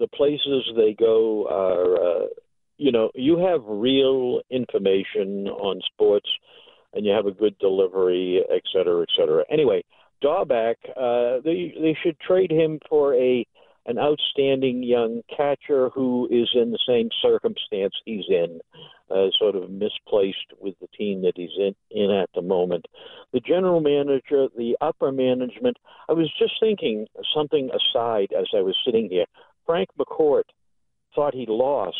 the 0.00 0.08
places 0.12 0.68
they 0.76 0.94
go 0.98 1.46
are, 1.48 1.94
uh, 1.94 2.26
you 2.76 2.90
know, 2.90 3.12
you 3.14 3.38
have 3.38 3.60
real 3.64 4.40
information 4.50 5.46
on 5.46 5.80
sports 5.94 6.28
and 6.92 7.06
you 7.06 7.12
have 7.12 7.26
a 7.26 7.30
good 7.30 7.56
delivery, 7.60 8.42
et 8.52 8.62
cetera, 8.72 9.02
et 9.02 9.08
cetera. 9.16 9.44
Anyway, 9.48 9.84
Dalbec, 10.24 10.74
uh, 10.96 11.40
they 11.44 11.72
they 11.80 11.96
should 12.02 12.18
trade 12.18 12.50
him 12.50 12.80
for 12.88 13.14
a 13.14 13.46
an 13.86 13.96
outstanding 14.00 14.82
young 14.82 15.22
catcher 15.36 15.90
who 15.90 16.26
is 16.32 16.48
in 16.54 16.72
the 16.72 16.80
same 16.88 17.10
circumstance 17.22 17.94
he's 18.04 18.24
in, 18.28 18.58
uh, 19.10 19.26
sort 19.38 19.54
of 19.54 19.70
misplaced 19.70 20.52
with 20.60 20.74
the 20.80 20.88
team 20.88 21.22
that 21.22 21.32
he's 21.36 21.50
in, 21.58 21.74
in 21.90 22.10
at 22.10 22.28
the 22.34 22.42
moment. 22.42 22.86
The 23.32 23.40
general 23.40 23.80
manager, 23.80 24.48
the 24.56 24.76
upper 24.80 25.12
management, 25.12 25.76
I 26.08 26.12
was 26.12 26.32
just 26.38 26.54
thinking 26.60 27.06
something 27.34 27.70
aside 27.70 28.28
as 28.38 28.46
I 28.54 28.62
was 28.62 28.76
sitting 28.84 29.08
here. 29.10 29.26
Frank 29.64 29.88
McCourt 29.98 30.44
thought 31.14 31.34
he 31.34 31.46
lost 31.48 31.96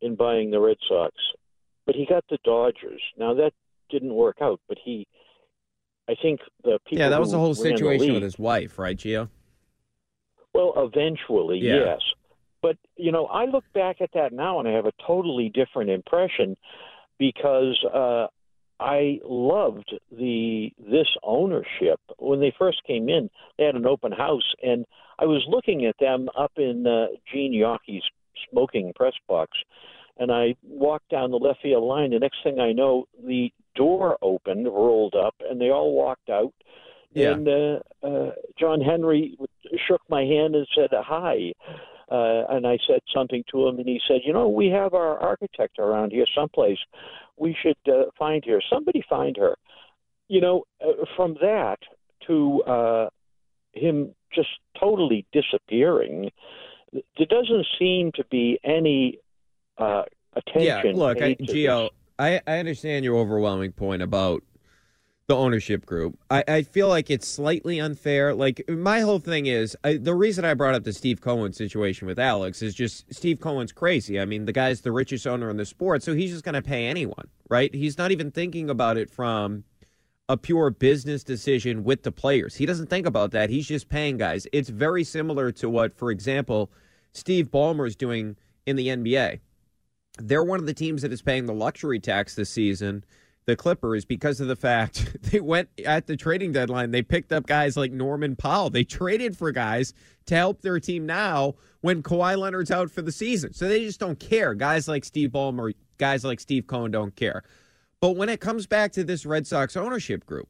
in 0.00 0.16
buying 0.16 0.50
the 0.50 0.60
Red 0.60 0.76
Sox, 0.88 1.14
but 1.86 1.94
he 1.94 2.06
got 2.06 2.24
the 2.30 2.38
Dodgers. 2.44 3.02
Now 3.16 3.34
that 3.34 3.52
didn't 3.90 4.14
work 4.14 4.36
out, 4.40 4.60
but 4.68 4.78
he, 4.84 5.06
I 6.08 6.14
think 6.20 6.40
the 6.62 6.78
people. 6.84 6.98
Yeah, 6.98 7.08
that 7.08 7.20
was 7.20 7.32
the 7.32 7.38
whole 7.38 7.54
situation 7.54 8.08
the 8.08 8.14
with 8.14 8.22
his 8.22 8.38
wife, 8.38 8.78
right, 8.78 8.96
Gio? 8.96 9.28
Well, 10.54 10.72
eventually, 10.76 11.58
Yeah. 11.58 11.84
yes. 11.84 12.00
But 12.62 12.76
you 12.96 13.12
know, 13.12 13.26
I 13.26 13.44
look 13.44 13.64
back 13.74 14.00
at 14.00 14.10
that 14.14 14.32
now 14.32 14.58
and 14.58 14.68
I 14.68 14.72
have 14.72 14.86
a 14.86 14.92
totally 15.06 15.50
different 15.52 15.90
impression 15.90 16.56
because 17.18 17.78
uh, 17.92 18.26
I 18.80 19.18
loved 19.24 19.92
the 20.10 20.70
this 20.78 21.08
ownership 21.22 22.00
when 22.18 22.40
they 22.40 22.54
first 22.58 22.82
came 22.86 23.08
in. 23.08 23.28
They 23.56 23.64
had 23.64 23.74
an 23.74 23.86
open 23.86 24.12
house, 24.12 24.54
and 24.62 24.86
I 25.18 25.24
was 25.24 25.44
looking 25.48 25.84
at 25.84 25.96
them 25.98 26.28
up 26.38 26.52
in 26.56 26.86
uh, 26.86 27.06
Jean 27.32 27.52
Yawkey's 27.52 28.04
smoking 28.50 28.92
press 28.94 29.14
box, 29.28 29.58
and 30.16 30.30
I 30.30 30.54
walked 30.62 31.10
down 31.10 31.30
the 31.30 31.38
left 31.38 31.60
field 31.62 31.82
line. 31.82 32.10
The 32.10 32.20
next 32.20 32.38
thing 32.44 32.60
I 32.60 32.72
know, 32.72 33.06
the 33.24 33.52
door 33.74 34.16
opened, 34.22 34.66
rolled 34.66 35.14
up, 35.14 35.34
and 35.48 35.60
they 35.60 35.70
all 35.70 35.92
walked 35.92 36.30
out. 36.30 36.52
Yeah. 37.14 37.32
And 37.32 37.48
uh, 37.48 37.78
uh, 38.06 38.30
John 38.58 38.80
Henry 38.80 39.36
shook 39.88 40.02
my 40.08 40.22
hand 40.22 40.54
and 40.54 40.66
said 40.74 40.90
hi. 40.92 41.52
Uh, 42.10 42.44
and 42.48 42.66
I 42.66 42.78
said 42.86 43.00
something 43.14 43.44
to 43.50 43.68
him, 43.68 43.78
and 43.78 43.86
he 43.86 44.00
said, 44.08 44.20
"You 44.24 44.32
know, 44.32 44.48
we 44.48 44.68
have 44.68 44.94
our 44.94 45.18
architect 45.18 45.78
around 45.78 46.12
here 46.12 46.24
someplace. 46.34 46.78
We 47.36 47.54
should 47.60 47.76
uh, 47.86 48.04
find 48.18 48.42
her. 48.46 48.62
Somebody 48.70 49.02
find 49.08 49.36
her." 49.36 49.56
You 50.28 50.40
know, 50.40 50.64
uh, 50.82 51.04
from 51.16 51.36
that 51.42 51.78
to 52.26 52.62
uh, 52.62 53.08
him 53.72 54.14
just 54.34 54.48
totally 54.78 55.26
disappearing, 55.32 56.30
there 56.92 57.26
doesn't 57.28 57.66
seem 57.78 58.12
to 58.12 58.24
be 58.30 58.58
any 58.64 59.18
uh, 59.78 60.04
Yeah, 60.56 60.80
attention. 60.80 60.96
look, 60.96 61.18
I, 61.18 61.34
paid 61.34 61.38
to 61.46 61.52
Gio, 61.52 61.82
this. 61.84 61.90
I, 62.18 62.40
I 62.46 62.58
understand 62.58 63.04
your 63.04 63.16
overwhelming 63.16 63.72
point 63.72 64.02
about 64.02 64.42
the 65.28 65.36
ownership 65.36 65.84
group. 65.84 66.18
I, 66.30 66.42
I 66.48 66.62
feel 66.62 66.88
like 66.88 67.10
it's 67.10 67.28
slightly 67.28 67.78
unfair. 67.78 68.34
Like, 68.34 68.64
my 68.68 69.00
whole 69.00 69.18
thing 69.18 69.44
is 69.44 69.76
I, 69.84 69.98
the 69.98 70.14
reason 70.14 70.44
I 70.46 70.54
brought 70.54 70.74
up 70.74 70.84
the 70.84 70.92
Steve 70.92 71.20
Cohen 71.20 71.52
situation 71.52 72.08
with 72.08 72.18
Alex 72.18 72.62
is 72.62 72.74
just 72.74 73.04
Steve 73.14 73.38
Cohen's 73.38 73.70
crazy. 73.70 74.18
I 74.18 74.24
mean, 74.24 74.46
the 74.46 74.52
guy's 74.52 74.80
the 74.80 74.90
richest 74.90 75.26
owner 75.26 75.50
in 75.50 75.58
the 75.58 75.66
sport, 75.66 76.02
so 76.02 76.14
he's 76.14 76.32
just 76.32 76.44
going 76.44 76.54
to 76.54 76.62
pay 76.62 76.86
anyone, 76.86 77.28
right? 77.50 77.72
He's 77.74 77.98
not 77.98 78.10
even 78.10 78.30
thinking 78.30 78.70
about 78.70 78.96
it 78.96 79.10
from 79.10 79.64
a 80.30 80.38
pure 80.38 80.70
business 80.70 81.22
decision 81.24 81.84
with 81.84 82.04
the 82.04 82.12
players. 82.12 82.56
He 82.56 82.64
doesn't 82.64 82.88
think 82.88 83.06
about 83.06 83.30
that. 83.32 83.50
He's 83.50 83.68
just 83.68 83.90
paying 83.90 84.16
guys. 84.16 84.46
It's 84.50 84.70
very 84.70 85.04
similar 85.04 85.52
to 85.52 85.68
what, 85.68 85.94
for 85.94 86.10
example, 86.10 86.70
Steve 87.12 87.50
Ballmer 87.50 87.86
is 87.86 87.96
doing 87.96 88.36
in 88.66 88.76
the 88.76 88.88
NBA. 88.88 89.40
They're 90.18 90.44
one 90.44 90.58
of 90.58 90.66
the 90.66 90.74
teams 90.74 91.02
that 91.02 91.12
is 91.12 91.22
paying 91.22 91.44
the 91.44 91.54
luxury 91.54 92.00
tax 92.00 92.34
this 92.34 92.50
season, 92.50 93.04
the 93.48 93.56
Clippers, 93.56 94.04
because 94.04 94.40
of 94.40 94.46
the 94.46 94.54
fact 94.54 95.16
they 95.22 95.40
went 95.40 95.70
at 95.84 96.06
the 96.06 96.16
trading 96.16 96.52
deadline. 96.52 96.90
They 96.90 97.02
picked 97.02 97.32
up 97.32 97.46
guys 97.46 97.76
like 97.76 97.90
Norman 97.90 98.36
Powell. 98.36 98.68
They 98.68 98.84
traded 98.84 99.36
for 99.36 99.50
guys 99.52 99.94
to 100.26 100.36
help 100.36 100.60
their 100.60 100.78
team 100.78 101.06
now 101.06 101.54
when 101.80 102.02
Kawhi 102.02 102.36
Leonard's 102.38 102.70
out 102.70 102.90
for 102.90 103.00
the 103.00 103.10
season. 103.10 103.54
So 103.54 103.66
they 103.66 103.84
just 103.84 103.98
don't 103.98 104.20
care. 104.20 104.54
Guys 104.54 104.86
like 104.86 105.02
Steve 105.02 105.30
Ballmer, 105.30 105.72
guys 105.96 106.24
like 106.24 106.40
Steve 106.40 106.66
Cohen 106.66 106.90
don't 106.90 107.16
care. 107.16 107.42
But 108.00 108.16
when 108.16 108.28
it 108.28 108.38
comes 108.38 108.66
back 108.66 108.92
to 108.92 109.02
this 109.02 109.24
Red 109.24 109.46
Sox 109.46 109.76
ownership 109.76 110.26
group, 110.26 110.48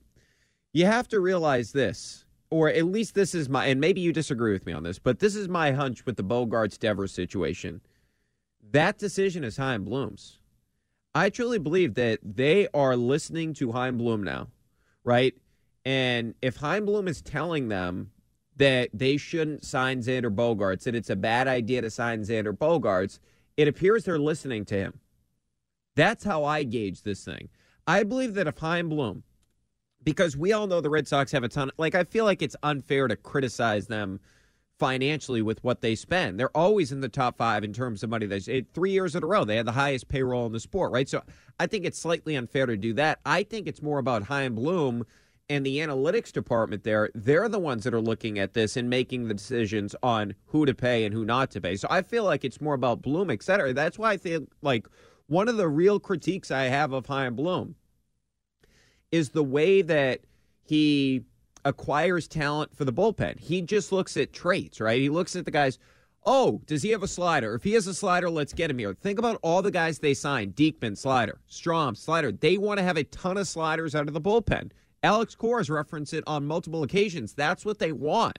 you 0.72 0.84
have 0.84 1.06
to 1.08 1.20
realize 1.20 1.70
this, 1.70 2.24
or 2.50 2.68
at 2.68 2.84
least 2.84 3.14
this 3.14 3.32
is 3.32 3.48
my, 3.48 3.66
and 3.66 3.80
maybe 3.80 4.00
you 4.00 4.12
disagree 4.12 4.52
with 4.52 4.66
me 4.66 4.72
on 4.72 4.82
this, 4.82 4.98
but 4.98 5.20
this 5.20 5.36
is 5.36 5.48
my 5.48 5.70
hunch 5.70 6.04
with 6.04 6.16
the 6.16 6.24
Bogaerts 6.24 6.78
Devers 6.78 7.12
situation. 7.12 7.80
That 8.72 8.98
decision 8.98 9.44
is 9.44 9.56
Chaim 9.56 9.84
Bloom's. 9.84 10.37
I 11.14 11.30
truly 11.30 11.58
believe 11.58 11.94
that 11.94 12.20
they 12.22 12.68
are 12.74 12.96
listening 12.96 13.54
to 13.54 13.72
Chaim 13.72 13.98
Bloom 13.98 14.22
now, 14.22 14.48
right? 15.04 15.34
And 15.84 16.34
if 16.42 16.56
Chaim 16.56 16.84
Bloom 16.84 17.08
is 17.08 17.22
telling 17.22 17.68
them 17.68 18.10
that 18.56 18.90
they 18.92 19.16
shouldn't 19.16 19.64
sign 19.64 20.00
Xander 20.00 20.34
Bogaerts, 20.34 20.84
that 20.84 20.94
it's 20.94 21.10
a 21.10 21.16
bad 21.16 21.48
idea 21.48 21.80
to 21.80 21.90
sign 21.90 22.22
Xander 22.22 22.52
Bogaerts, 22.56 23.18
it 23.56 23.68
appears 23.68 24.04
they're 24.04 24.18
listening 24.18 24.64
to 24.66 24.74
him. 24.74 25.00
That's 25.96 26.24
how 26.24 26.44
I 26.44 26.62
gauge 26.62 27.02
this 27.02 27.24
thing. 27.24 27.48
I 27.86 28.02
believe 28.02 28.34
that 28.34 28.46
if 28.46 28.58
Chaim 28.58 28.88
Bloom, 28.88 29.22
because 30.04 30.36
we 30.36 30.52
all 30.52 30.66
know 30.66 30.80
the 30.80 30.90
Red 30.90 31.08
Sox 31.08 31.32
have 31.32 31.42
a 31.42 31.48
ton, 31.48 31.70
like 31.78 31.94
I 31.94 32.04
feel 32.04 32.24
like 32.24 32.42
it's 32.42 32.56
unfair 32.62 33.08
to 33.08 33.16
criticize 33.16 33.86
them 33.86 34.20
financially 34.78 35.42
with 35.42 35.62
what 35.64 35.80
they 35.80 35.94
spend. 35.94 36.38
They're 36.38 36.56
always 36.56 36.92
in 36.92 37.00
the 37.00 37.08
top 37.08 37.36
five 37.36 37.64
in 37.64 37.72
terms 37.72 38.02
of 38.02 38.10
money. 38.10 38.26
They 38.26 38.62
three 38.72 38.92
years 38.92 39.16
in 39.16 39.22
a 39.22 39.26
row 39.26 39.44
they 39.44 39.56
had 39.56 39.66
the 39.66 39.72
highest 39.72 40.08
payroll 40.08 40.46
in 40.46 40.52
the 40.52 40.60
sport, 40.60 40.92
right? 40.92 41.08
So 41.08 41.22
I 41.58 41.66
think 41.66 41.84
it's 41.84 41.98
slightly 41.98 42.36
unfair 42.36 42.66
to 42.66 42.76
do 42.76 42.92
that. 42.94 43.18
I 43.26 43.42
think 43.42 43.66
it's 43.66 43.82
more 43.82 43.98
about 43.98 44.24
Chaim 44.24 44.54
Bloom 44.54 45.04
and 45.50 45.64
the 45.64 45.78
analytics 45.78 46.30
department 46.30 46.84
there, 46.84 47.10
they're 47.14 47.48
the 47.48 47.58
ones 47.58 47.84
that 47.84 47.94
are 47.94 48.00
looking 48.00 48.38
at 48.38 48.52
this 48.52 48.76
and 48.76 48.90
making 48.90 49.28
the 49.28 49.34
decisions 49.34 49.96
on 50.02 50.34
who 50.46 50.66
to 50.66 50.74
pay 50.74 51.04
and 51.04 51.14
who 51.14 51.24
not 51.24 51.50
to 51.52 51.60
pay. 51.60 51.74
So 51.76 51.88
I 51.90 52.02
feel 52.02 52.24
like 52.24 52.44
it's 52.44 52.60
more 52.60 52.74
about 52.74 53.00
Bloom, 53.00 53.30
et 53.30 53.42
cetera. 53.42 53.72
That's 53.72 53.98
why 53.98 54.12
I 54.12 54.16
think 54.18 54.50
like 54.60 54.86
one 55.26 55.48
of 55.48 55.56
the 55.56 55.68
real 55.68 55.98
critiques 55.98 56.50
I 56.50 56.64
have 56.64 56.92
of 56.92 57.06
Chaim 57.06 57.34
Bloom 57.34 57.76
is 59.10 59.30
the 59.30 59.42
way 59.42 59.80
that 59.82 60.20
he 60.64 61.24
acquires 61.64 62.28
talent 62.28 62.76
for 62.76 62.84
the 62.84 62.92
bullpen. 62.92 63.38
He 63.38 63.62
just 63.62 63.92
looks 63.92 64.16
at 64.16 64.32
traits, 64.32 64.80
right? 64.80 65.00
He 65.00 65.08
looks 65.08 65.36
at 65.36 65.44
the 65.44 65.50
guys. 65.50 65.78
Oh, 66.24 66.60
does 66.66 66.82
he 66.82 66.90
have 66.90 67.02
a 67.02 67.08
slider? 67.08 67.54
If 67.54 67.64
he 67.64 67.72
has 67.72 67.86
a 67.86 67.94
slider, 67.94 68.28
let's 68.28 68.52
get 68.52 68.70
him 68.70 68.78
here. 68.78 68.92
Think 68.94 69.18
about 69.18 69.38
all 69.42 69.62
the 69.62 69.70
guys 69.70 69.98
they 69.98 70.14
signed: 70.14 70.56
Diekman, 70.56 70.96
slider; 70.96 71.40
Strahm, 71.50 71.96
slider. 71.96 72.32
They 72.32 72.58
want 72.58 72.78
to 72.78 72.84
have 72.84 72.96
a 72.96 73.04
ton 73.04 73.36
of 73.36 73.48
sliders 73.48 73.94
out 73.94 74.08
of 74.08 74.14
the 74.14 74.20
bullpen. 74.20 74.70
Alex 75.02 75.34
Cora 75.34 75.64
referenced 75.68 76.12
it 76.12 76.24
on 76.26 76.46
multiple 76.46 76.82
occasions. 76.82 77.32
That's 77.32 77.64
what 77.64 77.78
they 77.78 77.92
want. 77.92 78.38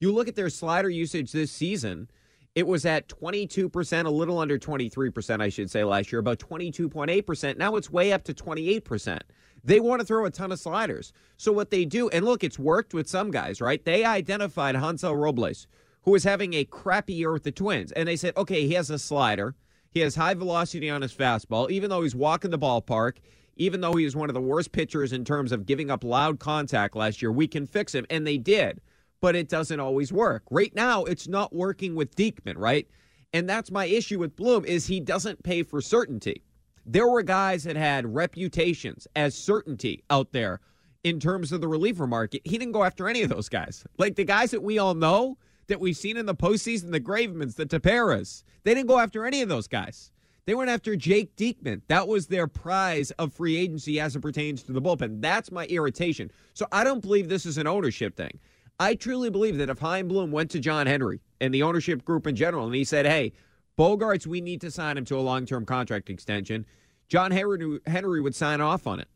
You 0.00 0.12
look 0.12 0.28
at 0.28 0.36
their 0.36 0.50
slider 0.50 0.88
usage 0.88 1.32
this 1.32 1.50
season. 1.50 2.08
It 2.54 2.66
was 2.66 2.86
at 2.86 3.08
22%, 3.08 4.04
a 4.06 4.10
little 4.10 4.38
under 4.38 4.58
23%, 4.58 5.40
I 5.40 5.48
should 5.48 5.70
say, 5.70 5.84
last 5.84 6.10
year, 6.10 6.18
about 6.18 6.38
22.8%. 6.38 7.56
Now 7.56 7.76
it's 7.76 7.90
way 7.90 8.12
up 8.12 8.24
to 8.24 8.34
28%. 8.34 9.20
They 9.68 9.80
want 9.80 10.00
to 10.00 10.06
throw 10.06 10.24
a 10.24 10.30
ton 10.30 10.50
of 10.50 10.58
sliders. 10.58 11.12
So 11.36 11.52
what 11.52 11.70
they 11.70 11.84
do, 11.84 12.08
and 12.08 12.24
look, 12.24 12.42
it's 12.42 12.58
worked 12.58 12.94
with 12.94 13.06
some 13.06 13.30
guys, 13.30 13.60
right? 13.60 13.84
They 13.84 14.02
identified 14.02 14.74
Hansel 14.74 15.14
Robles, 15.14 15.66
who 16.04 16.12
was 16.12 16.24
having 16.24 16.54
a 16.54 16.64
crappy 16.64 17.12
year 17.12 17.30
with 17.34 17.42
the 17.42 17.52
Twins, 17.52 17.92
and 17.92 18.08
they 18.08 18.16
said, 18.16 18.34
okay, 18.34 18.66
he 18.66 18.72
has 18.72 18.88
a 18.88 18.98
slider. 18.98 19.54
He 19.90 20.00
has 20.00 20.14
high 20.14 20.32
velocity 20.32 20.88
on 20.88 21.02
his 21.02 21.12
fastball. 21.12 21.70
Even 21.70 21.90
though 21.90 22.00
he's 22.00 22.14
walking 22.14 22.50
the 22.50 22.58
ballpark, 22.58 23.18
even 23.56 23.82
though 23.82 23.92
he 23.92 24.06
was 24.06 24.16
one 24.16 24.30
of 24.30 24.34
the 24.34 24.40
worst 24.40 24.72
pitchers 24.72 25.12
in 25.12 25.22
terms 25.22 25.52
of 25.52 25.66
giving 25.66 25.90
up 25.90 26.02
loud 26.02 26.38
contact 26.38 26.96
last 26.96 27.20
year, 27.20 27.30
we 27.30 27.46
can 27.46 27.66
fix 27.66 27.94
him. 27.94 28.06
And 28.08 28.26
they 28.26 28.38
did, 28.38 28.80
but 29.20 29.36
it 29.36 29.50
doesn't 29.50 29.80
always 29.80 30.10
work. 30.10 30.44
Right 30.50 30.74
now, 30.74 31.04
it's 31.04 31.28
not 31.28 31.54
working 31.54 31.94
with 31.94 32.16
Diekman, 32.16 32.56
right? 32.56 32.88
And 33.34 33.46
that's 33.46 33.70
my 33.70 33.84
issue 33.84 34.18
with 34.18 34.34
Bloom 34.34 34.64
is 34.64 34.86
he 34.86 34.98
doesn't 34.98 35.42
pay 35.42 35.62
for 35.62 35.82
certainty. 35.82 36.42
There 36.90 37.06
were 37.06 37.22
guys 37.22 37.64
that 37.64 37.76
had 37.76 38.14
reputations 38.14 39.06
as 39.14 39.34
certainty 39.34 40.04
out 40.08 40.32
there 40.32 40.60
in 41.04 41.20
terms 41.20 41.52
of 41.52 41.60
the 41.60 41.68
reliever 41.68 42.06
market. 42.06 42.40
He 42.44 42.56
didn't 42.56 42.72
go 42.72 42.82
after 42.82 43.10
any 43.10 43.20
of 43.20 43.28
those 43.28 43.50
guys. 43.50 43.84
Like 43.98 44.16
the 44.16 44.24
guys 44.24 44.52
that 44.52 44.62
we 44.62 44.78
all 44.78 44.94
know 44.94 45.36
that 45.66 45.80
we've 45.80 45.98
seen 45.98 46.16
in 46.16 46.24
the 46.24 46.34
postseason, 46.34 46.90
the 46.90 46.98
Gravemans, 46.98 47.56
the 47.56 47.66
Tepera's, 47.66 48.42
they 48.64 48.72
didn't 48.72 48.88
go 48.88 48.98
after 48.98 49.26
any 49.26 49.42
of 49.42 49.50
those 49.50 49.68
guys. 49.68 50.10
They 50.46 50.54
went 50.54 50.70
after 50.70 50.96
Jake 50.96 51.36
Diekman. 51.36 51.82
That 51.88 52.08
was 52.08 52.26
their 52.26 52.46
prize 52.46 53.10
of 53.12 53.34
free 53.34 53.58
agency 53.58 54.00
as 54.00 54.16
it 54.16 54.20
pertains 54.20 54.62
to 54.62 54.72
the 54.72 54.80
bullpen. 54.80 55.20
That's 55.20 55.52
my 55.52 55.66
irritation. 55.66 56.30
So 56.54 56.66
I 56.72 56.84
don't 56.84 57.02
believe 57.02 57.28
this 57.28 57.44
is 57.44 57.58
an 57.58 57.66
ownership 57.66 58.16
thing. 58.16 58.38
I 58.80 58.94
truly 58.94 59.28
believe 59.28 59.58
that 59.58 59.68
if 59.68 59.78
Chaim 59.78 60.08
Bloom 60.08 60.32
went 60.32 60.50
to 60.52 60.58
John 60.58 60.86
Henry 60.86 61.20
and 61.38 61.52
the 61.52 61.64
ownership 61.64 62.02
group 62.02 62.26
in 62.26 62.34
general 62.34 62.64
and 62.64 62.74
he 62.74 62.84
said, 62.84 63.04
hey, 63.04 63.34
Bogaerts, 63.78 64.26
we 64.26 64.40
need 64.40 64.60
to 64.62 64.70
sign 64.70 64.98
him 64.98 65.04
to 65.04 65.16
a 65.16 65.20
long 65.20 65.46
term 65.46 65.64
contract 65.64 66.10
extension, 66.10 66.66
John 67.08 67.30
Henry, 67.30 67.78
Henry 67.86 68.20
would 68.20 68.34
sign 68.34 68.60
off 68.60 68.86
on 68.86 69.00
it. 69.00 69.08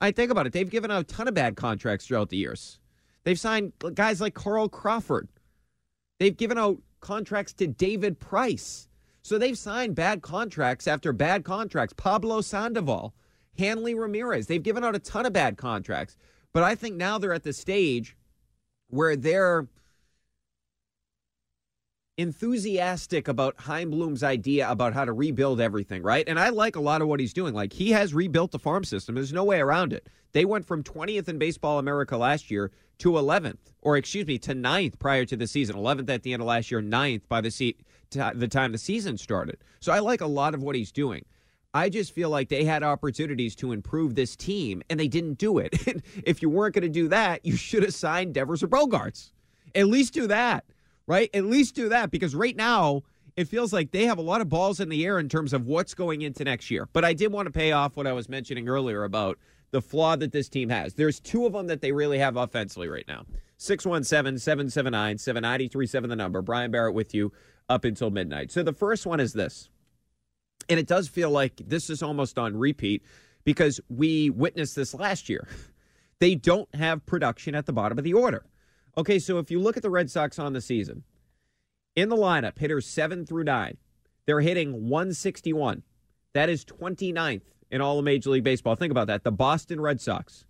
I 0.00 0.12
think 0.12 0.30
about 0.30 0.46
it. 0.46 0.52
They've 0.52 0.68
given 0.68 0.90
out 0.90 1.00
a 1.00 1.04
ton 1.04 1.28
of 1.28 1.34
bad 1.34 1.56
contracts 1.56 2.06
throughout 2.06 2.30
the 2.30 2.36
years. 2.36 2.78
They've 3.24 3.38
signed 3.38 3.72
guys 3.94 4.20
like 4.20 4.34
Carl 4.34 4.68
Crawford. 4.68 5.28
They've 6.18 6.36
given 6.36 6.56
out 6.56 6.78
contracts 7.00 7.52
to 7.54 7.66
David 7.66 8.18
Price. 8.18 8.88
So 9.22 9.38
they've 9.38 9.58
signed 9.58 9.94
bad 9.94 10.22
contracts 10.22 10.86
after 10.86 11.12
bad 11.12 11.44
contracts. 11.44 11.92
Pablo 11.96 12.40
Sandoval, 12.40 13.14
Hanley 13.58 13.94
Ramirez. 13.94 14.46
They've 14.46 14.62
given 14.62 14.84
out 14.84 14.94
a 14.94 15.00
ton 15.00 15.26
of 15.26 15.32
bad 15.32 15.56
contracts. 15.56 16.16
But 16.52 16.62
I 16.62 16.74
think 16.74 16.96
now 16.96 17.18
they're 17.18 17.34
at 17.34 17.42
the 17.42 17.52
stage 17.52 18.16
where 18.88 19.16
they're 19.16 19.68
enthusiastic 22.18 23.28
about 23.28 23.60
Chaim 23.60 23.90
Bloom's 23.90 24.24
idea 24.24 24.68
about 24.68 24.92
how 24.92 25.04
to 25.04 25.12
rebuild 25.12 25.60
everything, 25.60 26.02
right? 26.02 26.28
And 26.28 26.38
I 26.38 26.48
like 26.48 26.74
a 26.74 26.80
lot 26.80 27.00
of 27.00 27.06
what 27.06 27.20
he's 27.20 27.32
doing. 27.32 27.54
Like 27.54 27.72
he 27.72 27.92
has 27.92 28.12
rebuilt 28.12 28.50
the 28.50 28.58
farm 28.58 28.82
system. 28.82 29.14
There's 29.14 29.32
no 29.32 29.44
way 29.44 29.60
around 29.60 29.92
it. 29.92 30.08
They 30.32 30.44
went 30.44 30.66
from 30.66 30.82
20th 30.82 31.28
in 31.28 31.38
Baseball 31.38 31.78
America 31.78 32.16
last 32.16 32.50
year 32.50 32.72
to 32.98 33.12
11th, 33.12 33.72
or 33.80 33.96
excuse 33.96 34.26
me, 34.26 34.36
to 34.40 34.52
9th 34.52 34.98
prior 34.98 35.24
to 35.24 35.36
the 35.36 35.46
season. 35.46 35.76
11th 35.76 36.10
at 36.10 36.24
the 36.24 36.32
end 36.32 36.42
of 36.42 36.48
last 36.48 36.70
year, 36.72 36.82
9th 36.82 37.22
by 37.28 37.40
the, 37.40 37.52
se- 37.52 37.76
the 38.10 38.48
time 38.48 38.72
the 38.72 38.78
season 38.78 39.16
started. 39.16 39.58
So 39.78 39.92
I 39.92 40.00
like 40.00 40.20
a 40.20 40.26
lot 40.26 40.54
of 40.54 40.62
what 40.62 40.74
he's 40.74 40.90
doing. 40.90 41.24
I 41.72 41.88
just 41.88 42.12
feel 42.12 42.30
like 42.30 42.48
they 42.48 42.64
had 42.64 42.82
opportunities 42.82 43.54
to 43.56 43.70
improve 43.70 44.16
this 44.16 44.34
team 44.34 44.82
and 44.90 44.98
they 44.98 45.06
didn't 45.06 45.38
do 45.38 45.58
it. 45.58 46.02
if 46.24 46.42
you 46.42 46.50
weren't 46.50 46.74
going 46.74 46.82
to 46.82 46.88
do 46.88 47.06
that, 47.08 47.46
you 47.46 47.56
should 47.56 47.84
have 47.84 47.94
signed 47.94 48.34
Devers 48.34 48.64
or 48.64 48.68
Bogaerts. 48.68 49.30
At 49.74 49.86
least 49.86 50.14
do 50.14 50.26
that 50.26 50.64
right? 51.08 51.30
At 51.34 51.46
least 51.46 51.74
do 51.74 51.88
that 51.88 52.12
because 52.12 52.36
right 52.36 52.54
now 52.54 53.02
it 53.36 53.48
feels 53.48 53.72
like 53.72 53.90
they 53.90 54.04
have 54.04 54.18
a 54.18 54.22
lot 54.22 54.40
of 54.40 54.48
balls 54.48 54.78
in 54.78 54.88
the 54.88 55.04
air 55.04 55.18
in 55.18 55.28
terms 55.28 55.52
of 55.52 55.66
what's 55.66 55.94
going 55.94 56.22
into 56.22 56.44
next 56.44 56.70
year. 56.70 56.88
But 56.92 57.04
I 57.04 57.14
did 57.14 57.32
want 57.32 57.46
to 57.46 57.52
pay 57.52 57.72
off 57.72 57.96
what 57.96 58.06
I 58.06 58.12
was 58.12 58.28
mentioning 58.28 58.68
earlier 58.68 59.02
about 59.04 59.38
the 59.70 59.80
flaw 59.80 60.16
that 60.16 60.32
this 60.32 60.48
team 60.48 60.68
has. 60.68 60.94
There's 60.94 61.18
two 61.18 61.46
of 61.46 61.54
them 61.54 61.66
that 61.66 61.80
they 61.80 61.90
really 61.92 62.18
have 62.18 62.36
offensively 62.36 62.88
right 62.88 63.06
now. 63.08 63.24
617 63.56 64.38
779 64.38 65.18
7937, 65.18 66.10
the 66.10 66.16
number. 66.16 66.42
Brian 66.42 66.70
Barrett 66.70 66.94
with 66.94 67.14
you 67.14 67.32
up 67.68 67.84
until 67.84 68.10
midnight. 68.10 68.52
So 68.52 68.62
the 68.62 68.72
first 68.72 69.06
one 69.06 69.18
is 69.18 69.32
this. 69.32 69.68
And 70.68 70.78
it 70.78 70.86
does 70.86 71.08
feel 71.08 71.30
like 71.30 71.56
this 71.56 71.88
is 71.88 72.02
almost 72.02 72.38
on 72.38 72.56
repeat 72.56 73.02
because 73.44 73.80
we 73.88 74.30
witnessed 74.30 74.76
this 74.76 74.94
last 74.94 75.28
year. 75.28 75.48
They 76.20 76.34
don't 76.34 76.68
have 76.74 77.06
production 77.06 77.54
at 77.54 77.66
the 77.66 77.72
bottom 77.72 77.96
of 77.96 78.02
the 78.02 78.14
order. 78.14 78.44
Okay, 78.98 79.20
so 79.20 79.38
if 79.38 79.48
you 79.48 79.60
look 79.60 79.76
at 79.76 79.84
the 79.84 79.90
Red 79.90 80.10
Sox 80.10 80.40
on 80.40 80.54
the 80.54 80.60
season, 80.60 81.04
in 81.94 82.08
the 82.08 82.16
lineup, 82.16 82.58
hitters 82.58 82.84
seven 82.84 83.24
through 83.24 83.44
nine, 83.44 83.76
they're 84.26 84.40
hitting 84.40 84.88
161. 84.88 85.84
That 86.32 86.48
is 86.48 86.64
29th 86.64 87.42
in 87.70 87.80
all 87.80 88.00
of 88.00 88.04
Major 88.04 88.30
League 88.30 88.42
Baseball. 88.42 88.74
Think 88.74 88.90
about 88.90 89.06
that. 89.06 89.22
The 89.22 89.30
Boston 89.30 89.80
Red 89.80 90.00
Sox, 90.00 90.46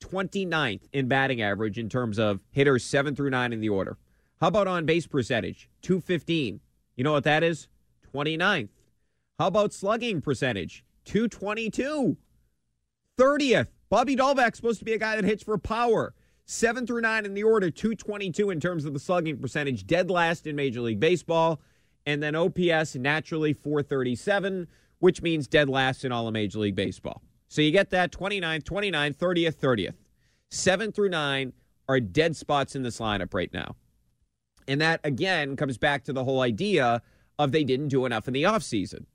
29th 0.00 0.80
in 0.92 1.06
batting 1.06 1.40
average 1.40 1.78
in 1.78 1.88
terms 1.88 2.18
of 2.18 2.40
hitters 2.50 2.84
seven 2.84 3.14
through 3.14 3.30
nine 3.30 3.52
in 3.52 3.60
the 3.60 3.68
order. 3.68 3.98
How 4.40 4.48
about 4.48 4.66
on 4.66 4.84
base 4.84 5.06
percentage? 5.06 5.70
215. 5.82 6.58
You 6.96 7.04
know 7.04 7.12
what 7.12 7.22
that 7.22 7.44
is? 7.44 7.68
29th. 8.12 8.70
How 9.38 9.46
about 9.46 9.72
slugging 9.72 10.20
percentage? 10.20 10.84
222. 11.04 12.16
30th. 13.16 13.68
Bobby 13.88 14.16
Dalbec's 14.16 14.56
supposed 14.56 14.80
to 14.80 14.84
be 14.84 14.92
a 14.92 14.98
guy 14.98 15.14
that 15.14 15.24
hits 15.24 15.44
for 15.44 15.56
power. 15.56 16.15
Seven 16.48 16.86
through 16.86 17.00
nine 17.00 17.26
in 17.26 17.34
the 17.34 17.42
order, 17.42 17.70
222 17.70 18.50
in 18.50 18.60
terms 18.60 18.84
of 18.84 18.92
the 18.92 19.00
slugging 19.00 19.36
percentage, 19.36 19.84
dead 19.84 20.10
last 20.10 20.46
in 20.46 20.54
Major 20.54 20.80
League 20.80 21.00
Baseball. 21.00 21.60
And 22.06 22.22
then 22.22 22.36
OPS 22.36 22.94
naturally 22.94 23.52
437, 23.52 24.68
which 25.00 25.22
means 25.22 25.48
dead 25.48 25.68
last 25.68 26.04
in 26.04 26.12
all 26.12 26.28
of 26.28 26.32
Major 26.32 26.60
League 26.60 26.76
Baseball. 26.76 27.20
So 27.48 27.62
you 27.62 27.72
get 27.72 27.90
that 27.90 28.12
29th, 28.12 28.62
29th, 28.62 29.16
30th, 29.16 29.56
30th. 29.56 29.94
Seven 30.50 30.92
through 30.92 31.08
nine 31.08 31.52
are 31.88 31.98
dead 31.98 32.36
spots 32.36 32.76
in 32.76 32.84
this 32.84 33.00
lineup 33.00 33.34
right 33.34 33.52
now. 33.52 33.74
And 34.68 34.80
that, 34.80 35.00
again, 35.02 35.56
comes 35.56 35.78
back 35.78 36.04
to 36.04 36.12
the 36.12 36.22
whole 36.22 36.40
idea 36.40 37.02
of 37.40 37.50
they 37.50 37.64
didn't 37.64 37.88
do 37.88 38.06
enough 38.06 38.28
in 38.28 38.34
the 38.34 38.44
offseason. 38.44 39.06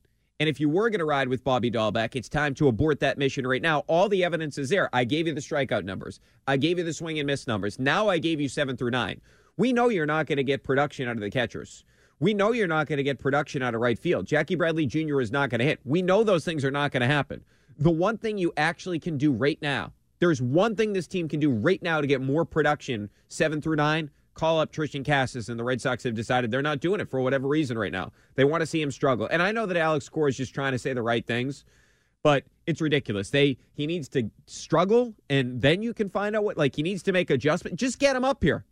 And 0.41 0.49
if 0.49 0.59
you 0.59 0.69
were 0.69 0.89
going 0.89 0.97
to 0.97 1.05
ride 1.05 1.27
with 1.27 1.43
Bobby 1.43 1.69
Dalbec, 1.69 2.15
it's 2.15 2.27
time 2.27 2.55
to 2.55 2.67
abort 2.67 2.99
that 3.01 3.19
mission 3.19 3.45
right 3.45 3.61
now. 3.61 3.83
All 3.85 4.09
the 4.09 4.23
evidence 4.23 4.57
is 4.57 4.69
there. 4.69 4.89
I 4.91 5.03
gave 5.03 5.27
you 5.27 5.35
the 5.35 5.39
strikeout 5.39 5.83
numbers. 5.83 6.19
I 6.47 6.57
gave 6.57 6.79
you 6.79 6.83
the 6.83 6.93
swing 6.93 7.19
and 7.19 7.27
miss 7.27 7.45
numbers. 7.45 7.77
Now 7.77 8.09
I 8.09 8.17
gave 8.17 8.41
you 8.41 8.49
seven 8.49 8.75
through 8.75 8.89
nine. 8.89 9.21
We 9.57 9.71
know 9.71 9.89
you're 9.89 10.07
not 10.07 10.25
going 10.25 10.37
to 10.37 10.43
get 10.43 10.63
production 10.63 11.07
out 11.07 11.15
of 11.15 11.21
the 11.21 11.29
catchers. 11.29 11.85
We 12.19 12.33
know 12.33 12.53
you're 12.53 12.65
not 12.65 12.87
going 12.87 12.97
to 12.97 13.03
get 13.03 13.19
production 13.19 13.61
out 13.61 13.75
of 13.75 13.81
right 13.81 13.99
field. 13.99 14.25
Jackie 14.25 14.55
Bradley 14.55 14.87
Jr. 14.87 15.21
is 15.21 15.31
not 15.31 15.51
going 15.51 15.59
to 15.59 15.65
hit. 15.65 15.79
We 15.85 16.01
know 16.01 16.23
those 16.23 16.43
things 16.43 16.65
are 16.65 16.71
not 16.71 16.91
going 16.91 17.01
to 17.01 17.07
happen. 17.07 17.43
The 17.77 17.91
one 17.91 18.17
thing 18.17 18.39
you 18.39 18.51
actually 18.57 18.97
can 18.97 19.19
do 19.19 19.31
right 19.31 19.61
now, 19.61 19.93
there's 20.17 20.41
one 20.41 20.75
thing 20.75 20.93
this 20.93 21.05
team 21.05 21.27
can 21.27 21.39
do 21.39 21.51
right 21.51 21.83
now 21.83 22.01
to 22.01 22.07
get 22.07 22.19
more 22.19 22.45
production, 22.45 23.11
seven 23.27 23.61
through 23.61 23.75
nine 23.75 24.09
call 24.33 24.59
up 24.59 24.71
Triston 24.71 25.05
Casas, 25.05 25.49
and 25.49 25.59
the 25.59 25.63
Red 25.63 25.81
Sox 25.81 26.03
have 26.03 26.15
decided 26.15 26.51
they're 26.51 26.61
not 26.61 26.79
doing 26.79 27.01
it 27.01 27.09
for 27.09 27.21
whatever 27.21 27.47
reason 27.47 27.77
right 27.77 27.91
now. 27.91 28.11
They 28.35 28.43
want 28.43 28.61
to 28.61 28.65
see 28.65 28.81
him 28.81 28.91
struggle. 28.91 29.27
And 29.29 29.41
I 29.41 29.51
know 29.51 29.65
that 29.65 29.77
Alex 29.77 30.09
Cora 30.09 30.29
is 30.29 30.37
just 30.37 30.53
trying 30.53 30.71
to 30.71 30.79
say 30.79 30.93
the 30.93 31.01
right 31.01 31.25
things, 31.25 31.65
but 32.23 32.43
it's 32.65 32.81
ridiculous. 32.81 33.29
They 33.29 33.57
he 33.73 33.87
needs 33.87 34.07
to 34.09 34.29
struggle, 34.45 35.13
and 35.29 35.61
then 35.61 35.81
you 35.81 35.93
can 35.93 36.09
find 36.09 36.35
out 36.35 36.43
what 36.43 36.57
like 36.57 36.75
he 36.75 36.83
needs 36.83 37.03
to 37.03 37.11
make 37.11 37.29
adjustment. 37.29 37.77
Just 37.77 37.99
get 37.99 38.15
him 38.15 38.23
up 38.23 38.43
here. 38.43 38.65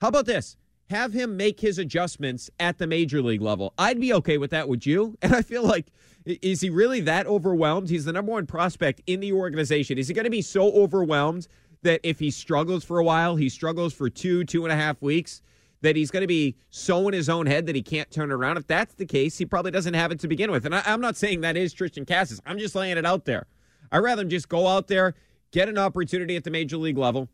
How 0.00 0.08
about 0.08 0.26
this? 0.26 0.56
Have 0.90 1.12
him 1.12 1.36
make 1.36 1.60
his 1.60 1.78
adjustments 1.78 2.50
at 2.60 2.78
the 2.78 2.86
major 2.86 3.22
league 3.22 3.40
level. 3.40 3.72
I'd 3.78 4.00
be 4.00 4.12
okay 4.14 4.36
with 4.36 4.50
that. 4.50 4.68
Would 4.68 4.84
you? 4.84 5.16
And 5.22 5.34
I 5.34 5.42
feel 5.42 5.62
like 5.62 5.86
is 6.24 6.60
he 6.60 6.70
really 6.70 7.00
that 7.00 7.26
overwhelmed? 7.26 7.88
He's 7.88 8.04
the 8.04 8.12
number 8.12 8.32
one 8.32 8.46
prospect 8.46 9.00
in 9.06 9.20
the 9.20 9.32
organization. 9.32 9.98
Is 9.98 10.08
he 10.08 10.14
going 10.14 10.24
to 10.24 10.30
be 10.30 10.42
so 10.42 10.72
overwhelmed 10.72 11.48
that 11.82 12.00
if 12.02 12.18
he 12.18 12.30
struggles 12.30 12.84
for 12.84 12.98
a 12.98 13.04
while, 13.04 13.36
he 13.36 13.48
struggles 13.48 13.92
for 13.92 14.08
two, 14.08 14.44
two 14.44 14.64
and 14.64 14.72
a 14.72 14.76
half 14.76 15.00
weeks, 15.02 15.42
that 15.82 15.96
he's 15.96 16.10
going 16.10 16.22
to 16.22 16.28
be 16.28 16.56
so 16.70 17.06
in 17.08 17.14
his 17.14 17.28
own 17.28 17.46
head 17.46 17.66
that 17.66 17.74
he 17.74 17.82
can't 17.82 18.10
turn 18.10 18.30
around. 18.30 18.56
If 18.56 18.66
that's 18.66 18.94
the 18.94 19.04
case, 19.04 19.36
he 19.36 19.44
probably 19.44 19.72
doesn't 19.72 19.94
have 19.94 20.12
it 20.12 20.20
to 20.20 20.28
begin 20.28 20.50
with. 20.50 20.64
And 20.64 20.74
I, 20.74 20.82
am 20.86 21.00
not 21.00 21.16
saying 21.16 21.40
that 21.40 21.56
is 21.56 21.74
Triston 21.74 22.06
Casas. 22.06 22.40
I'm 22.46 22.58
just 22.58 22.74
laying 22.74 22.96
it 22.96 23.04
out 23.04 23.24
there. 23.24 23.46
I'd 23.90 23.98
rather 23.98 24.22
him 24.22 24.30
just 24.30 24.48
go 24.48 24.68
out 24.68 24.86
there, 24.86 25.14
get 25.50 25.68
an 25.68 25.76
opportunity 25.76 26.36
at 26.36 26.44
the 26.44 26.50
major 26.50 26.76
league 26.76 26.98
level, 26.98 27.28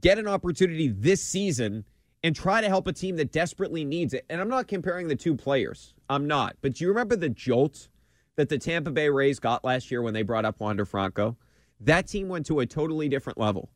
get 0.00 0.18
an 0.18 0.28
opportunity 0.28 0.88
this 0.88 1.22
season, 1.22 1.84
and 2.22 2.36
try 2.36 2.60
to 2.60 2.68
help 2.68 2.86
a 2.86 2.92
team 2.92 3.16
that 3.16 3.32
desperately 3.32 3.84
needs 3.84 4.14
it. 4.14 4.24
And 4.30 4.40
I'm 4.40 4.48
not 4.48 4.68
comparing 4.68 5.08
the 5.08 5.16
two 5.16 5.34
players. 5.34 5.94
I'm 6.08 6.26
not. 6.26 6.56
But 6.60 6.74
do 6.74 6.84
you 6.84 6.88
remember 6.88 7.16
the 7.16 7.28
jolt 7.28 7.88
that 8.36 8.48
the 8.48 8.58
Tampa 8.58 8.90
Bay 8.90 9.08
Rays 9.08 9.40
got 9.40 9.64
last 9.64 9.90
year 9.90 10.02
when 10.02 10.14
they 10.14 10.22
brought 10.22 10.44
up 10.44 10.60
Wander 10.60 10.84
Franco? 10.84 11.36
That 11.84 12.06
team 12.06 12.28
went 12.28 12.46
to 12.46 12.60
a 12.60 12.66
totally 12.66 13.08
different 13.08 13.38
level 13.38 13.70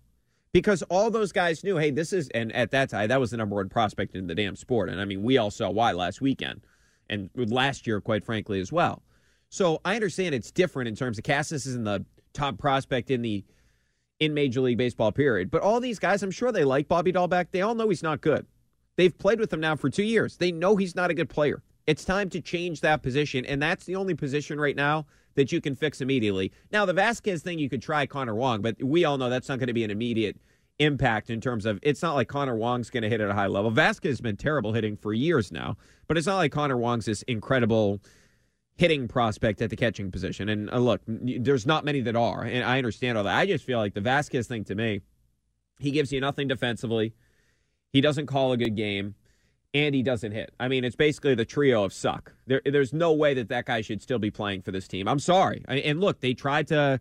because 0.53 0.83
all 0.85 1.11
those 1.11 1.33
guys 1.33 1.65
knew, 1.65 1.77
hey, 1.77 1.91
this 1.91 2.13
is, 2.13 2.29
and 2.31 2.53
at 2.55 2.71
that 2.71 2.91
time, 2.91 3.09
that 3.09 3.21
was 3.21 3.31
the 3.31 3.37
number 3.37 3.57
one 3.57 3.69
prospect 3.69 4.15
in 4.15 4.27
the 4.27 4.35
damn 4.35 4.57
sport. 4.57 4.89
And 4.89 5.01
I 5.01 5.05
mean, 5.05 5.23
we 5.23 5.39
all 5.39 5.51
saw 5.51 5.71
why 5.71 5.93
last 5.93 6.21
weekend 6.21 6.63
and 7.11 7.31
last 7.37 7.87
year, 7.87 8.01
quite 8.01 8.25
frankly, 8.25 8.61
as 8.61 8.73
well. 8.73 9.03
So 9.49 9.81
I 9.85 9.95
understand 9.95 10.35
it's 10.35 10.51
different 10.51 10.89
in 10.89 10.97
terms 10.97 11.19
of 11.19 11.25
Casas 11.25 11.67
isn't 11.67 11.85
the 11.85 12.05
top 12.33 12.59
prospect 12.59 13.11
in 13.11 13.23
the 13.23 13.45
in 14.19 14.33
Major 14.33 14.63
League 14.63 14.79
Baseball, 14.79 15.13
period. 15.13 15.51
But 15.51 15.63
all 15.63 15.79
these 15.79 15.99
guys, 15.99 16.23
I'm 16.23 16.31
sure 16.31 16.51
they 16.51 16.65
like 16.65 16.89
Bobby 16.89 17.13
Dalbec. 17.13 17.49
They 17.51 17.61
all 17.61 17.75
know 17.75 17.89
he's 17.89 18.03
not 18.03 18.23
good. 18.23 18.47
They've 18.97 19.17
played 19.17 19.39
with 19.39 19.53
him 19.53 19.61
now 19.61 19.77
for 19.77 19.91
two 19.91 20.05
years. 20.05 20.39
They 20.39 20.53
know 20.53 20.77
he's 20.77 20.95
not 20.95 21.11
a 21.11 21.15
good 21.15 21.29
player. 21.29 21.63
It's 21.87 22.05
time 22.05 22.31
to 22.31 22.41
change 22.41 22.81
that 22.81 23.03
position, 23.03 23.45
and 23.45 23.61
that's 23.61 23.85
the 23.85 23.95
only 23.97 24.15
position 24.15 24.59
right 24.59 24.75
now 24.75 25.07
that 25.37 25.53
you 25.53 25.61
can 25.61 25.77
fix 25.77 26.01
immediately. 26.01 26.53
Now, 26.73 26.85
the 26.85 26.95
Vázquez 26.95 27.43
thing, 27.43 27.59
you 27.59 27.71
could 27.71 27.83
try 27.83 28.05
Connor 28.07 28.35
Wong, 28.35 28.61
but 28.61 28.83
we 28.83 29.05
all 29.05 29.17
know 29.17 29.31
that's 29.31 29.49
not 29.49 29.59
going 29.59 29.69
to 29.69 29.73
be 29.73 29.85
an 29.85 29.91
immediate 29.91 30.37
impact 30.79 31.31
in 31.31 31.41
terms 31.41 31.65
of 31.65 31.79
it's 31.83 32.03
not 32.03 32.15
like 32.15 32.29
Connor 32.29 32.57
Wong's 32.57 32.91
going 32.91 33.03
to 33.03 33.09
hit 33.09 33.21
at 33.21 33.31
a 33.31 33.35
high 33.35 33.47
level. 33.47 33.71
Vázquez 33.71 34.09
has 34.09 34.21
been 34.21 34.37
terrible 34.37 34.73
hitting 34.73 34.97
for 34.97 35.13
years 35.13 35.51
now, 35.53 35.77
but 36.07 36.19
it's 36.19 36.27
not 36.27 36.37
like 36.37 36.53
Connor 36.53 36.77
Wong's 36.77 37.07
this 37.07 37.23
incredible 37.23 38.01
hitting 38.77 39.09
prospect 39.09 39.63
at 39.63 39.71
the 39.71 39.77
catching 39.77 40.11
position. 40.11 40.49
And 40.49 40.71
uh, 40.71 40.79
look, 40.79 41.01
there's 41.07 41.67
not 41.67 41.85
many 41.85 42.01
that 42.03 42.17
are, 42.17 42.43
and 42.43 42.63
I 42.65 42.79
understand 42.79 43.17
all 43.17 43.25
that. 43.25 43.35
I 43.35 43.47
just 43.47 43.65
feel 43.65 43.79
like 43.79 43.95
the 43.95 44.03
Vázquez 44.03 44.47
thing 44.47 44.65
to 44.65 44.75
me, 44.75 45.01
he 45.79 45.91
gives 45.91 46.13
you 46.13 46.21
nothing 46.21 46.49
defensively. 46.49 47.15
He 47.93 48.01
doesn't 48.03 48.27
call 48.27 48.53
a 48.53 48.57
good 48.57 48.77
game, 48.77 49.15
and 49.77 49.95
he 49.95 50.03
doesn't 50.03 50.33
hit. 50.33 50.55
I 50.59 50.69
mean, 50.69 50.85
it's 50.85 50.97
basically 50.97 51.35
the 51.35 51.45
trio 51.45 51.85
of 51.85 51.93
suck. 51.93 52.33
There, 52.47 52.63
there's 52.65 52.95
no 52.95 53.13
way 53.13 53.35
that 53.35 53.51
that 53.51 53.67
guy 53.67 53.83
should 53.83 54.01
still 54.01 54.19
be 54.19 54.31
playing 54.31 54.63
for 54.63 54.71
this 54.71 54.89
team. 54.89 55.07
I'm 55.07 55.19
sorry. 55.19 55.63
I, 55.69 55.77
and 55.77 56.01
look, 56.01 56.21
they 56.21 56.33
tried 56.33 56.67
to 56.69 56.99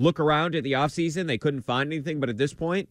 look 0.00 0.18
around 0.18 0.56
at 0.56 0.64
the 0.64 0.72
offseason. 0.72 1.28
They 1.28 1.38
couldn't 1.38 1.62
find 1.62 1.92
anything, 1.92 2.18
but 2.18 2.28
at 2.28 2.38
this 2.38 2.54
point, 2.54 2.88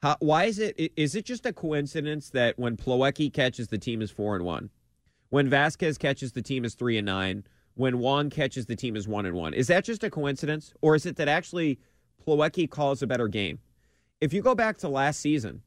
how, 0.00 0.16
why 0.20 0.44
is 0.44 0.58
it? 0.58 0.92
Is 0.96 1.14
it 1.14 1.26
just 1.26 1.44
a 1.44 1.52
coincidence 1.52 2.30
that 2.30 2.58
when 2.58 2.78
Plawecki 2.78 3.30
catches, 3.30 3.68
the 3.68 3.76
team 3.76 4.00
is 4.00 4.10
four 4.10 4.36
and 4.36 4.44
one? 4.46 4.70
When 5.28 5.50
Vázquez 5.50 5.98
catches, 5.98 6.32
the 6.32 6.40
team 6.40 6.64
is 6.64 6.74
three 6.74 6.96
and 6.96 7.04
nine. 7.04 7.44
When 7.74 7.98
Wong 7.98 8.30
catches, 8.30 8.64
the 8.64 8.74
team 8.74 8.96
is 8.96 9.06
one 9.06 9.26
and 9.26 9.36
one. 9.36 9.52
Is 9.52 9.66
that 9.66 9.84
just 9.84 10.02
a 10.02 10.08
coincidence, 10.08 10.72
or 10.80 10.94
is 10.94 11.04
it 11.04 11.16
that 11.16 11.28
actually 11.28 11.78
Plawecki 12.26 12.70
calls 12.70 13.02
a 13.02 13.06
better 13.06 13.28
game? 13.28 13.58
If 14.22 14.32
you 14.32 14.40
go 14.40 14.54
back 14.54 14.78
to 14.78 14.88
last 14.88 15.20
season, 15.20 15.60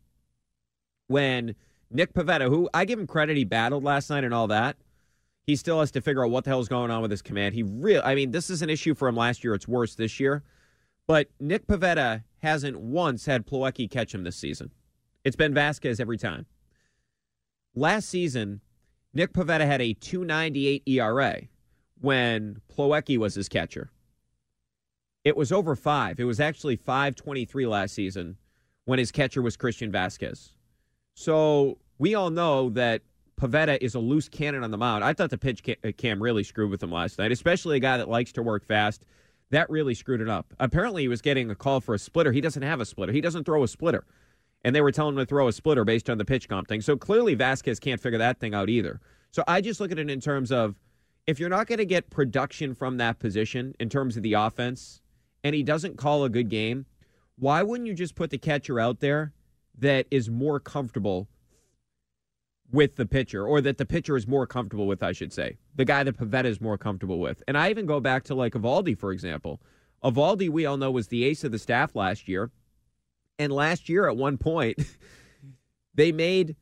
when 1.08 1.54
Nick 1.94 2.14
Pivetta, 2.14 2.50
who 2.50 2.70
I 2.74 2.86
give 2.86 3.00
him 3.00 3.08
credit, 3.08 3.38
he 3.38 3.44
battled 3.44 3.84
last 3.84 4.10
night 4.10 4.24
and 4.24 4.34
all 4.34 4.48
that. 4.48 4.78
He 5.46 5.56
still 5.56 5.80
has 5.80 5.92
to 5.92 6.02
figure 6.02 6.26
out 6.26 6.32
what 6.32 6.44
the 6.44 6.50
hell's 6.50 6.68
going 6.68 6.90
on 6.90 7.02
with 7.02 7.12
his 7.12 7.22
command. 7.22 7.54
He 7.54 7.64
real, 7.64 8.02
I 8.04 8.16
mean, 8.16 8.32
this 8.32 8.50
is 8.50 8.62
an 8.62 8.70
issue 8.70 8.96
for 8.96 9.08
him 9.08 9.16
last 9.16 9.44
year. 9.44 9.54
It's 9.54 9.68
worse 9.68 9.96
this 9.96 10.20
year. 10.20 10.44
But 11.06 11.28
Nick 11.40 11.68
Pivetta 11.68 12.24
hasn't 12.40 12.80
once 12.80 13.26
had 13.26 13.46
Plawecki 13.46 13.90
catch 13.90 14.14
him 14.14 14.24
this 14.24 14.38
season. 14.38 14.72
It's 15.24 15.36
been 15.36 15.54
Vázquez 15.54 16.00
every 16.00 16.18
time. 16.18 16.46
Last 17.76 18.10
season, 18.10 18.62
Nick 19.14 19.34
Pivetta 19.34 19.66
had 19.66 19.82
a 19.82 19.94
298 19.94 20.84
ERA 20.88 21.42
when 22.00 22.62
Plawecki 22.74 23.18
was 23.18 23.36
his 23.36 23.50
catcher. 23.50 23.92
It 25.24 25.38
was 25.38 25.52
over 25.52 25.76
five. 25.76 26.20
It 26.20 26.26
was 26.26 26.40
actually 26.40 26.76
523 26.76 27.66
last 27.66 27.94
season 27.94 28.38
when 28.86 29.00
his 29.00 29.12
catcher 29.12 29.42
was 29.42 29.56
Christian 29.56 29.92
Vázquez. 29.92 30.50
So 31.16 31.78
we 31.98 32.16
all 32.16 32.30
know 32.30 32.70
that 32.72 33.02
Pivetta 33.40 33.78
is 33.82 33.96
a 33.96 34.00
loose 34.00 34.30
cannon 34.30 34.64
on 34.64 34.72
the 34.72 34.78
mound. 34.78 35.04
I 35.04 35.14
thought 35.14 35.30
the 35.30 35.38
pitch 35.38 35.64
uh, 35.68 35.92
cam 35.98 36.22
really 36.22 36.44
screwed 36.44 36.70
with 36.70 36.82
him 36.82 36.92
last 36.92 37.18
night, 37.18 37.32
especially 37.32 37.78
a 37.78 37.80
guy 37.80 37.98
that 37.98 38.10
likes 38.10 38.32
to 38.34 38.44
work 38.44 38.66
fast. 38.66 39.06
That 39.50 39.70
really 39.70 39.94
screwed 39.94 40.22
it 40.22 40.30
up. 40.30 40.54
Apparently, 40.60 41.04
he 41.04 41.08
was 41.08 41.22
getting 41.22 41.50
a 41.50 41.56
call 41.56 41.82
for 41.82 41.94
a 41.94 42.00
splitter. 42.00 42.32
He 42.32 42.42
doesn't 42.42 42.64
have 42.64 42.82
a 42.82 42.86
splitter. 42.86 43.12
He 43.12 43.22
doesn't 43.22 43.44
throw 43.44 43.64
a 43.64 43.68
splitter 43.68 44.06
and 44.64 44.76
they 44.76 44.82
were 44.82 44.92
telling 44.92 45.16
him 45.16 45.20
to 45.20 45.26
throw 45.26 45.48
a 45.48 45.54
splitter 45.54 45.84
based 45.84 46.10
on 46.10 46.18
the 46.18 46.26
PitchCom 46.26 46.68
thing. 46.68 46.82
So 46.82 46.96
clearly 46.96 47.36
Vázquez 47.36 47.80
can't 47.80 48.02
figure 48.02 48.20
that 48.20 48.40
thing 48.40 48.54
out 48.54 48.70
either. 48.70 49.02
So 49.32 49.44
I 49.48 49.62
just 49.62 49.80
look 49.80 49.92
at 49.92 50.00
it 50.00 50.10
in 50.10 50.20
terms 50.20 50.52
of 50.52 50.76
if 51.28 51.40
you're 51.40 51.50
not 51.50 51.68
going 51.68 51.80
to 51.80 51.86
get 51.86 52.10
production 52.10 52.74
from 52.74 52.98
that 52.98 53.20
position 53.20 53.74
in 53.80 53.90
terms 53.90 54.18
of 54.18 54.24
the 54.24 54.34
offense, 54.34 55.02
and 55.44 55.56
he 55.56 55.64
doesn't 55.64 55.98
call 55.98 56.24
a 56.24 56.30
good 56.30 56.50
game, 56.50 56.86
why 57.38 57.64
wouldn't 57.64 57.88
you 57.88 57.94
just 57.94 58.16
put 58.16 58.30
the 58.30 58.38
catcher 58.38 58.80
out 58.80 59.00
there 59.00 59.34
that 59.78 60.06
is 60.12 60.30
more 60.30 60.60
comfortable 60.60 61.28
with 62.74 62.96
the 62.96 63.06
pitcher, 63.06 63.46
or 63.46 63.62
that 63.62 63.78
the 63.78 63.86
pitcher 63.86 64.18
is 64.18 64.28
more 64.28 64.48
comfortable 64.48 64.88
with, 64.88 65.04
I 65.04 65.12
should 65.12 65.32
say, 65.32 65.58
the 65.76 65.86
guy 65.86 66.04
that 66.04 66.18
Pivetta 66.18 66.46
is 66.46 66.60
more 66.60 66.78
comfortable 66.78 67.20
with? 67.20 67.42
And 67.48 67.58
I 67.58 67.70
even 67.70 67.86
go 67.86 68.00
back 68.00 68.24
to 68.26 68.36
like 68.36 68.54
Eovaldi, 68.54 68.98
for 68.98 69.12
example. 69.12 69.62
Eovaldi, 70.04 70.50
we 70.50 70.66
all 70.66 70.76
know, 70.76 70.92
was 70.92 71.08
the 71.08 71.24
ace 71.24 71.44
of 71.44 71.52
the 71.52 71.60
staff 71.60 71.96
last 71.96 72.28
year. 72.28 72.52
And 73.38 73.54
last 73.54 73.88
year, 73.88 74.10
at 74.10 74.18
one 74.18 74.38
point, 74.38 74.80
they 75.94 76.12
made 76.12 76.56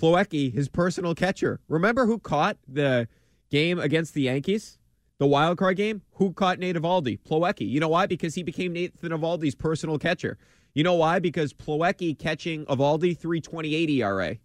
Plawecki 0.00 0.52
his 0.52 0.68
personal 0.68 1.14
catcher. 1.14 1.60
Remember 1.68 2.06
who 2.06 2.18
caught 2.18 2.56
the 2.66 3.06
game 3.50 3.78
against 3.78 4.14
the 4.14 4.22
Yankees? 4.22 4.78
The 5.18 5.26
wild 5.26 5.58
card 5.58 5.76
game? 5.76 6.02
Who 6.12 6.32
caught 6.32 6.58
Nate 6.58 6.76
Eovaldi? 6.76 7.20
Plawecki. 7.20 7.68
You 7.68 7.78
know 7.78 7.88
why? 7.88 8.06
Because 8.06 8.34
he 8.34 8.42
became 8.42 8.72
Nathan 8.72 9.12
Eovaldi's 9.12 9.54
personal 9.54 9.98
catcher. 9.98 10.38
You 10.74 10.82
know 10.82 10.94
why? 10.94 11.18
Because 11.18 11.52
Plawecki 11.52 12.18
catching 12.18 12.64
Eovaldi 12.64 13.16
328 13.16 13.90
ERA. 13.90 14.38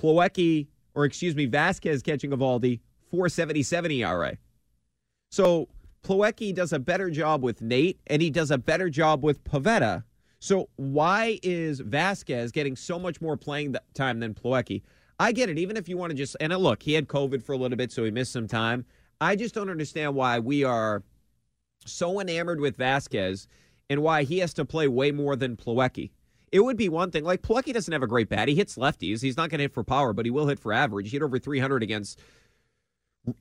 Plawecki, 0.00 0.66
or 0.94 1.04
excuse 1.04 1.34
me, 1.34 1.46
Vázquez 1.46 2.02
catching 2.02 2.30
Eovaldi 2.30 2.80
477 3.10 3.90
ERA. 3.90 4.36
So 5.30 5.68
Plawecki 6.02 6.54
does 6.54 6.72
a 6.72 6.78
better 6.78 7.10
job 7.10 7.42
with 7.42 7.62
Nate, 7.62 7.98
and 8.06 8.20
he 8.20 8.30
does 8.30 8.50
a 8.50 8.58
better 8.58 8.88
job 8.90 9.24
with 9.24 9.42
Pivetta 9.44 10.04
so 10.38 10.68
why 10.76 11.38
is 11.42 11.80
Vázquez 11.80 12.52
getting 12.52 12.76
so 12.76 12.98
much 12.98 13.20
more 13.20 13.36
playing 13.36 13.74
time 13.94 14.20
than 14.20 14.34
Plawecki? 14.34 14.82
I 15.18 15.32
get 15.32 15.48
it. 15.48 15.58
Even 15.58 15.76
if 15.76 15.88
you 15.88 15.96
want 15.96 16.10
to 16.10 16.16
just 16.16 16.36
and 16.40 16.52
uh, 16.52 16.56
look, 16.56 16.82
he 16.82 16.92
had 16.92 17.08
COVID 17.08 17.42
for 17.42 17.52
a 17.52 17.56
little 17.56 17.76
bit, 17.76 17.90
so 17.90 18.04
he 18.04 18.10
missed 18.10 18.32
some 18.32 18.46
time. 18.46 18.84
I 19.20 19.34
just 19.34 19.54
don't 19.54 19.70
understand 19.70 20.14
why 20.14 20.38
we 20.38 20.62
are 20.62 21.02
so 21.86 22.20
enamored 22.20 22.60
with 22.60 22.76
Vázquez 22.76 23.46
and 23.88 24.02
why 24.02 24.24
he 24.24 24.38
has 24.40 24.52
to 24.54 24.64
play 24.64 24.88
way 24.88 25.10
more 25.10 25.36
than 25.36 25.56
Plawecki. 25.56 26.10
It 26.56 26.64
would 26.64 26.78
be 26.78 26.88
one 26.88 27.10
thing. 27.10 27.22
Like 27.22 27.42
Plucky 27.42 27.74
doesn't 27.74 27.92
have 27.92 28.02
a 28.02 28.06
great 28.06 28.30
bat. 28.30 28.48
He 28.48 28.54
hits 28.54 28.76
lefties. 28.76 29.20
He's 29.20 29.36
not 29.36 29.50
going 29.50 29.58
to 29.58 29.64
hit 29.64 29.74
for 29.74 29.84
power, 29.84 30.14
but 30.14 30.24
he 30.24 30.30
will 30.30 30.46
hit 30.46 30.58
for 30.58 30.72
average. 30.72 31.10
He 31.10 31.16
hit 31.16 31.22
over 31.22 31.38
300 31.38 31.82
against 31.82 32.18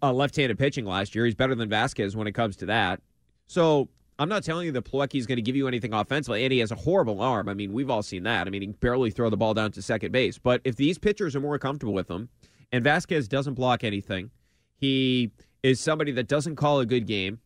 uh, 0.03 0.11
left-handed 0.11 0.59
pitching 0.59 0.83
last 0.83 1.15
year. 1.15 1.23
He's 1.23 1.33
better 1.33 1.55
than 1.55 1.69
Vázquez 1.69 2.13
when 2.13 2.27
it 2.27 2.33
comes 2.33 2.57
to 2.57 2.65
that. 2.65 2.99
So 3.47 3.87
I'm 4.19 4.27
not 4.27 4.43
telling 4.43 4.65
you 4.65 4.73
that 4.73 4.83
Plawecki 4.83 5.15
is 5.15 5.27
going 5.27 5.37
to 5.37 5.41
give 5.41 5.55
you 5.55 5.65
anything 5.65 5.93
offensively, 5.93 6.43
and 6.43 6.51
he 6.51 6.59
has 6.59 6.71
a 6.71 6.75
horrible 6.75 7.21
arm. 7.21 7.47
I 7.47 7.53
mean, 7.53 7.71
we've 7.71 7.89
all 7.89 8.03
seen 8.03 8.23
that. 8.23 8.47
I 8.47 8.49
mean, 8.49 8.61
he 8.61 8.67
can 8.67 8.75
barely 8.81 9.11
throw 9.11 9.29
the 9.29 9.37
ball 9.37 9.53
down 9.53 9.71
to 9.71 9.81
second 9.81 10.11
base. 10.11 10.37
But 10.37 10.59
if 10.65 10.75
these 10.75 10.97
pitchers 10.97 11.37
are 11.37 11.39
more 11.39 11.57
comfortable 11.57 11.93
with 11.93 12.09
him, 12.09 12.27
and 12.73 12.83
Vázquez 12.83 13.29
doesn't 13.29 13.53
block 13.53 13.85
anything, 13.85 14.29
he 14.75 15.31
is 15.63 15.79
somebody 15.79 16.11
that 16.11 16.27
doesn't 16.27 16.57
call 16.57 16.81
a 16.81 16.85
good 16.85 17.07
game. 17.07 17.39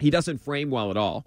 He 0.00 0.10
doesn't 0.10 0.36
frame 0.36 0.68
well 0.68 0.90
at 0.90 0.98
all. 0.98 1.24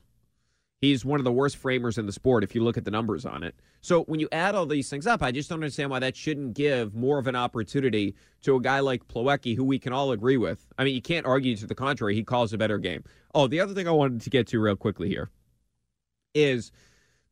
He's 0.85 1.03
one 1.03 1.19
of 1.19 1.23
the 1.23 1.31
worst 1.31 1.57
framers 1.57 1.97
in 1.97 2.05
the 2.05 2.11
sport 2.11 2.43
if 2.43 2.53
you 2.53 2.63
look 2.63 2.77
at 2.77 2.85
the 2.85 2.91
numbers 2.91 3.25
on 3.25 3.41
it. 3.41 3.55
So 3.81 4.03
when 4.03 4.19
you 4.19 4.29
add 4.31 4.53
all 4.53 4.67
these 4.67 4.87
things 4.87 5.07
up, 5.07 5.23
I 5.23 5.31
just 5.31 5.49
don't 5.49 5.57
understand 5.57 5.89
why 5.89 5.97
that 5.97 6.15
shouldn't 6.15 6.53
give 6.53 6.93
more 6.93 7.17
of 7.17 7.25
an 7.25 7.35
opportunity 7.35 8.13
to 8.43 8.55
a 8.55 8.61
guy 8.61 8.81
like 8.81 9.07
Plawecki, 9.07 9.55
who 9.55 9.63
we 9.63 9.79
can 9.79 9.93
all 9.93 10.11
agree 10.11 10.37
with. 10.37 10.63
I 10.77 10.83
mean, 10.83 10.93
you 10.93 11.01
can't 11.01 11.25
argue 11.25 11.55
to 11.55 11.65
the 11.65 11.73
contrary. 11.73 12.13
He 12.13 12.23
calls 12.23 12.53
a 12.53 12.57
better 12.59 12.77
game. 12.77 13.03
Oh, 13.33 13.47
the 13.47 13.59
other 13.59 13.73
thing 13.73 13.87
I 13.87 13.91
wanted 13.91 14.21
to 14.21 14.29
get 14.29 14.45
to 14.49 14.59
real 14.59 14.75
quickly 14.75 15.09
here 15.09 15.31
is 16.35 16.71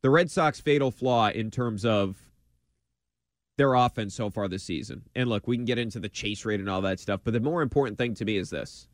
the 0.02 0.10
Red 0.10 0.32
Sox 0.32 0.60
fatal 0.60 0.90
flaw 0.90 1.28
in 1.28 1.52
terms 1.52 1.84
of 1.84 2.16
their 3.56 3.74
offense 3.74 4.16
so 4.16 4.30
far 4.30 4.48
this 4.48 4.64
season. 4.64 5.02
And 5.14 5.28
look, 5.28 5.46
we 5.46 5.56
can 5.56 5.64
get 5.64 5.78
into 5.78 6.00
the 6.00 6.08
chase 6.08 6.44
rate 6.44 6.58
and 6.58 6.68
all 6.68 6.80
that 6.80 6.98
stuff, 6.98 7.20
but 7.22 7.32
the 7.32 7.38
more 7.38 7.62
important 7.62 7.98
thing 7.98 8.14
to 8.14 8.24
me 8.24 8.36
is 8.36 8.50
this. 8.50 8.88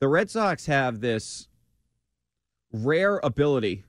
The 0.00 0.08
Red 0.08 0.30
Sox 0.30 0.64
have 0.64 1.00
this 1.00 1.48
rare 2.72 3.18
ability 3.18 3.84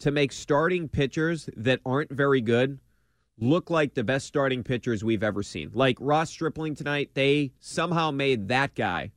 to 0.00 0.10
make 0.10 0.32
starting 0.32 0.88
pitchers 0.88 1.48
that 1.56 1.80
aren't 1.86 2.10
very 2.10 2.40
good 2.40 2.78
look 3.38 3.70
like 3.70 3.94
the 3.94 4.04
best 4.04 4.26
starting 4.26 4.62
pitchers 4.62 5.04
we've 5.04 5.22
ever 5.22 5.42
seen. 5.42 5.70
Like 5.74 5.96
Ross 6.00 6.30
Stripling 6.30 6.74
tonight, 6.74 7.10
they 7.14 7.52
somehow 7.60 8.10
made 8.10 8.48
that 8.48 8.74
guy 8.74 9.12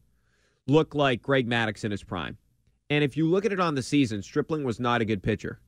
look 0.68 0.94
like 0.94 1.22
Greg 1.22 1.48
Maddux 1.48 1.84
in 1.84 1.92
his 1.92 2.04
prime. 2.04 2.38
And 2.90 3.04
if 3.04 3.16
you 3.16 3.30
look 3.30 3.46
at 3.46 3.54
it 3.54 3.60
on 3.60 3.76
the 3.76 3.84
season, 3.84 4.22
Stripling 4.22 4.64
was 4.64 4.80
not 4.80 5.02
a 5.02 5.06
good 5.06 5.24
pitcher. 5.24 5.60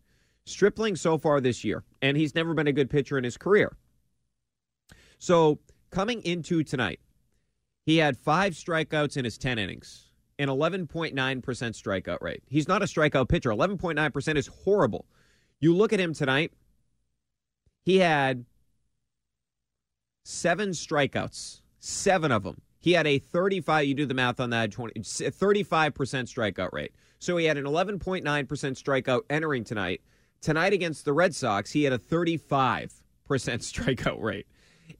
Stripling 0.45 0.95
so 0.95 1.17
far 1.17 1.39
this 1.39 1.63
year, 1.63 1.83
and 2.01 2.17
he's 2.17 2.35
never 2.35 2.53
been 2.53 2.67
a 2.67 2.73
good 2.73 2.89
pitcher 2.89 3.17
in 3.17 3.23
his 3.23 3.37
career. 3.37 3.77
So 5.19 5.59
coming 5.91 6.21
into 6.23 6.63
tonight, 6.63 6.99
he 7.85 7.97
had 7.97 8.17
five 8.17 8.53
strikeouts 8.53 9.17
in 9.17 9.25
his 9.25 9.37
10 9.37 9.59
innings 9.59 10.10
an 10.41 10.49
11.9% 10.49 11.13
strikeout 11.13 12.21
rate. 12.21 12.43
He's 12.47 12.67
not 12.67 12.81
a 12.81 12.85
strikeout 12.85 13.29
pitcher. 13.29 13.49
11.9% 13.49 14.35
is 14.35 14.47
horrible. 14.47 15.05
You 15.59 15.75
look 15.75 15.93
at 15.93 15.99
him 15.99 16.13
tonight, 16.13 16.51
he 17.83 17.99
had 17.99 18.45
seven 20.23 20.69
strikeouts, 20.69 21.61
seven 21.79 22.31
of 22.31 22.43
them. 22.43 22.61
He 22.79 22.93
had 22.93 23.05
a 23.05 23.19
35, 23.19 23.85
you 23.85 23.93
do 23.93 24.05
the 24.07 24.15
math 24.15 24.39
on 24.39 24.49
that, 24.49 24.71
20, 24.71 24.99
35% 24.99 25.31
strikeout 25.93 26.73
rate. 26.73 26.93
So 27.19 27.37
he 27.37 27.45
had 27.45 27.57
an 27.57 27.65
11.9% 27.65 28.23
strikeout 28.23 29.21
entering 29.29 29.63
tonight. 29.63 30.01
Tonight 30.41 30.73
against 30.73 31.05
the 31.05 31.13
Red 31.13 31.35
Sox, 31.35 31.71
he 31.71 31.83
had 31.83 31.93
a 31.93 31.99
35% 31.99 32.89
strikeout 33.29 34.19
rate. 34.19 34.47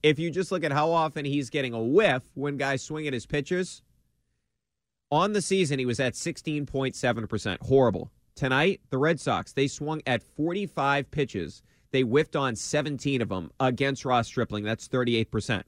If 0.04 0.20
you 0.20 0.30
just 0.30 0.52
look 0.52 0.62
at 0.62 0.72
how 0.72 0.90
often 0.90 1.24
he's 1.24 1.50
getting 1.50 1.74
a 1.74 1.82
whiff 1.82 2.22
when 2.34 2.56
guys 2.56 2.82
swing 2.82 3.08
at 3.08 3.12
his 3.12 3.26
pitches, 3.26 3.82
on 5.12 5.34
the 5.34 5.42
season, 5.42 5.78
he 5.78 5.86
was 5.86 6.00
at 6.00 6.14
16.7%. 6.14 7.58
Horrible. 7.60 8.10
Tonight, 8.34 8.80
the 8.88 8.96
Red 8.96 9.20
Sox, 9.20 9.52
they 9.52 9.68
swung 9.68 10.00
at 10.06 10.22
45 10.22 11.10
pitches. 11.10 11.62
They 11.90 12.00
whiffed 12.00 12.34
on 12.34 12.56
17 12.56 13.20
of 13.20 13.28
them 13.28 13.50
against 13.60 14.06
Ross 14.06 14.26
Stripling. 14.26 14.64
That's 14.64 14.88
38%. 14.88 15.64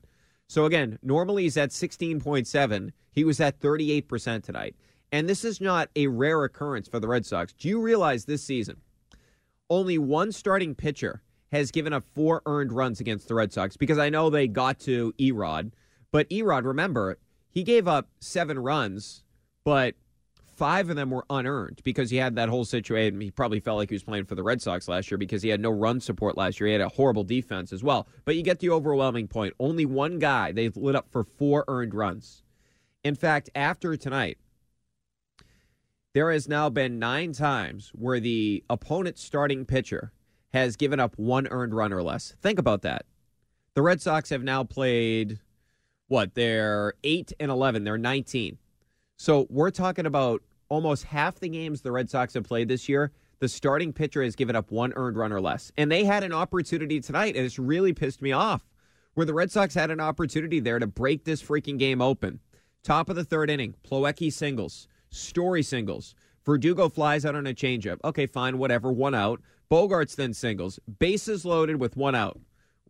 So 0.49 0.65
again, 0.65 0.99
normally 1.03 1.43
he's 1.43 1.59
at 1.59 1.71
16.7. 1.71 2.91
He 3.13 3.25
was 3.25 3.39
at 3.39 3.61
38% 3.61 4.43
tonight. 4.43 4.77
And 5.13 5.29
this 5.29 5.45
is 5.45 5.61
not 5.61 5.91
a 5.95 6.07
rare 6.07 6.43
occurrence 6.45 6.89
for 6.89 6.99
the 6.99 7.07
Red 7.07 7.27
Sox. 7.27 7.53
Do 7.53 7.69
you 7.69 7.83
realize 7.83 8.25
this 8.25 8.43
season, 8.43 8.79
only 9.69 9.99
one 9.99 10.33
starting 10.33 10.75
pitcher 10.75 11.23
has 11.53 11.71
given 11.71 11.93
up 11.93 12.05
four 12.15 12.41
earned 12.47 12.73
runs 12.73 12.99
against 12.99 13.29
the 13.29 13.35
Red 13.35 13.53
Sox? 13.53 13.77
Because 13.77 13.99
I 13.99 14.09
know 14.09 14.31
they 14.31 14.49
got 14.49 14.81
to 14.81 15.13
Erod, 15.21 15.73
but 16.11 16.29
Erod, 16.31 16.65
remember, 16.65 17.19
he 17.51 17.63
gave 17.63 17.87
up 17.87 18.09
seven 18.21 18.59
runs 18.59 19.24
but 19.65 19.95
five 20.57 20.91
of 20.91 20.97
them 20.97 21.11
were 21.11 21.25
unearned 21.31 21.81
because 21.85 22.11
he 22.11 22.17
had 22.17 22.37
that 22.37 22.49
whole 22.49 22.65
situation. 22.65 23.21
He 23.21 23.31
probably 23.31 23.61
felt 23.61 23.79
like 23.79 23.91
he 23.91 23.95
was 23.95 24.05
playing 24.05 24.27
for 24.27 24.35
the 24.35 24.43
Red 24.43 24.63
Sox 24.63 24.89
last 24.89 25.11
year 25.11 25.19
because 25.19 25.43
he 25.43 25.49
had 25.49 25.61
no 25.61 25.71
run 25.71 26.01
support 26.01 26.37
last 26.37 26.61
year. 26.61 26.69
He 26.69 26.73
had 26.73 26.81
a 26.81 26.89
horrible 26.89 27.25
defense 27.25 27.73
as 27.73 27.83
well. 27.83 28.07
But 28.25 28.37
you 28.37 28.43
get 28.43 28.61
the 28.61 28.71
overwhelming 28.71 29.29
point. 29.29 29.55
Only 29.59 29.85
one 29.85 30.19
guy 30.19 30.53
they 30.53 30.69
lit 30.69 30.95
up 30.95 31.11
for 31.11 31.25
four 31.25 31.65
earned 31.67 31.95
runs. 31.95 32.43
In 33.03 33.15
fact, 33.15 33.51
after 33.55 33.97
tonight, 33.97 34.39
there 36.15 36.31
has 36.31 36.49
now 36.49 36.71
been 36.71 36.99
nine 36.99 37.33
times 37.33 37.91
where 37.95 38.21
the 38.21 38.63
opponent's 38.71 39.23
starting 39.23 39.67
pitcher 39.67 40.13
has 40.53 40.77
given 40.77 41.01
up 41.01 41.19
one 41.19 41.49
earned 41.49 41.75
run 41.75 41.93
or 41.93 42.03
less. 42.03 42.37
Think 42.41 42.59
about 42.61 42.83
that. 42.83 43.05
The 43.75 43.83
Red 43.83 44.01
Sox 44.01 44.31
have 44.31 44.45
now 44.45 44.63
played 44.63 45.41
what? 46.07 46.35
They're 46.35 46.95
8 47.03 47.33
and 47.41 47.51
11. 47.51 47.83
They're 47.83 47.99
19. 47.99 48.59
So 49.17 49.47
we're 49.49 49.71
talking 49.71 50.07
about 50.07 50.43
almost 50.69 51.05
half 51.05 51.39
the 51.41 51.49
games 51.49 51.81
the 51.81 51.93
Red 51.93 52.11
Sox 52.11 52.35
have 52.35 52.45
played 52.45 52.69
this 52.69 52.89
year. 52.89 53.13
The 53.41 53.49
starting 53.49 53.93
pitcher 53.93 54.23
has 54.23 54.37
given 54.37 54.57
up 54.57 54.71
one 54.71 54.93
earned 54.97 55.17
run 55.17 55.33
or 55.33 55.41
less. 55.41 55.73
And 55.77 55.91
they 55.91 56.05
had 56.05 56.25
an 56.25 56.33
opportunity 56.33 57.01
tonight, 57.01 57.37
and 57.37 57.45
it's 57.45 57.59
really 57.59 57.93
pissed 57.93 58.23
me 58.23 58.33
off, 58.33 58.65
where 59.15 59.27
the 59.27 59.35
Red 59.35 59.51
Sox 59.51 59.75
had 59.75 59.91
an 59.91 60.01
opportunity 60.01 60.61
there 60.61 60.79
to 60.79 60.87
break 60.87 61.25
this 61.25 61.43
freaking 61.43 61.79
game 61.79 62.01
open. 62.01 62.41
Top 62.83 63.09
of 63.09 63.17
the 63.17 63.25
third 63.25 63.51
inning, 63.51 63.75
Plawecki 63.85 64.33
singles, 64.33 64.89
Story 65.15 65.63
singles. 65.63 66.17
Verdugo 66.45 66.89
flies 66.89 67.25
out 67.25 67.37
on 67.37 67.47
a 67.47 67.55
changeup. 67.55 67.99
Okay, 68.03 68.27
fine, 68.27 68.59
whatever, 68.59 68.93
one 68.93 69.15
out. 69.15 69.41
Bogaerts 69.71 70.17
then 70.17 70.35
singles. 70.35 70.81
Bases 70.99 71.45
loaded 71.45 71.77
with 71.77 71.97
one 71.97 72.17
out. 72.17 72.41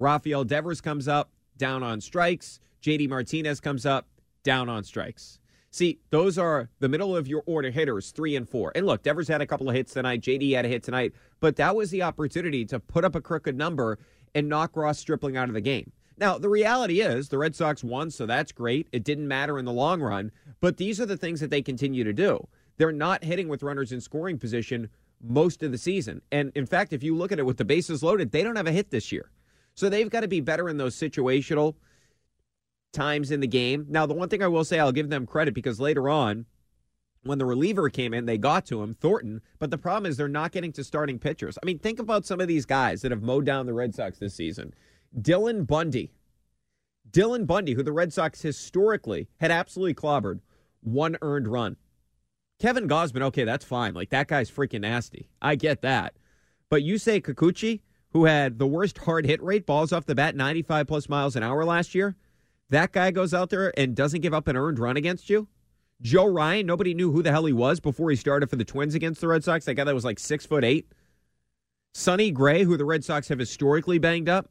Rafael 0.01 0.43
Devers 0.43 0.81
comes 0.81 1.07
up, 1.07 1.31
down 1.59 1.83
on 1.83 2.01
strikes. 2.01 2.61
JD 2.83 3.11
Martinez 3.11 3.61
comes 3.61 3.85
up, 3.85 4.09
down 4.43 4.70
on 4.70 4.85
strikes. 4.85 5.39
See, 5.75 5.99
those 6.11 6.39
are 6.39 6.70
the 6.79 6.89
middle 6.89 7.16
of 7.16 7.27
your 7.27 7.43
order 7.47 7.68
hitters, 7.68 8.12
three 8.12 8.37
and 8.37 8.49
four. 8.49 8.70
And 8.77 8.87
look, 8.87 9.03
Devers 9.03 9.27
had 9.27 9.41
a 9.41 9.47
couple 9.47 9.68
of 9.68 9.75
hits 9.75 9.93
tonight. 9.93 10.20
JD 10.20 10.55
had 10.55 10.64
a 10.64 10.68
hit 10.68 10.85
tonight, 10.85 11.14
but 11.41 11.57
that 11.57 11.75
was 11.75 11.91
the 11.91 12.03
opportunity 12.03 12.64
to 12.66 12.79
put 12.79 13.05
up 13.05 13.16
a 13.16 13.20
crooked 13.20 13.59
number 13.59 13.99
and 14.37 14.49
knock 14.49 14.77
Ross 14.77 15.01
Stripling 15.01 15.37
out 15.37 15.49
of 15.49 15.55
the 15.55 15.61
game. 15.61 15.91
Now, 16.16 16.39
the 16.39 16.49
reality 16.49 17.01
is 17.01 17.29
the 17.29 17.39
Red 17.39 17.57
Sox 17.57 17.83
won, 17.83 18.12
so 18.12 18.25
that's 18.25 18.53
great. 18.53 18.87
It 18.93 19.03
didn't 19.03 19.27
matter 19.27 19.59
in 19.59 19.64
the 19.64 19.72
long 19.72 20.01
run, 20.01 20.31
but 20.61 20.77
these 20.77 21.01
are 21.01 21.07
the 21.07 21.16
things 21.16 21.41
that 21.41 21.51
they 21.51 21.61
continue 21.61 22.05
to 22.05 22.12
do. 22.12 22.47
They're 22.77 22.93
not 22.93 23.25
hitting 23.25 23.49
with 23.49 23.64
runners 23.64 23.91
in 23.91 24.01
scoring 24.01 24.39
position 24.39 24.91
most 25.20 25.64
of 25.64 25.72
the 25.72 25.79
season. 25.79 26.22
And 26.31 26.53
in 26.55 26.66
fact, 26.66 26.93
if 26.93 27.03
you 27.03 27.16
look 27.16 27.33
at 27.33 27.41
it 27.41 27.47
with 27.47 27.57
the 27.57 27.64
bases 27.64 28.01
loaded, 28.01 28.31
they 28.31 28.45
don't 28.45 28.55
have 28.55 28.68
a 28.68 28.72
hit 28.72 28.91
this 28.91 29.11
year. 29.11 29.33
So 29.75 29.89
they've 29.89 30.09
got 30.09 30.20
to 30.20 30.29
be 30.29 30.41
better 30.41 30.68
in 30.68 30.77
those 30.77 30.95
situational 30.95 31.75
times 32.95 33.30
in 33.30 33.40
the 33.40 33.47
game. 33.47 33.86
Now, 33.88 34.07
the 34.07 34.14
one 34.14 34.28
thing 34.28 34.42
I 34.42 34.49
will 34.49 34.64
say, 34.64 34.78
I'll 34.78 34.92
give 34.92 35.11
them 35.11 35.26
credit 35.26 35.53
because 35.53 35.78
later 35.78 36.09
on, 36.09 36.47
when 37.24 37.38
the 37.38 37.45
reliever 37.45 37.88
came 37.90 38.14
in, 38.14 38.26
they 38.26 38.38
got 38.38 38.66
to 38.66 38.82
him, 38.82 38.95
Thornton. 38.95 39.40
But 39.59 39.70
the 39.70 39.78
problem 39.78 40.09
is 40.09 40.16
they're 40.16 40.28
not 40.28 40.53
getting 40.53 40.72
to 40.72 40.84
starting 40.84 41.18
pitchers. 41.18 41.59
I 41.62 41.66
mean, 41.66 41.78
think 41.78 41.99
about 41.99 42.24
some 42.26 42.40
of 42.40 42.49
these 42.49 42.66
guys 42.66 43.03
that 43.03 43.11
have 43.11 43.22
mowed 43.22 43.45
down 43.45 43.66
the 43.66 43.72
Red 43.72 43.95
Sox 43.95 44.18
this 44.18 44.34
season. 44.34 44.74
Dylan 45.18 45.66
Bundy. 45.66 46.12
Dylan 47.11 47.47
Bundy, 47.47 47.74
who 47.74 47.82
the 47.82 47.92
Red 47.92 48.12
Sox 48.12 48.42
historically 48.42 49.28
had 49.40 49.51
absolutely 49.51 49.95
clobbered, 49.95 50.40
one 50.80 51.16
earned 51.22 51.49
run. 51.49 51.76
Kevin 52.61 52.88
Gausman, 52.88 53.22
okay, 53.22 53.45
that's 53.45 53.64
fine. 53.64 53.95
Like, 53.95 54.11
that 54.11 54.28
guy's 54.28 54.51
freaking 54.51 54.82
nasty. 54.82 55.28
I 55.42 55.57
get 55.57 55.82
that. 55.82 56.14
But 56.68 56.82
you 56.82 56.99
say 56.99 57.20
Kikuchi, 57.20 57.80
who 58.11 58.24
had 58.26 58.59
the 58.59 58.66
worst 58.66 58.99
hard 58.99 59.26
hit 59.26 59.42
rate, 59.42 59.66
balls 59.66 59.92
off 59.92 60.07
the 60.07 60.14
bat, 60.14 60.36
95 60.36 60.86
plus 60.86 61.09
miles 61.09 61.36
an 61.36 61.42
hour 61.42 61.64
last 61.64 61.95
year, 61.95 62.16
that 62.71 62.93
guy 62.93 63.11
goes 63.11 63.35
out 63.35 63.51
there 63.51 63.73
and 63.79 63.95
doesn't 63.95 64.21
give 64.21 64.35
up 64.35 64.49
an 64.49 64.57
earned 64.57 64.79
run 64.79 64.97
against 64.97 65.31
you. 65.31 65.49
Joe 66.03 66.27
Ryan, 66.27 66.67
nobody 66.67 66.93
knew 66.95 67.12
who 67.12 67.23
the 67.23 67.31
hell 67.31 67.45
he 67.45 67.53
was 67.53 67.81
before 67.81 68.11
he 68.11 68.17
started 68.17 68.51
for 68.51 68.57
the 68.57 68.65
Twins 68.65 68.95
against 68.95 69.21
the 69.21 69.29
Red 69.29 69.45
Sox. 69.45 69.65
That 69.65 69.75
guy 69.75 69.85
that 69.85 69.95
was 69.95 70.05
like 70.05 70.19
six 70.19 70.45
foot 70.45 70.65
eight. 70.65 70.93
Sonny 71.95 72.31
Gray, 72.31 72.65
who 72.65 72.77
the 72.77 72.85
Red 72.85 73.05
Sox 73.05 73.29
have 73.29 73.39
historically 73.39 73.99
banged 73.99 74.29
up, 74.29 74.51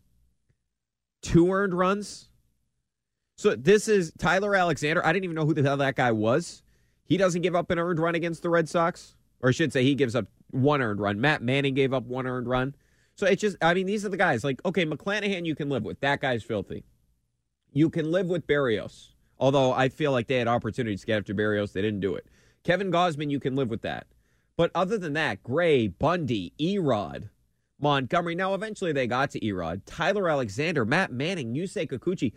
two 1.22 1.52
earned 1.52 1.74
runs. 1.74 2.30
So 3.38 3.56
this 3.56 3.88
is 3.88 4.14
Tyler 4.18 4.56
Alexander. 4.56 5.06
I 5.06 5.12
didn't 5.12 5.26
even 5.26 5.36
know 5.36 5.46
who 5.46 5.54
the 5.54 5.64
hell 5.64 5.78
that 5.78 5.96
guy 5.96 6.12
was. 6.12 6.64
He 7.04 7.18
doesn't 7.18 7.42
give 7.42 7.56
up 7.56 7.70
an 7.72 7.80
earned 7.80 8.00
run 8.00 8.16
against 8.16 8.44
the 8.44 8.50
Red 8.50 8.70
Sox, 8.70 9.16
or 9.42 9.50
I 9.50 9.52
should 9.52 9.74
say, 9.74 9.84
he 9.84 9.96
gives 9.96 10.16
up 10.16 10.28
one 10.52 10.82
earned 10.82 11.02
run. 11.02 11.20
Matt 11.20 11.42
Manning 11.42 11.74
gave 11.74 11.94
up 11.94 12.06
one 12.06 12.26
earned 12.26 12.48
run. 12.48 12.76
So 13.16 13.28
it's 13.28 13.42
just, 13.42 13.58
I 13.62 13.74
mean, 13.74 13.86
these 13.86 14.06
are 14.06 14.10
the 14.10 14.18
guys. 14.18 14.44
Like, 14.44 14.62
okay, 14.66 14.86
McClanahan, 14.86 15.46
you 15.46 15.56
can 15.56 15.70
live 15.70 15.84
with. 15.84 16.00
That 16.00 16.22
guy's 16.22 16.44
filthy. 16.44 16.86
You 17.74 17.90
can 17.90 18.12
live 18.12 18.28
with 18.28 18.48
Berrios. 18.48 19.10
although 19.40 19.74
I 19.74 19.90
feel 19.90 20.12
like 20.14 20.28
they 20.28 20.38
had 20.38 20.48
opportunities 20.48 21.02
to 21.02 21.08
get 21.08 21.18
after 21.18 21.34
Berrios. 21.34 21.74
They 21.74 21.82
didn't 21.82 22.00
do 22.00 22.16
it. 22.16 22.26
Kevin 22.64 22.92
Gausman, 22.92 23.30
you 23.30 23.42
can 23.42 23.56
live 23.56 23.70
with 23.70 23.82
that. 23.82 24.08
But 24.56 24.72
other 24.74 24.98
than 24.98 25.14
that, 25.14 25.44
Gray, 25.44 25.88
Bundy, 25.88 26.54
Erod, 26.60 27.30
Montgomery. 27.80 28.36
Now, 28.36 28.54
eventually 28.54 28.94
they 28.94 29.08
got 29.08 29.32
to 29.32 29.40
Erod. 29.42 29.82
Tyler 29.86 30.30
Alexander, 30.30 30.86
Matt 30.86 31.12
Manning, 31.12 31.54
Yusei 31.54 31.90
Kikuchi, 31.90 32.32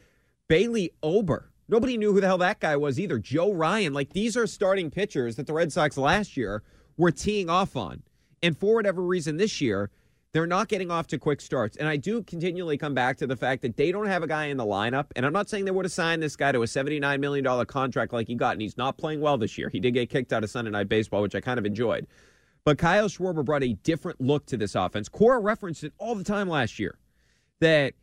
Bailey 0.48 0.90
Ober. 1.02 1.52
Nobody 1.68 1.96
knew 1.96 2.12
who 2.12 2.20
the 2.20 2.26
hell 2.26 2.38
that 2.38 2.58
guy 2.58 2.76
was 2.76 2.98
either. 2.98 3.18
Joe 3.18 3.52
Ryan. 3.52 3.92
Like, 3.92 4.12
these 4.12 4.36
are 4.36 4.46
starting 4.46 4.90
pitchers 4.90 5.36
that 5.36 5.46
the 5.46 5.52
Red 5.52 5.72
Sox 5.72 5.96
last 5.96 6.36
year 6.36 6.62
were 6.96 7.12
teeing 7.12 7.48
off 7.50 7.76
on. 7.76 8.02
And 8.42 8.56
for 8.58 8.74
whatever 8.74 9.02
reason 9.02 9.36
this 9.36 9.60
year, 9.60 9.90
they're 10.36 10.46
not 10.46 10.68
getting 10.68 10.90
off 10.90 11.06
to 11.06 11.18
quick 11.18 11.40
starts. 11.40 11.78
And 11.78 11.88
I 11.88 11.96
do 11.96 12.22
continually 12.22 12.76
come 12.76 12.92
back 12.92 13.16
to 13.16 13.26
the 13.26 13.36
fact 13.36 13.62
that 13.62 13.78
they 13.78 13.90
don't 13.90 14.04
have 14.04 14.22
a 14.22 14.26
guy 14.26 14.44
in 14.44 14.58
the 14.58 14.66
lineup. 14.66 15.06
And 15.16 15.24
I'm 15.24 15.32
not 15.32 15.48
saying 15.48 15.64
they 15.64 15.70
would 15.70 15.86
have 15.86 15.92
signed 15.92 16.22
this 16.22 16.36
guy 16.36 16.52
to 16.52 16.62
a 16.62 16.66
$79 16.66 17.20
million 17.20 17.64
contract 17.64 18.12
like 18.12 18.26
he 18.26 18.34
got, 18.34 18.52
and 18.52 18.60
he's 18.60 18.76
not 18.76 18.98
playing 18.98 19.22
well 19.22 19.38
this 19.38 19.56
year. 19.56 19.70
He 19.70 19.80
did 19.80 19.94
get 19.94 20.10
kicked 20.10 20.34
out 20.34 20.44
of 20.44 20.50
Sunday 20.50 20.70
Night 20.70 20.90
Baseball, 20.90 21.22
which 21.22 21.34
I 21.34 21.40
kind 21.40 21.58
of 21.58 21.64
enjoyed. 21.64 22.06
But 22.64 22.76
Kyle 22.76 23.08
Schwarber 23.08 23.46
brought 23.46 23.62
a 23.62 23.72
different 23.82 24.20
look 24.20 24.44
to 24.46 24.58
this 24.58 24.74
offense. 24.74 25.08
Cora 25.08 25.38
referenced 25.38 25.84
it 25.84 25.94
all 25.96 26.14
the 26.14 26.22
time 26.22 26.50
last 26.50 26.78
year 26.78 26.98
that 27.60 27.94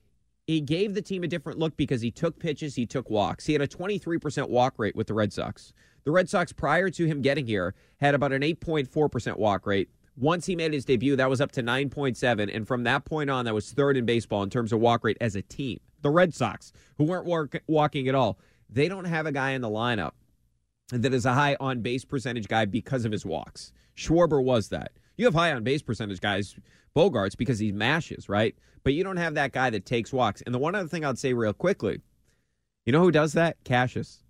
he 0.47 0.59
gave 0.59 0.95
the 0.95 1.03
team 1.03 1.23
a 1.23 1.27
different 1.27 1.59
look 1.59 1.77
because 1.77 2.01
he 2.01 2.09
took 2.09 2.39
pitches, 2.39 2.73
he 2.73 2.88
took 2.88 3.11
walks. 3.11 3.45
He 3.45 3.53
had 3.53 3.61
a 3.61 3.67
23% 3.67 4.49
walk 4.49 4.73
rate 4.77 4.95
with 4.95 5.05
the 5.05 5.13
Red 5.13 5.31
Sox. 5.31 5.71
The 6.03 6.09
Red 6.09 6.31
Sox, 6.31 6.51
prior 6.51 6.89
to 6.89 7.05
him 7.05 7.21
getting 7.21 7.45
here, 7.45 7.75
had 8.01 8.15
about 8.15 8.31
an 8.31 8.41
8.4% 8.41 9.38
walk 9.38 9.67
rate. 9.67 9.89
Once 10.16 10.45
he 10.45 10.55
made 10.55 10.74
his 10.74 10.86
debut, 10.86 11.16
that 11.16 11.30
was 11.30 11.41
up 11.41 11.51
to 11.51 11.64
9.7. 11.64 12.55
And 12.55 12.68
from 12.68 12.84
that 12.84 13.05
point 13.05 13.30
on, 13.30 13.45
that 13.45 13.53
was 13.53 13.72
third 13.72 13.97
in 13.97 14.05
baseball 14.05 14.43
in 14.43 14.49
terms 14.49 14.72
of 14.72 14.80
walk 14.80 15.03
rate 15.03 15.18
as 15.20 15.36
a 15.36 15.41
team. 15.41 15.80
The 16.01 16.11
Red 16.11 16.34
Sox, 16.34 16.72
who 16.97 17.05
weren't 17.05 17.26
walk- 17.26 17.64
walking 17.68 18.07
at 18.07 18.16
all, 18.16 18.38
they 18.70 18.88
don't 18.88 19.05
have 19.05 19.26
a 19.26 19.32
guy 19.32 19.51
in 19.51 19.61
the 19.61 19.70
lineup 19.70 20.11
that 20.89 21.14
is 21.14 21.26
a 21.26 21.34
high 21.34 21.55
on 21.59 21.82
base 21.82 22.05
percentage 22.05 22.47
guy 22.47 22.66
because 22.66 23.05
of 23.05 23.11
his 23.11 23.26
walks. 23.26 23.72
Schwarber 23.95 24.43
was 24.43 24.70
that. 24.70 24.91
You 25.18 25.26
have 25.26 25.34
high 25.34 25.51
on 25.51 25.64
base 25.64 25.82
percentage 25.82 26.22
guys, 26.22 26.55
Bogaerts, 26.95 27.38
because 27.38 27.59
he 27.59 27.72
mashes, 27.72 28.30
right? 28.30 28.55
But 28.84 28.93
you 28.93 29.03
don't 29.03 29.18
have 29.18 29.36
that 29.36 29.51
guy 29.51 29.70
that 29.70 29.86
takes 29.86 30.14
walks. 30.14 30.41
And 30.41 30.53
the 30.53 30.59
one 30.59 30.76
other 30.76 30.88
thing 30.88 31.05
I'd 31.05 31.18
say 31.18 31.34
real 31.34 31.53
quickly, 31.53 32.01
you 32.86 32.91
know 32.91 33.01
who 33.01 33.11
does 33.11 33.34
that? 33.34 33.57
Casas. 33.64 34.24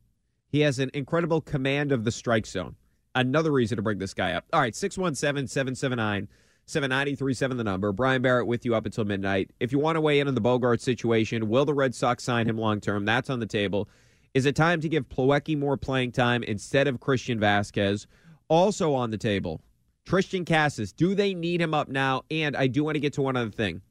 He 0.47 0.59
has 0.61 0.79
an 0.79 0.91
incredible 0.93 1.41
command 1.41 1.91
of 1.91 2.03
the 2.03 2.11
strike 2.11 2.45
zone 2.45 2.75
another 3.15 3.51
reason 3.51 3.75
to 3.77 3.81
bring 3.81 3.99
this 3.99 4.13
guy 4.13 4.33
up. 4.33 4.45
All 4.53 4.59
right, 4.59 4.75
617 4.75 5.47
779 5.47 6.27
7937, 6.65 7.57
the 7.57 7.63
number. 7.63 7.91
Brian 7.91 8.21
Barrett 8.21 8.47
with 8.47 8.63
you 8.63 8.73
up 8.73 8.85
until 8.85 9.03
midnight. 9.03 9.51
If 9.59 9.71
you 9.71 9.79
want 9.79 9.97
to 9.97 10.01
weigh 10.01 10.19
in 10.19 10.27
on 10.27 10.35
the 10.35 10.41
Bogaerts 10.41 10.81
situation, 10.81 11.49
will 11.49 11.65
the 11.65 11.73
Red 11.73 11.93
Sox 11.93 12.23
sign 12.23 12.47
him 12.47 12.57
long 12.57 12.79
term? 12.79 13.03
That's 13.05 13.29
on 13.29 13.39
the 13.39 13.45
table. 13.45 13.89
Is 14.33 14.45
it 14.45 14.55
time 14.55 14.81
to 14.81 14.89
give 14.89 15.09
Plawecki 15.09 15.57
more 15.57 15.77
playing 15.77 16.13
time 16.13 16.41
instead 16.43 16.87
of 16.87 16.99
Christian 16.99 17.39
Vázquez? 17.39 18.07
Also 18.47 18.93
on 18.93 19.11
the 19.11 19.17
table, 19.17 19.61
Triston 20.07 20.45
Casas. 20.47 20.93
Do 20.93 21.15
they 21.15 21.33
need 21.33 21.61
him 21.61 21.73
up 21.73 21.89
now? 21.89 22.23
And 22.31 22.55
I 22.55 22.67
do 22.67 22.83
want 22.83 22.95
to 22.95 22.99
get 22.99 23.13
to 23.13 23.21
one 23.21 23.35
other 23.35 23.51
thing. 23.51 23.81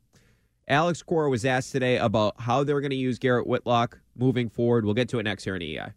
Alex 0.68 1.02
Cora 1.02 1.28
was 1.28 1.44
asked 1.44 1.72
today 1.72 1.98
about 1.98 2.40
how 2.40 2.64
they're 2.64 2.80
going 2.80 2.90
to 2.90 2.96
use 2.96 3.18
Garrett 3.18 3.46
Whitlock 3.46 3.98
moving 4.16 4.48
forward. 4.48 4.84
We'll 4.84 4.94
get 4.94 5.08
to 5.10 5.18
it 5.18 5.24
next 5.24 5.44
here 5.44 5.56
in 5.56 5.62
EI. 5.62 5.92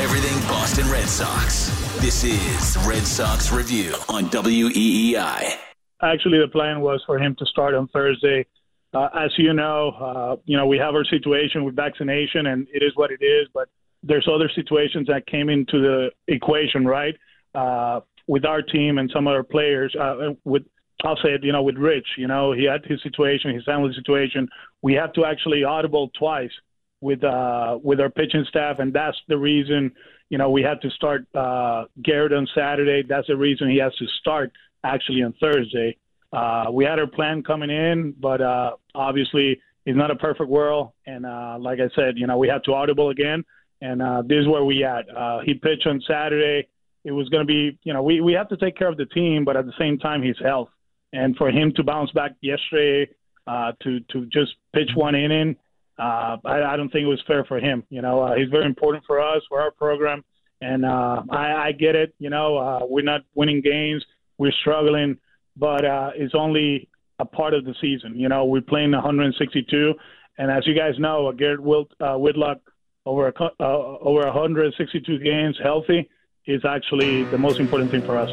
Everything 0.00 0.40
Boston 0.48 0.90
Red 0.90 1.06
Sox. 1.06 1.68
This 2.00 2.24
is 2.24 2.78
Red 2.88 3.06
Sox 3.06 3.52
Review 3.52 3.92
on 4.08 4.30
WEEI. 4.30 5.58
Actually, 6.00 6.38
the 6.38 6.48
plan 6.48 6.80
was 6.80 7.02
for 7.04 7.18
him 7.18 7.36
to 7.38 7.44
start 7.44 7.74
on 7.74 7.86
Thursday. 7.88 8.46
Uh, 8.94 9.08
as 9.14 9.30
you 9.36 9.52
know, 9.52 9.90
uh, 9.90 10.36
you 10.46 10.56
know 10.56 10.66
we 10.66 10.78
have 10.78 10.94
our 10.94 11.04
situation 11.04 11.64
with 11.64 11.76
vaccination, 11.76 12.46
and 12.46 12.66
it 12.72 12.82
is 12.82 12.92
what 12.94 13.10
it 13.10 13.22
is. 13.22 13.46
But 13.52 13.68
there's 14.02 14.26
other 14.26 14.50
situations 14.54 15.06
that 15.08 15.26
came 15.26 15.50
into 15.50 15.78
the 15.82 16.10
equation, 16.28 16.86
right? 16.86 17.14
Uh, 17.54 18.00
with 18.26 18.46
our 18.46 18.62
team 18.62 18.96
and 18.96 19.10
some 19.12 19.28
other 19.28 19.42
players. 19.42 19.94
Uh, 19.94 20.30
with 20.44 20.62
I'll 21.04 21.16
say 21.16 21.34
it, 21.34 21.44
you 21.44 21.52
know, 21.52 21.62
with 21.62 21.76
Rich, 21.76 22.06
you 22.16 22.26
know, 22.26 22.52
he 22.52 22.64
had 22.64 22.86
his 22.86 23.02
situation, 23.02 23.54
his 23.54 23.64
family 23.64 23.92
situation. 23.94 24.48
We 24.80 24.94
have 24.94 25.12
to 25.12 25.26
actually 25.26 25.62
audible 25.62 26.10
twice 26.18 26.52
with 27.00 27.24
uh, 27.24 27.78
with 27.82 28.00
our 28.00 28.10
pitching 28.10 28.44
staff, 28.48 28.78
and 28.78 28.92
that's 28.92 29.16
the 29.28 29.38
reason, 29.38 29.92
you 30.28 30.38
know, 30.38 30.50
we 30.50 30.62
had 30.62 30.80
to 30.82 30.90
start 30.90 31.26
uh, 31.34 31.84
Garrett 32.02 32.32
on 32.32 32.46
Saturday. 32.54 33.02
That's 33.06 33.26
the 33.26 33.36
reason 33.36 33.70
he 33.70 33.78
has 33.78 33.94
to 33.96 34.06
start 34.20 34.52
actually 34.84 35.22
on 35.22 35.34
Thursday. 35.40 35.96
Uh, 36.32 36.66
we 36.72 36.84
had 36.84 36.98
our 36.98 37.06
plan 37.06 37.42
coming 37.42 37.70
in, 37.70 38.14
but 38.20 38.40
uh, 38.40 38.72
obviously 38.94 39.60
it's 39.84 39.96
not 39.96 40.10
a 40.10 40.16
perfect 40.16 40.48
world. 40.48 40.92
And 41.06 41.26
uh, 41.26 41.56
like 41.58 41.80
I 41.80 41.88
said, 41.96 42.16
you 42.16 42.26
know, 42.26 42.38
we 42.38 42.48
have 42.48 42.62
to 42.64 42.74
audible 42.74 43.10
again, 43.10 43.44
and 43.80 44.00
uh, 44.02 44.22
this 44.26 44.40
is 44.40 44.48
where 44.48 44.64
we 44.64 44.84
at. 44.84 45.04
Uh, 45.14 45.40
he 45.44 45.54
pitched 45.54 45.86
on 45.86 46.00
Saturday. 46.06 46.68
It 47.02 47.12
was 47.12 47.28
going 47.30 47.46
to 47.46 47.46
be, 47.46 47.78
you 47.82 47.94
know, 47.94 48.02
we 48.02 48.20
we 48.20 48.34
have 48.34 48.48
to 48.50 48.56
take 48.56 48.76
care 48.76 48.88
of 48.88 48.98
the 48.98 49.06
team, 49.06 49.44
but 49.44 49.56
at 49.56 49.64
the 49.64 49.72
same 49.78 49.98
time, 49.98 50.22
his 50.22 50.38
health. 50.38 50.68
And 51.12 51.34
for 51.36 51.50
him 51.50 51.72
to 51.74 51.82
bounce 51.82 52.12
back 52.12 52.32
yesterday, 52.40 53.10
uh, 53.46 53.72
to 53.82 54.00
to 54.12 54.26
just 54.26 54.52
pitch 54.72 54.90
one 54.94 55.14
inning, 55.14 55.56
uh, 56.00 56.38
I, 56.44 56.62
I 56.62 56.76
don't 56.76 56.90
think 56.90 57.04
it 57.04 57.08
was 57.08 57.22
fair 57.26 57.44
for 57.44 57.58
him. 57.58 57.84
You 57.90 58.00
know, 58.02 58.22
uh, 58.22 58.34
he's 58.34 58.48
very 58.48 58.64
important 58.64 59.04
for 59.06 59.20
us, 59.20 59.42
for 59.48 59.60
our 59.60 59.70
program, 59.70 60.24
and 60.60 60.84
uh, 60.84 61.22
I, 61.30 61.68
I 61.68 61.72
get 61.72 61.94
it. 61.94 62.14
You 62.18 62.30
know, 62.30 62.56
uh, 62.56 62.80
we're 62.88 63.04
not 63.04 63.22
winning 63.34 63.60
games, 63.60 64.04
we're 64.38 64.52
struggling, 64.60 65.18
but 65.56 65.84
uh, 65.84 66.10
it's 66.14 66.34
only 66.34 66.88
a 67.18 67.24
part 67.26 67.52
of 67.52 67.64
the 67.64 67.74
season. 67.80 68.18
You 68.18 68.28
know, 68.28 68.46
we're 68.46 68.62
playing 68.62 68.92
162, 68.92 69.94
and 70.38 70.50
as 70.50 70.66
you 70.66 70.74
guys 70.74 70.94
know, 70.98 71.28
uh, 71.28 71.32
Garrett 71.32 71.60
Wilt, 71.60 71.92
uh, 72.00 72.14
Whitlock 72.14 72.58
over 73.04 73.28
a, 73.28 73.42
uh, 73.42 73.98
over 74.00 74.24
162 74.24 75.18
games 75.18 75.58
healthy 75.62 76.08
is 76.46 76.64
actually 76.64 77.24
the 77.24 77.38
most 77.38 77.60
important 77.60 77.90
thing 77.90 78.02
for 78.02 78.16
us. 78.16 78.30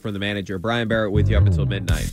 From 0.00 0.12
the 0.12 0.18
manager, 0.18 0.58
Brian 0.58 0.88
Barrett 0.88 1.12
with 1.12 1.30
you 1.30 1.38
up 1.38 1.46
until 1.46 1.64
midnight. 1.64 2.12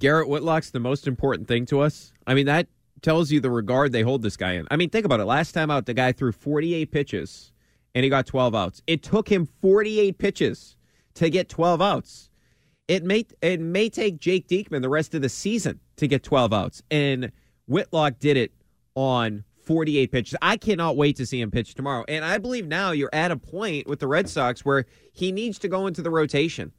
Garrett 0.00 0.28
Whitlock's 0.28 0.70
the 0.70 0.80
most 0.80 1.06
important 1.06 1.46
thing 1.46 1.66
to 1.66 1.80
us. 1.80 2.12
I 2.26 2.34
mean, 2.34 2.46
that 2.46 2.66
tells 3.02 3.30
you 3.30 3.38
the 3.38 3.50
regard 3.50 3.92
they 3.92 4.02
hold 4.02 4.22
this 4.22 4.36
guy 4.36 4.54
in. 4.54 4.66
I 4.70 4.76
mean, 4.76 4.90
think 4.90 5.04
about 5.04 5.20
it. 5.20 5.26
Last 5.26 5.52
time 5.52 5.70
out, 5.70 5.86
the 5.86 5.94
guy 5.94 6.10
threw 6.10 6.32
48 6.32 6.90
pitches 6.90 7.52
and 7.94 8.02
he 8.02 8.10
got 8.10 8.26
12 8.26 8.54
outs. 8.54 8.82
It 8.86 9.02
took 9.02 9.28
him 9.28 9.46
48 9.60 10.18
pitches 10.18 10.76
to 11.14 11.30
get 11.30 11.48
12 11.48 11.82
outs. 11.82 12.30
It 12.88 13.04
may 13.04 13.24
it 13.40 13.60
may 13.60 13.88
take 13.88 14.18
Jake 14.18 14.48
Diekman 14.48 14.82
the 14.82 14.88
rest 14.88 15.14
of 15.14 15.22
the 15.22 15.28
season 15.28 15.78
to 15.96 16.08
get 16.08 16.24
12 16.24 16.52
outs, 16.52 16.82
and 16.90 17.30
Whitlock 17.68 18.18
did 18.18 18.36
it 18.36 18.52
on 18.96 19.44
48 19.62 20.10
pitches. 20.10 20.36
I 20.42 20.56
cannot 20.56 20.96
wait 20.96 21.14
to 21.16 21.26
see 21.26 21.40
him 21.40 21.52
pitch 21.52 21.74
tomorrow. 21.74 22.04
And 22.08 22.24
I 22.24 22.38
believe 22.38 22.66
now 22.66 22.90
you're 22.90 23.10
at 23.12 23.30
a 23.30 23.36
point 23.36 23.86
with 23.86 24.00
the 24.00 24.08
Red 24.08 24.28
Sox 24.28 24.64
where 24.64 24.86
he 25.12 25.30
needs 25.30 25.60
to 25.60 25.68
go 25.68 25.86
into 25.86 26.02
the 26.02 26.10
rotation. 26.10 26.72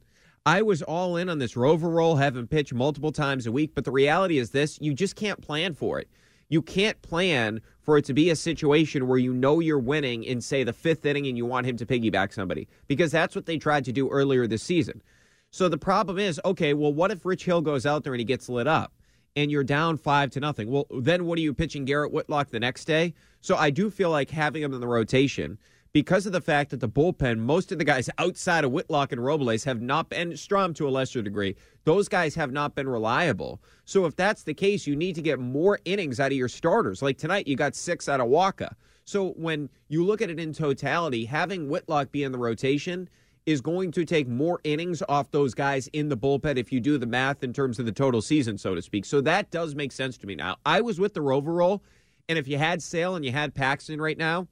I 0.44 0.62
was 0.62 0.82
all 0.82 1.16
in 1.16 1.28
on 1.28 1.38
this 1.38 1.56
rover 1.56 1.88
role, 1.88 2.16
having 2.16 2.40
him 2.40 2.48
pitch 2.48 2.74
multiple 2.74 3.12
times 3.12 3.46
a 3.46 3.52
week, 3.52 3.72
but 3.76 3.84
the 3.84 3.92
reality 3.92 4.38
is 4.38 4.50
this 4.50 4.76
you 4.80 4.92
just 4.92 5.14
can't 5.14 5.40
plan 5.40 5.72
for 5.72 6.00
it. 6.00 6.08
You 6.48 6.62
can't 6.62 7.00
plan 7.00 7.60
for 7.80 7.96
it 7.96 8.04
to 8.06 8.12
be 8.12 8.28
a 8.28 8.36
situation 8.36 9.06
where 9.06 9.18
you 9.18 9.32
know 9.32 9.60
you're 9.60 9.78
winning 9.78 10.24
in, 10.24 10.40
say, 10.40 10.64
the 10.64 10.72
fifth 10.72 11.06
inning 11.06 11.28
and 11.28 11.36
you 11.36 11.46
want 11.46 11.66
him 11.66 11.76
to 11.76 11.86
piggyback 11.86 12.32
somebody 12.32 12.68
because 12.88 13.12
that's 13.12 13.36
what 13.36 13.46
they 13.46 13.56
tried 13.56 13.84
to 13.84 13.92
do 13.92 14.08
earlier 14.10 14.48
this 14.48 14.64
season. 14.64 15.00
So 15.52 15.68
the 15.68 15.78
problem 15.78 16.18
is 16.18 16.40
okay, 16.44 16.74
well, 16.74 16.92
what 16.92 17.12
if 17.12 17.24
Rich 17.24 17.44
Hill 17.44 17.60
goes 17.60 17.86
out 17.86 18.02
there 18.02 18.12
and 18.12 18.20
he 18.20 18.24
gets 18.24 18.48
lit 18.48 18.66
up? 18.66 18.92
and 19.36 19.50
you're 19.50 19.64
down 19.64 19.96
five 19.96 20.30
to 20.30 20.40
nothing. 20.40 20.70
Well, 20.70 20.86
then 20.90 21.24
what 21.24 21.38
are 21.38 21.42
you 21.42 21.54
pitching 21.54 21.84
Garrett 21.84 22.12
Whitlock 22.12 22.50
the 22.50 22.60
next 22.60 22.84
day? 22.84 23.14
So 23.40 23.56
I 23.56 23.70
do 23.70 23.90
feel 23.90 24.10
like 24.10 24.30
having 24.30 24.62
him 24.62 24.74
in 24.74 24.80
the 24.80 24.86
rotation 24.86 25.58
because 25.92 26.24
of 26.24 26.32
the 26.32 26.40
fact 26.40 26.70
that 26.70 26.80
the 26.80 26.88
bullpen, 26.88 27.38
most 27.38 27.70
of 27.70 27.78
the 27.78 27.84
guys 27.84 28.08
outside 28.18 28.64
of 28.64 28.72
Whitlock 28.72 29.12
and 29.12 29.22
Robles 29.22 29.64
have 29.64 29.82
not 29.82 30.08
been 30.08 30.30
Strahm 30.32 30.74
to 30.76 30.88
a 30.88 30.90
lesser 30.90 31.20
degree. 31.20 31.54
Those 31.84 32.08
guys 32.08 32.34
have 32.34 32.50
not 32.50 32.74
been 32.74 32.88
reliable. 32.88 33.60
So 33.84 34.06
if 34.06 34.16
that's 34.16 34.42
the 34.42 34.54
case, 34.54 34.86
you 34.86 34.96
need 34.96 35.14
to 35.16 35.22
get 35.22 35.38
more 35.38 35.78
innings 35.84 36.18
out 36.18 36.32
of 36.32 36.38
your 36.38 36.48
starters. 36.48 37.02
Like 37.02 37.18
tonight, 37.18 37.46
you 37.46 37.56
got 37.56 37.74
six 37.74 38.08
out 38.08 38.20
of 38.20 38.28
Wacha. 38.28 38.74
So 39.04 39.30
when 39.30 39.68
you 39.88 40.04
look 40.04 40.22
at 40.22 40.30
it 40.30 40.40
in 40.40 40.52
totality, 40.52 41.26
having 41.26 41.68
Whitlock 41.68 42.10
be 42.10 42.22
in 42.22 42.32
the 42.32 42.38
rotation 42.38 43.08
is 43.44 43.60
going 43.60 43.90
to 43.90 44.04
take 44.04 44.28
more 44.28 44.60
innings 44.62 45.02
off 45.08 45.30
those 45.32 45.52
guys 45.52 45.88
in 45.88 46.08
the 46.08 46.16
bullpen 46.16 46.56
if 46.56 46.72
you 46.72 46.80
do 46.80 46.96
the 46.96 47.06
math 47.06 47.42
in 47.42 47.52
terms 47.52 47.78
of 47.80 47.84
the 47.84 47.92
total 47.92 48.22
season, 48.22 48.56
so 48.56 48.74
to 48.74 48.80
speak. 48.80 49.04
So 49.04 49.20
that 49.22 49.50
does 49.50 49.74
make 49.74 49.90
sense 49.90 50.16
to 50.18 50.26
me 50.26 50.36
now. 50.36 50.56
I 50.64 50.80
was 50.80 51.00
with 51.00 51.12
the 51.12 51.20
Rover 51.20 51.52
role, 51.52 51.82
and 52.28 52.38
if 52.38 52.46
you 52.46 52.56
had 52.56 52.80
Sale 52.80 53.16
and 53.16 53.24
you 53.24 53.32
had 53.32 53.52
Paxton 53.52 54.00
right 54.00 54.16
now, 54.16 54.46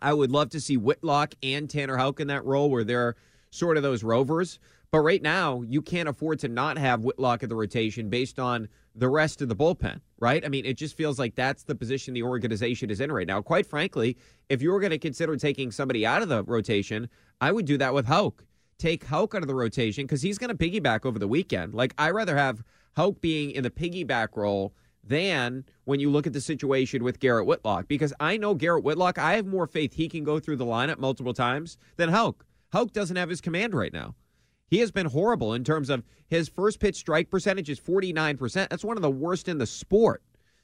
I 0.00 0.12
would 0.12 0.30
love 0.30 0.50
to 0.50 0.60
see 0.60 0.76
Whitlock 0.76 1.34
and 1.42 1.68
Tanner 1.68 1.96
Houck 1.96 2.20
in 2.20 2.28
that 2.28 2.44
role 2.44 2.70
where 2.70 2.84
they're 2.84 3.16
sort 3.50 3.76
of 3.76 3.82
those 3.82 4.02
rovers. 4.02 4.58
But 4.90 5.00
right 5.00 5.20
now, 5.20 5.62
you 5.62 5.82
can't 5.82 6.08
afford 6.08 6.38
to 6.40 6.48
not 6.48 6.78
have 6.78 7.04
Whitlock 7.04 7.42
in 7.42 7.48
the 7.48 7.54
rotation 7.54 8.08
based 8.08 8.38
on 8.38 8.68
the 8.94 9.08
rest 9.08 9.42
of 9.42 9.48
the 9.48 9.56
bullpen, 9.56 10.00
right? 10.18 10.44
I 10.44 10.48
mean, 10.48 10.64
it 10.64 10.78
just 10.78 10.96
feels 10.96 11.18
like 11.18 11.34
that's 11.34 11.62
the 11.62 11.74
position 11.74 12.14
the 12.14 12.22
organization 12.22 12.90
is 12.90 13.00
in 13.00 13.12
right 13.12 13.26
now. 13.26 13.42
Quite 13.42 13.66
frankly, 13.66 14.16
if 14.48 14.62
you 14.62 14.70
were 14.72 14.80
going 14.80 14.90
to 14.90 14.98
consider 14.98 15.36
taking 15.36 15.70
somebody 15.70 16.06
out 16.06 16.22
of 16.22 16.28
the 16.28 16.42
rotation, 16.44 17.08
I 17.40 17.52
would 17.52 17.66
do 17.66 17.76
that 17.78 17.92
with 17.92 18.06
Houck. 18.06 18.44
Take 18.78 19.04
Houck 19.04 19.34
out 19.34 19.42
of 19.42 19.48
the 19.48 19.54
rotation 19.54 20.04
because 20.04 20.22
he's 20.22 20.38
going 20.38 20.56
to 20.56 20.56
piggyback 20.56 21.04
over 21.04 21.18
the 21.18 21.28
weekend. 21.28 21.74
Like, 21.74 21.94
i 21.98 22.10
rather 22.10 22.36
have 22.36 22.64
Houck 22.96 23.20
being 23.20 23.50
in 23.50 23.62
the 23.62 23.70
piggyback 23.70 24.36
role 24.36 24.72
than 25.08 25.64
when 25.84 26.00
you 26.00 26.10
look 26.10 26.26
at 26.26 26.32
the 26.32 26.40
situation 26.40 27.02
with 27.02 27.20
Garrett 27.20 27.46
Whitlock 27.46 27.88
because 27.88 28.12
I 28.20 28.36
know 28.36 28.54
Garrett 28.54 28.84
Whitlock, 28.84 29.18
I 29.18 29.34
have 29.34 29.46
more 29.46 29.66
faith 29.66 29.94
he 29.94 30.08
can 30.08 30.24
go 30.24 30.38
through 30.38 30.56
the 30.56 30.66
lineup 30.66 30.98
multiple 30.98 31.34
times 31.34 31.78
than 31.96 32.10
Houck. 32.10 32.44
Houck 32.72 32.92
doesn't 32.92 33.16
have 33.16 33.30
his 33.30 33.40
command 33.40 33.74
right 33.74 33.92
now. 33.92 34.14
He 34.68 34.78
has 34.78 34.90
been 34.90 35.06
horrible 35.06 35.54
in 35.54 35.64
terms 35.64 35.88
of 35.88 36.04
his 36.28 36.48
first 36.48 36.78
pitch 36.78 36.96
strike 36.96 37.30
percentage 37.30 37.70
is 37.70 37.80
49%. 37.80 38.68
That's 38.68 38.84
one 38.84 38.98
of 38.98 39.02
the 39.02 39.10
worst 39.10 39.48
in 39.48 39.58
the 39.58 39.66
sport. 39.66 40.22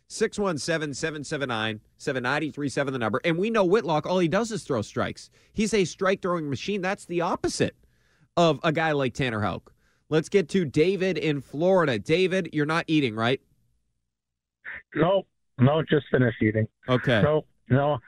617 0.09 0.93
779 0.95 1.81
7937, 1.97 2.93
the 2.93 2.99
number. 2.99 3.21
And 3.25 3.39
we 3.39 3.49
know 3.49 3.65
Whitlock, 3.65 4.07
all 4.07 4.19
he 4.19 4.29
does 4.29 4.53
is 4.53 4.63
throw 4.63 4.83
strikes. 4.83 5.31
He's 5.53 5.73
a 5.73 5.87
strike 5.87 6.21
throwing 6.21 6.51
machine. 6.51 6.83
That's 6.83 7.07
the 7.07 7.23
opposite 7.23 7.75
of 8.37 8.61
a 8.63 8.73
guy 8.73 8.93
like 8.93 9.15
Tanner 9.15 9.41
Houck. 9.41 9.73
Let's 10.11 10.29
get 10.29 10.51
to 10.51 10.67
David 10.67 11.17
in 11.17 11.41
Florida. 11.41 11.99
David, 11.99 12.51
you're 12.53 12.67
not 12.67 12.85
eating, 12.87 13.15
right? 13.15 13.41
No, 14.97 15.23
no, 15.59 15.83
just 15.83 16.07
finished 16.11 16.43
eating. 16.43 16.67
Okay. 16.89 17.21
So, 17.23 17.45
no, 17.69 17.99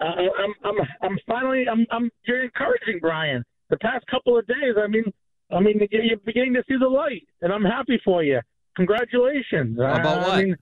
I, 0.00 0.04
I'm, 0.04 0.54
I'm, 0.64 0.74
I'm 1.02 1.18
finally, 1.26 1.64
I'm, 1.70 1.86
I'm. 1.90 2.10
You're 2.26 2.44
encouraging 2.44 2.98
Brian. 3.00 3.44
The 3.70 3.78
past 3.78 4.06
couple 4.06 4.38
of 4.38 4.46
days, 4.46 4.74
I 4.78 4.86
mean, 4.86 5.04
I 5.50 5.60
mean, 5.60 5.80
you're 5.90 6.18
beginning 6.18 6.54
to 6.54 6.62
see 6.68 6.76
the 6.78 6.88
light, 6.88 7.26
and 7.42 7.52
I'm 7.52 7.64
happy 7.64 8.00
for 8.04 8.22
you. 8.22 8.40
Congratulations. 8.76 9.78
How 9.80 9.94
about 9.94 10.18
I, 10.18 10.20
what? 10.20 10.30
I 10.30 10.42
mean, 10.42 10.56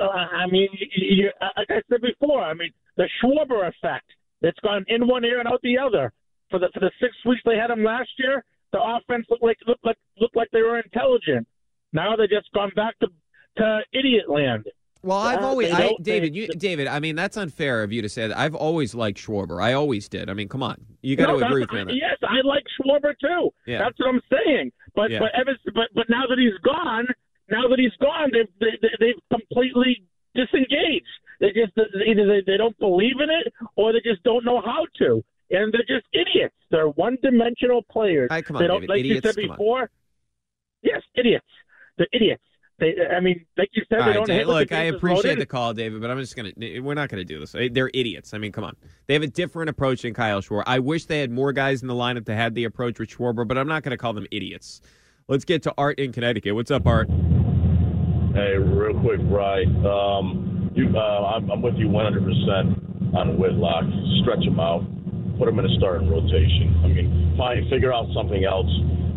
uh, 0.00 0.04
I 0.04 0.46
mean, 0.46 0.68
you, 0.72 0.86
you, 0.96 1.30
like 1.56 1.70
I 1.70 1.82
said 1.90 2.02
before, 2.02 2.42
I 2.42 2.54
mean, 2.54 2.70
the 2.96 3.08
Schwarber 3.22 3.68
effect. 3.68 4.06
It's 4.42 4.58
gone 4.60 4.84
in 4.88 5.06
one 5.06 5.24
ear 5.24 5.38
and 5.38 5.48
out 5.48 5.60
the 5.62 5.78
other. 5.78 6.12
For 6.50 6.58
the 6.58 6.68
for 6.74 6.80
the 6.80 6.90
six 7.00 7.14
weeks 7.24 7.40
they 7.44 7.56
had 7.56 7.70
him 7.70 7.84
last 7.84 8.10
year, 8.18 8.44
the 8.72 8.80
offense 8.82 9.26
looked 9.30 9.42
like 9.42 9.56
looked 9.66 9.84
like 9.84 9.96
looked 10.20 10.36
like 10.36 10.48
they 10.52 10.62
were 10.62 10.78
intelligent. 10.78 11.46
Now 11.92 12.16
they 12.16 12.26
just 12.26 12.52
gone 12.52 12.72
back 12.74 12.98
to 12.98 13.08
to 13.56 13.80
idiot 13.92 14.28
land. 14.28 14.66
Well, 15.04 15.18
I've 15.18 15.42
always, 15.42 15.72
I, 15.72 15.94
David, 16.00 16.34
you, 16.36 16.46
David. 16.46 16.86
I 16.86 17.00
mean, 17.00 17.16
that's 17.16 17.36
unfair 17.36 17.82
of 17.82 17.92
you 17.92 18.02
to 18.02 18.08
say 18.08 18.28
that. 18.28 18.38
I've 18.38 18.54
always 18.54 18.94
liked 18.94 19.18
Schwarber. 19.18 19.60
I 19.60 19.72
always 19.72 20.08
did. 20.08 20.30
I 20.30 20.34
mean, 20.34 20.48
come 20.48 20.62
on, 20.62 20.76
you 21.02 21.16
got 21.16 21.26
No, 21.28 21.40
to 21.40 21.46
agree 21.46 21.62
with 21.62 21.72
me 21.72 21.80
on 21.80 21.86
that. 21.88 21.94
Yes, 21.96 22.18
I 22.22 22.40
like 22.46 22.62
Schwarber 22.80 23.12
too. 23.20 23.50
Yeah. 23.66 23.78
That's 23.78 23.98
what 23.98 24.10
I'm 24.10 24.20
saying. 24.30 24.70
But 24.94 25.10
Yeah. 25.10 25.18
but 25.18 25.30
ever, 25.34 25.56
but 25.74 25.88
but 25.94 26.06
now 26.08 26.22
that 26.28 26.38
he's 26.38 26.56
gone, 26.62 27.06
now 27.50 27.66
that 27.68 27.80
he's 27.80 27.96
gone, 28.00 28.30
they've 28.32 28.46
they, 28.60 28.78
they- 28.80 28.96
they've 29.00 29.22
completely 29.40 30.04
disengaged. 30.36 31.06
They 31.40 31.48
just 31.48 31.72
either 32.06 32.24
they, 32.28 32.42
they 32.46 32.56
don't 32.56 32.78
believe 32.78 33.16
in 33.20 33.28
it 33.28 33.52
or 33.74 33.92
they 33.92 34.00
just 34.04 34.22
don't 34.22 34.44
know 34.44 34.60
how 34.60 34.86
to, 34.98 35.24
and 35.50 35.72
they're 35.74 35.82
just 35.98 36.06
idiots. 36.12 36.54
They're 36.70 36.86
one-dimensional 36.90 37.82
players. 37.90 38.28
Right, 38.30 38.44
come 38.44 38.54
on, 38.56 38.62
they 38.62 38.68
don't 38.68 38.82
David. 38.82 38.88
like 38.90 39.00
Idiots, 39.00 39.24
you 39.24 39.32
said 39.32 39.48
before. 39.48 39.90
Yes, 40.82 41.02
idiots. 41.16 41.46
They're 41.98 42.06
idiots. 42.12 42.42
They, 42.82 42.96
I 43.16 43.20
mean, 43.20 43.46
like 43.56 43.68
you 43.74 43.84
said, 43.88 44.00
All 44.00 44.04
they 44.06 44.08
right, 44.10 44.14
don't 44.14 44.26
Dave, 44.26 44.38
hit 44.38 44.48
look, 44.48 44.68
the 44.70 44.76
I 44.76 44.82
appreciate 44.82 45.24
loaded. 45.24 45.38
the 45.38 45.46
call, 45.46 45.72
David, 45.72 46.00
but 46.00 46.10
I'm 46.10 46.18
just 46.18 46.34
gonna. 46.34 46.50
We're 46.58 46.94
not 46.94 47.08
gonna 47.10 47.22
do 47.22 47.38
this. 47.38 47.52
They're 47.70 47.92
idiots. 47.94 48.34
I 48.34 48.38
mean, 48.38 48.50
come 48.50 48.64
on. 48.64 48.74
They 49.06 49.14
have 49.14 49.22
a 49.22 49.28
different 49.28 49.70
approach 49.70 50.02
than 50.02 50.14
Kyle 50.14 50.40
Schwarber. 50.42 50.64
I 50.66 50.80
wish 50.80 51.04
they 51.04 51.20
had 51.20 51.30
more 51.30 51.52
guys 51.52 51.82
in 51.82 51.86
the 51.86 51.94
lineup 51.94 52.24
that 52.24 52.34
had 52.34 52.56
the 52.56 52.64
approach 52.64 52.98
with 52.98 53.08
Schwarber, 53.08 53.46
but 53.46 53.56
I'm 53.56 53.68
not 53.68 53.84
gonna 53.84 53.96
call 53.96 54.14
them 54.14 54.26
idiots. 54.32 54.80
Let's 55.28 55.44
get 55.44 55.62
to 55.62 55.74
Art 55.78 56.00
in 56.00 56.10
Connecticut. 56.10 56.56
What's 56.56 56.72
up, 56.72 56.84
Art? 56.84 57.08
Hey, 58.34 58.56
real 58.58 58.98
quick, 59.00 59.20
Bry. 59.28 59.62
Um, 59.86 60.68
you, 60.74 60.90
uh, 60.96 61.36
I'm, 61.36 61.50
I'm 61.52 61.62
with 61.62 61.76
you 61.76 61.86
100% 61.86 63.14
on 63.14 63.38
Whitlock. 63.38 63.84
Stretch 64.22 64.42
him 64.44 64.58
out. 64.58 64.82
Put 65.38 65.48
him 65.48 65.60
in 65.60 65.66
a 65.66 65.74
starting 65.78 66.10
rotation. 66.10 66.80
I 66.82 66.88
mean, 66.88 67.34
find 67.38 67.68
figure 67.70 67.92
out 67.94 68.06
something 68.12 68.42
else 68.44 68.66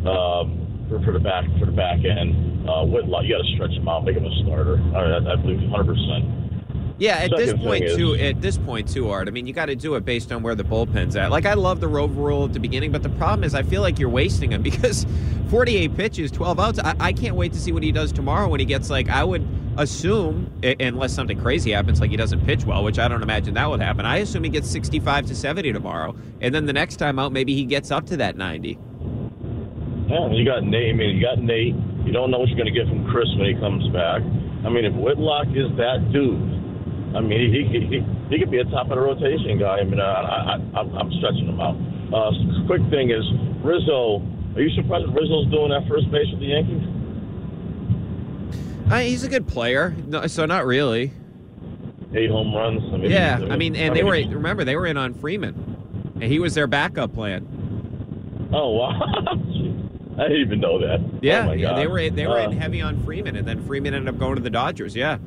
um, 0.05 0.61
for, 0.89 1.01
for 1.03 1.11
the 1.11 1.19
back 1.19 1.45
for 1.59 1.65
the 1.65 1.71
back 1.71 1.99
end. 2.05 2.69
Uh, 2.69 2.83
Whitlock, 2.85 3.23
you 3.25 3.35
got 3.35 3.43
to 3.43 3.51
stretch 3.55 3.71
him 3.71 3.87
out, 3.87 4.05
make 4.05 4.17
him 4.17 4.25
a 4.25 4.43
starter. 4.43 4.79
I, 4.95 5.33
I 5.33 5.35
believe 5.35 5.59
100%. 5.59 6.45
Yeah, 6.97 7.17
at 7.17 7.31
this 7.35 7.53
point 7.53 7.83
is- 7.83 7.97
too. 7.97 8.15
At 8.15 8.41
this 8.41 8.57
point 8.57 8.87
too, 8.87 9.09
Art. 9.09 9.27
I 9.27 9.31
mean, 9.31 9.45
you 9.47 9.53
got 9.53 9.65
to 9.65 9.75
do 9.75 9.95
it 9.95 10.05
based 10.05 10.31
on 10.31 10.41
where 10.43 10.55
the 10.55 10.63
bullpen's 10.63 11.15
at. 11.15 11.29
Like 11.29 11.45
I 11.45 11.53
love 11.53 11.81
the 11.81 11.87
Rover 11.87 12.21
rule 12.21 12.45
at 12.45 12.53
the 12.53 12.59
beginning, 12.59 12.91
but 12.91 13.03
the 13.03 13.09
problem 13.09 13.43
is 13.43 13.53
I 13.53 13.63
feel 13.63 13.81
like 13.81 13.99
you're 13.99 14.09
wasting 14.09 14.51
him 14.51 14.61
because 14.63 15.05
48 15.49 15.95
pitches, 15.95 16.31
12 16.31 16.59
outs. 16.59 16.79
I, 16.79 16.95
I 16.99 17.13
can't 17.13 17.35
wait 17.35 17.53
to 17.53 17.59
see 17.59 17.71
what 17.71 17.83
he 17.83 17.91
does 17.91 18.11
tomorrow 18.11 18.47
when 18.47 18.59
he 18.59 18.65
gets 18.65 18.89
like. 18.89 19.09
I 19.09 19.23
would 19.23 19.45
assume, 19.77 20.49
unless 20.63 21.13
something 21.13 21.37
crazy 21.39 21.71
happens, 21.71 21.99
like 21.99 22.11
he 22.11 22.17
doesn't 22.17 22.45
pitch 22.45 22.63
well, 22.63 22.83
which 22.83 22.97
I 22.97 23.09
don't 23.09 23.21
imagine 23.21 23.55
that 23.55 23.69
would 23.69 23.81
happen. 23.81 24.05
I 24.05 24.17
assume 24.17 24.45
he 24.45 24.49
gets 24.49 24.69
65 24.71 25.25
to 25.25 25.35
70 25.35 25.73
tomorrow, 25.73 26.15
and 26.39 26.55
then 26.55 26.65
the 26.65 26.73
next 26.73 26.95
time 26.95 27.19
out, 27.19 27.33
maybe 27.33 27.53
he 27.53 27.65
gets 27.65 27.91
up 27.91 28.05
to 28.07 28.17
that 28.17 28.37
90. 28.37 28.79
Yeah, 30.07 30.29
you 30.31 30.45
got 30.45 30.63
Nate. 30.63 30.93
I 30.93 30.97
mean, 30.97 31.15
you 31.15 31.21
got 31.21 31.39
Nate. 31.39 31.75
You 32.05 32.11
don't 32.13 32.29
know 32.29 32.39
what 32.39 32.49
you're 32.49 32.57
going 32.57 32.71
to 32.71 32.77
get 32.77 32.87
from 32.87 33.09
Chris 33.09 33.27
when 33.37 33.47
he 33.49 33.55
comes 33.55 33.87
back. 33.89 34.21
I 34.65 34.69
mean, 34.69 34.85
if 34.85 34.93
Whitlock 34.93 35.47
is 35.57 35.69
that 35.77 36.09
dude, 36.13 36.37
I 37.15 37.21
mean, 37.21 37.39
he 37.49 37.65
he 37.65 37.79
he, 37.89 38.05
he 38.29 38.39
could 38.39 38.51
be 38.51 38.59
a 38.59 38.65
top 38.65 38.89
of 38.89 38.97
the 38.97 39.01
rotation 39.01 39.57
guy. 39.57 39.79
I 39.79 39.83
mean, 39.83 39.99
I, 39.99 40.05
I, 40.05 40.37
I 40.53 40.79
I'm 40.79 40.89
I'm 40.97 41.11
stretching 41.17 41.47
him 41.47 41.59
out. 41.59 41.75
Uh, 42.13 42.31
quick 42.67 42.81
thing 42.89 43.09
is 43.09 43.25
Rizzo. 43.63 44.21
Are 44.55 44.61
you 44.61 44.69
surprised 44.75 45.07
Rizzo's 45.09 45.49
doing 45.51 45.69
that 45.69 45.87
first 45.89 46.09
base 46.11 46.27
with 46.31 46.39
the 46.39 46.53
Yankees? 46.53 46.83
Uh, 48.91 48.99
he's 48.99 49.23
a 49.23 49.27
good 49.27 49.47
player, 49.47 49.95
no, 50.05 50.27
so 50.27 50.45
not 50.45 50.65
really. 50.65 51.11
Eight 52.13 52.29
home 52.29 52.53
runs. 52.53 52.81
I 52.93 52.97
mean, 52.97 53.11
Yeah, 53.11 53.39
I 53.49 53.57
mean, 53.57 53.75
and 53.75 53.95
they 53.95 54.03
were 54.03 54.13
remember 54.13 54.63
they 54.63 54.75
were 54.75 54.85
in 54.85 54.95
on 54.97 55.13
Freeman, 55.15 56.13
and 56.15 56.23
he 56.23 56.39
was 56.39 56.53
their 56.53 56.67
backup 56.67 57.13
plan. 57.13 57.47
Oh 58.53 58.69
wow! 58.71 58.99
I 60.19 60.23
didn't 60.29 60.41
even 60.41 60.59
know 60.61 60.79
that. 60.79 60.99
Yeah, 61.21 61.49
oh, 61.49 61.53
yeah, 61.53 61.75
they 61.75 61.87
were 61.87 62.09
they 62.09 62.25
were 62.27 62.39
in 62.39 62.51
Uh, 62.51 62.59
heavy 62.59 62.81
on 62.81 63.03
Freeman, 63.03 63.35
and 63.35 63.47
then 63.47 63.65
Freeman 63.65 63.93
ended 63.93 64.13
up 64.13 64.19
going 64.19 64.35
to 64.35 64.41
the 64.41 64.49
Dodgers. 64.49 64.95
Yeah, 64.95 65.17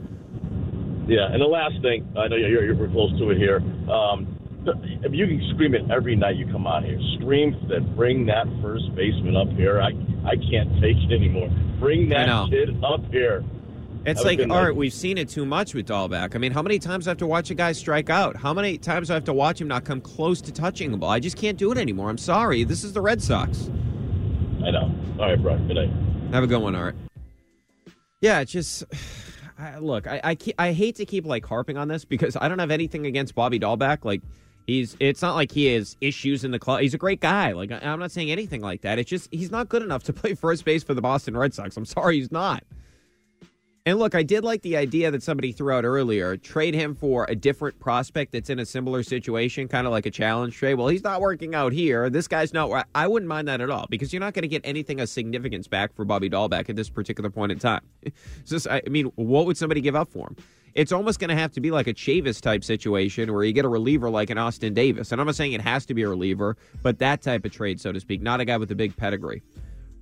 Yeah, 1.06 1.32
and 1.32 1.40
the 1.40 1.46
last 1.46 1.80
thing, 1.82 2.06
I 2.16 2.28
know 2.28 2.36
you're, 2.36 2.64
you're 2.64 2.88
close 2.88 3.10
to 3.18 3.30
it 3.30 3.38
here. 3.38 3.62
Um, 3.90 4.26
if 5.02 5.12
you 5.12 5.26
can 5.26 5.42
scream 5.54 5.74
it 5.74 5.90
every 5.90 6.16
night 6.16 6.36
you 6.36 6.46
come 6.46 6.66
out 6.66 6.84
here, 6.84 6.98
scream 7.16 7.56
that 7.68 7.96
bring 7.96 8.26
that 8.26 8.46
first 8.60 8.94
baseman 8.94 9.36
up 9.36 9.48
here. 9.50 9.80
I 9.80 9.90
I 10.26 10.36
can't 10.50 10.80
take 10.80 10.96
it 10.96 11.12
anymore. 11.12 11.50
Bring 11.78 12.08
that 12.10 12.50
kid 12.50 12.82
up 12.84 13.04
here. 13.12 13.44
it's 14.04 14.24
like 14.24 14.40
Art. 14.40 14.48
night. 14.48 14.76
We've 14.76 14.92
seen 14.92 15.18
it 15.18 15.28
too 15.28 15.46
much 15.46 15.74
with 15.74 15.86
Dalbec. 15.86 16.34
I 16.34 16.38
mean, 16.38 16.52
how 16.52 16.62
many 16.62 16.78
times 16.78 17.04
do 17.04 17.10
I 17.10 17.12
have 17.12 17.18
to 17.18 17.26
watch 17.26 17.50
a 17.50 17.54
guy 17.54 17.72
strike 17.72 18.10
out? 18.10 18.36
How 18.36 18.52
many 18.52 18.78
times 18.78 19.08
do 19.08 19.14
I 19.14 19.16
have 19.16 19.24
to 19.24 19.32
watch 19.32 19.60
him 19.60 19.68
not 19.68 19.84
come 19.84 20.00
close 20.00 20.40
to 20.42 20.52
touching 20.52 20.90
the 20.90 20.96
ball? 20.96 21.10
I 21.10 21.20
just 21.20 21.36
can't 21.36 21.56
do 21.58 21.72
it 21.72 21.78
anymore. 21.78 22.10
I'm 22.10 22.18
sorry. 22.18 22.64
This 22.64 22.84
is 22.84 22.92
the 22.92 23.00
Red 23.00 23.22
Sox. 23.22 23.70
I 24.64 24.70
know. 24.70 24.90
All 25.18 25.26
right, 25.26 25.40
Brian. 25.40 25.66
Good 25.66 25.76
night. 25.76 25.90
Have 26.32 26.44
a 26.44 26.46
good 26.46 26.60
one, 26.60 26.74
Art. 26.74 26.96
Yeah, 28.20 28.40
it's 28.40 28.52
just 28.52 28.84
I, 29.58 29.78
look. 29.78 30.06
I 30.06 30.20
I, 30.22 30.34
ke- 30.34 30.54
I 30.58 30.72
hate 30.72 30.96
to 30.96 31.04
keep 31.06 31.24
like 31.26 31.44
harping 31.44 31.76
on 31.76 31.88
this 31.88 32.04
because 32.04 32.36
I 32.36 32.48
don't 32.48 32.58
have 32.58 32.70
anything 32.70 33.06
against 33.06 33.34
Bobby 33.34 33.58
Dalbec. 33.58 34.04
Like 34.04 34.22
he's 34.66 34.96
it's 35.00 35.22
not 35.22 35.34
like 35.34 35.50
he 35.52 35.66
has 35.74 35.96
issues 36.00 36.44
in 36.44 36.50
the 36.50 36.58
club. 36.58 36.80
He's 36.80 36.94
a 36.94 36.98
great 36.98 37.20
guy. 37.20 37.52
Like 37.52 37.70
I- 37.72 37.78
I'm 37.78 37.98
not 38.00 38.10
saying 38.10 38.30
anything 38.30 38.60
like 38.60 38.82
that. 38.82 38.98
It's 38.98 39.08
just 39.10 39.28
he's 39.32 39.50
not 39.50 39.68
good 39.68 39.82
enough 39.82 40.02
to 40.04 40.12
play 40.14 40.34
first 40.34 40.64
base 40.64 40.82
for 40.82 40.94
the 40.94 41.02
Boston 41.02 41.36
Red 41.36 41.54
Sox. 41.54 41.76
I'm 41.76 41.84
sorry, 41.86 42.16
he's 42.18 42.32
not. 42.32 42.62
And 43.88 43.98
look, 43.98 44.14
I 44.14 44.22
did 44.22 44.44
like 44.44 44.60
the 44.60 44.76
idea 44.76 45.10
that 45.10 45.22
somebody 45.22 45.50
threw 45.50 45.72
out 45.72 45.86
earlier. 45.86 46.36
Trade 46.36 46.74
him 46.74 46.94
for 46.94 47.24
a 47.30 47.34
different 47.34 47.80
prospect 47.80 48.32
that's 48.32 48.50
in 48.50 48.58
a 48.58 48.66
similar 48.66 49.02
situation, 49.02 49.66
kind 49.66 49.86
of 49.86 49.92
like 49.94 50.04
a 50.04 50.10
challenge 50.10 50.54
trade. 50.56 50.74
Well, 50.74 50.88
he's 50.88 51.02
not 51.02 51.22
working 51.22 51.54
out 51.54 51.72
here. 51.72 52.10
This 52.10 52.28
guy's 52.28 52.52
not. 52.52 52.86
I 52.94 53.06
wouldn't 53.06 53.30
mind 53.30 53.48
that 53.48 53.62
at 53.62 53.70
all 53.70 53.86
because 53.88 54.12
you're 54.12 54.20
not 54.20 54.34
going 54.34 54.42
to 54.42 54.48
get 54.48 54.60
anything 54.62 55.00
of 55.00 55.08
significance 55.08 55.68
back 55.68 55.94
for 55.94 56.04
Bobby 56.04 56.28
Dalbec 56.28 56.68
at 56.68 56.76
this 56.76 56.90
particular 56.90 57.30
point 57.30 57.50
in 57.50 57.58
time. 57.58 57.80
Just, 58.44 58.68
I 58.68 58.82
mean, 58.90 59.06
what 59.14 59.46
would 59.46 59.56
somebody 59.56 59.80
give 59.80 59.96
up 59.96 60.10
for 60.10 60.26
him? 60.26 60.36
It's 60.74 60.92
almost 60.92 61.18
going 61.18 61.30
to 61.30 61.36
have 61.36 61.52
to 61.52 61.60
be 61.62 61.70
like 61.70 61.86
a 61.86 61.94
Chavis 61.94 62.42
type 62.42 62.64
situation 62.64 63.32
where 63.32 63.42
you 63.42 63.54
get 63.54 63.64
a 63.64 63.68
reliever 63.68 64.10
like 64.10 64.28
an 64.28 64.36
Austin 64.36 64.74
Davis. 64.74 65.12
And 65.12 65.20
I'm 65.20 65.26
not 65.26 65.34
saying 65.34 65.54
it 65.54 65.62
has 65.62 65.86
to 65.86 65.94
be 65.94 66.02
a 66.02 66.10
reliever, 66.10 66.58
but 66.82 66.98
that 66.98 67.22
type 67.22 67.46
of 67.46 67.52
trade, 67.52 67.80
so 67.80 67.90
to 67.90 68.00
speak, 68.00 68.20
not 68.20 68.38
a 68.38 68.44
guy 68.44 68.58
with 68.58 68.70
a 68.70 68.74
big 68.74 68.94
pedigree. 68.98 69.42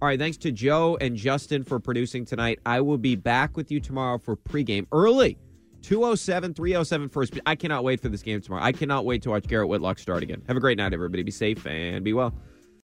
All 0.03 0.09
right, 0.09 0.19
thanks 0.19 0.37
to 0.39 0.53
Joe 0.53 0.99
and 1.01 1.17
Justin 1.17 1.65
for 1.65 1.81
producing 1.81 2.27
tonight. 2.27 2.61
I 2.67 2.83
will 2.83 2.99
be 2.99 3.17
back 3.17 3.57
with 3.57 3.71
you 3.71 3.81
tomorrow 3.81 4.19
for 4.19 4.37
pregame 4.37 4.87
early. 4.93 5.39
207 5.81 6.53
307 6.53 7.09
first. 7.09 7.41
I 7.47 7.55
cannot 7.55 7.83
wait 7.83 8.01
for 8.01 8.11
this 8.11 8.23
game 8.23 8.43
tomorrow. 8.43 8.63
I 8.63 8.73
cannot 8.73 9.07
wait 9.07 9.23
to 9.23 9.31
watch 9.31 9.45
Garrett 9.45 9.69
Whitlock 9.69 9.99
start 9.99 10.23
again. 10.23 10.43
Have 10.49 10.57
a 10.59 10.61
great 10.61 10.77
night, 10.77 10.93
everybody. 10.93 11.23
Be 11.23 11.31
safe 11.31 11.67
and 11.67 12.05
be 12.05 12.13
well. 12.13 12.35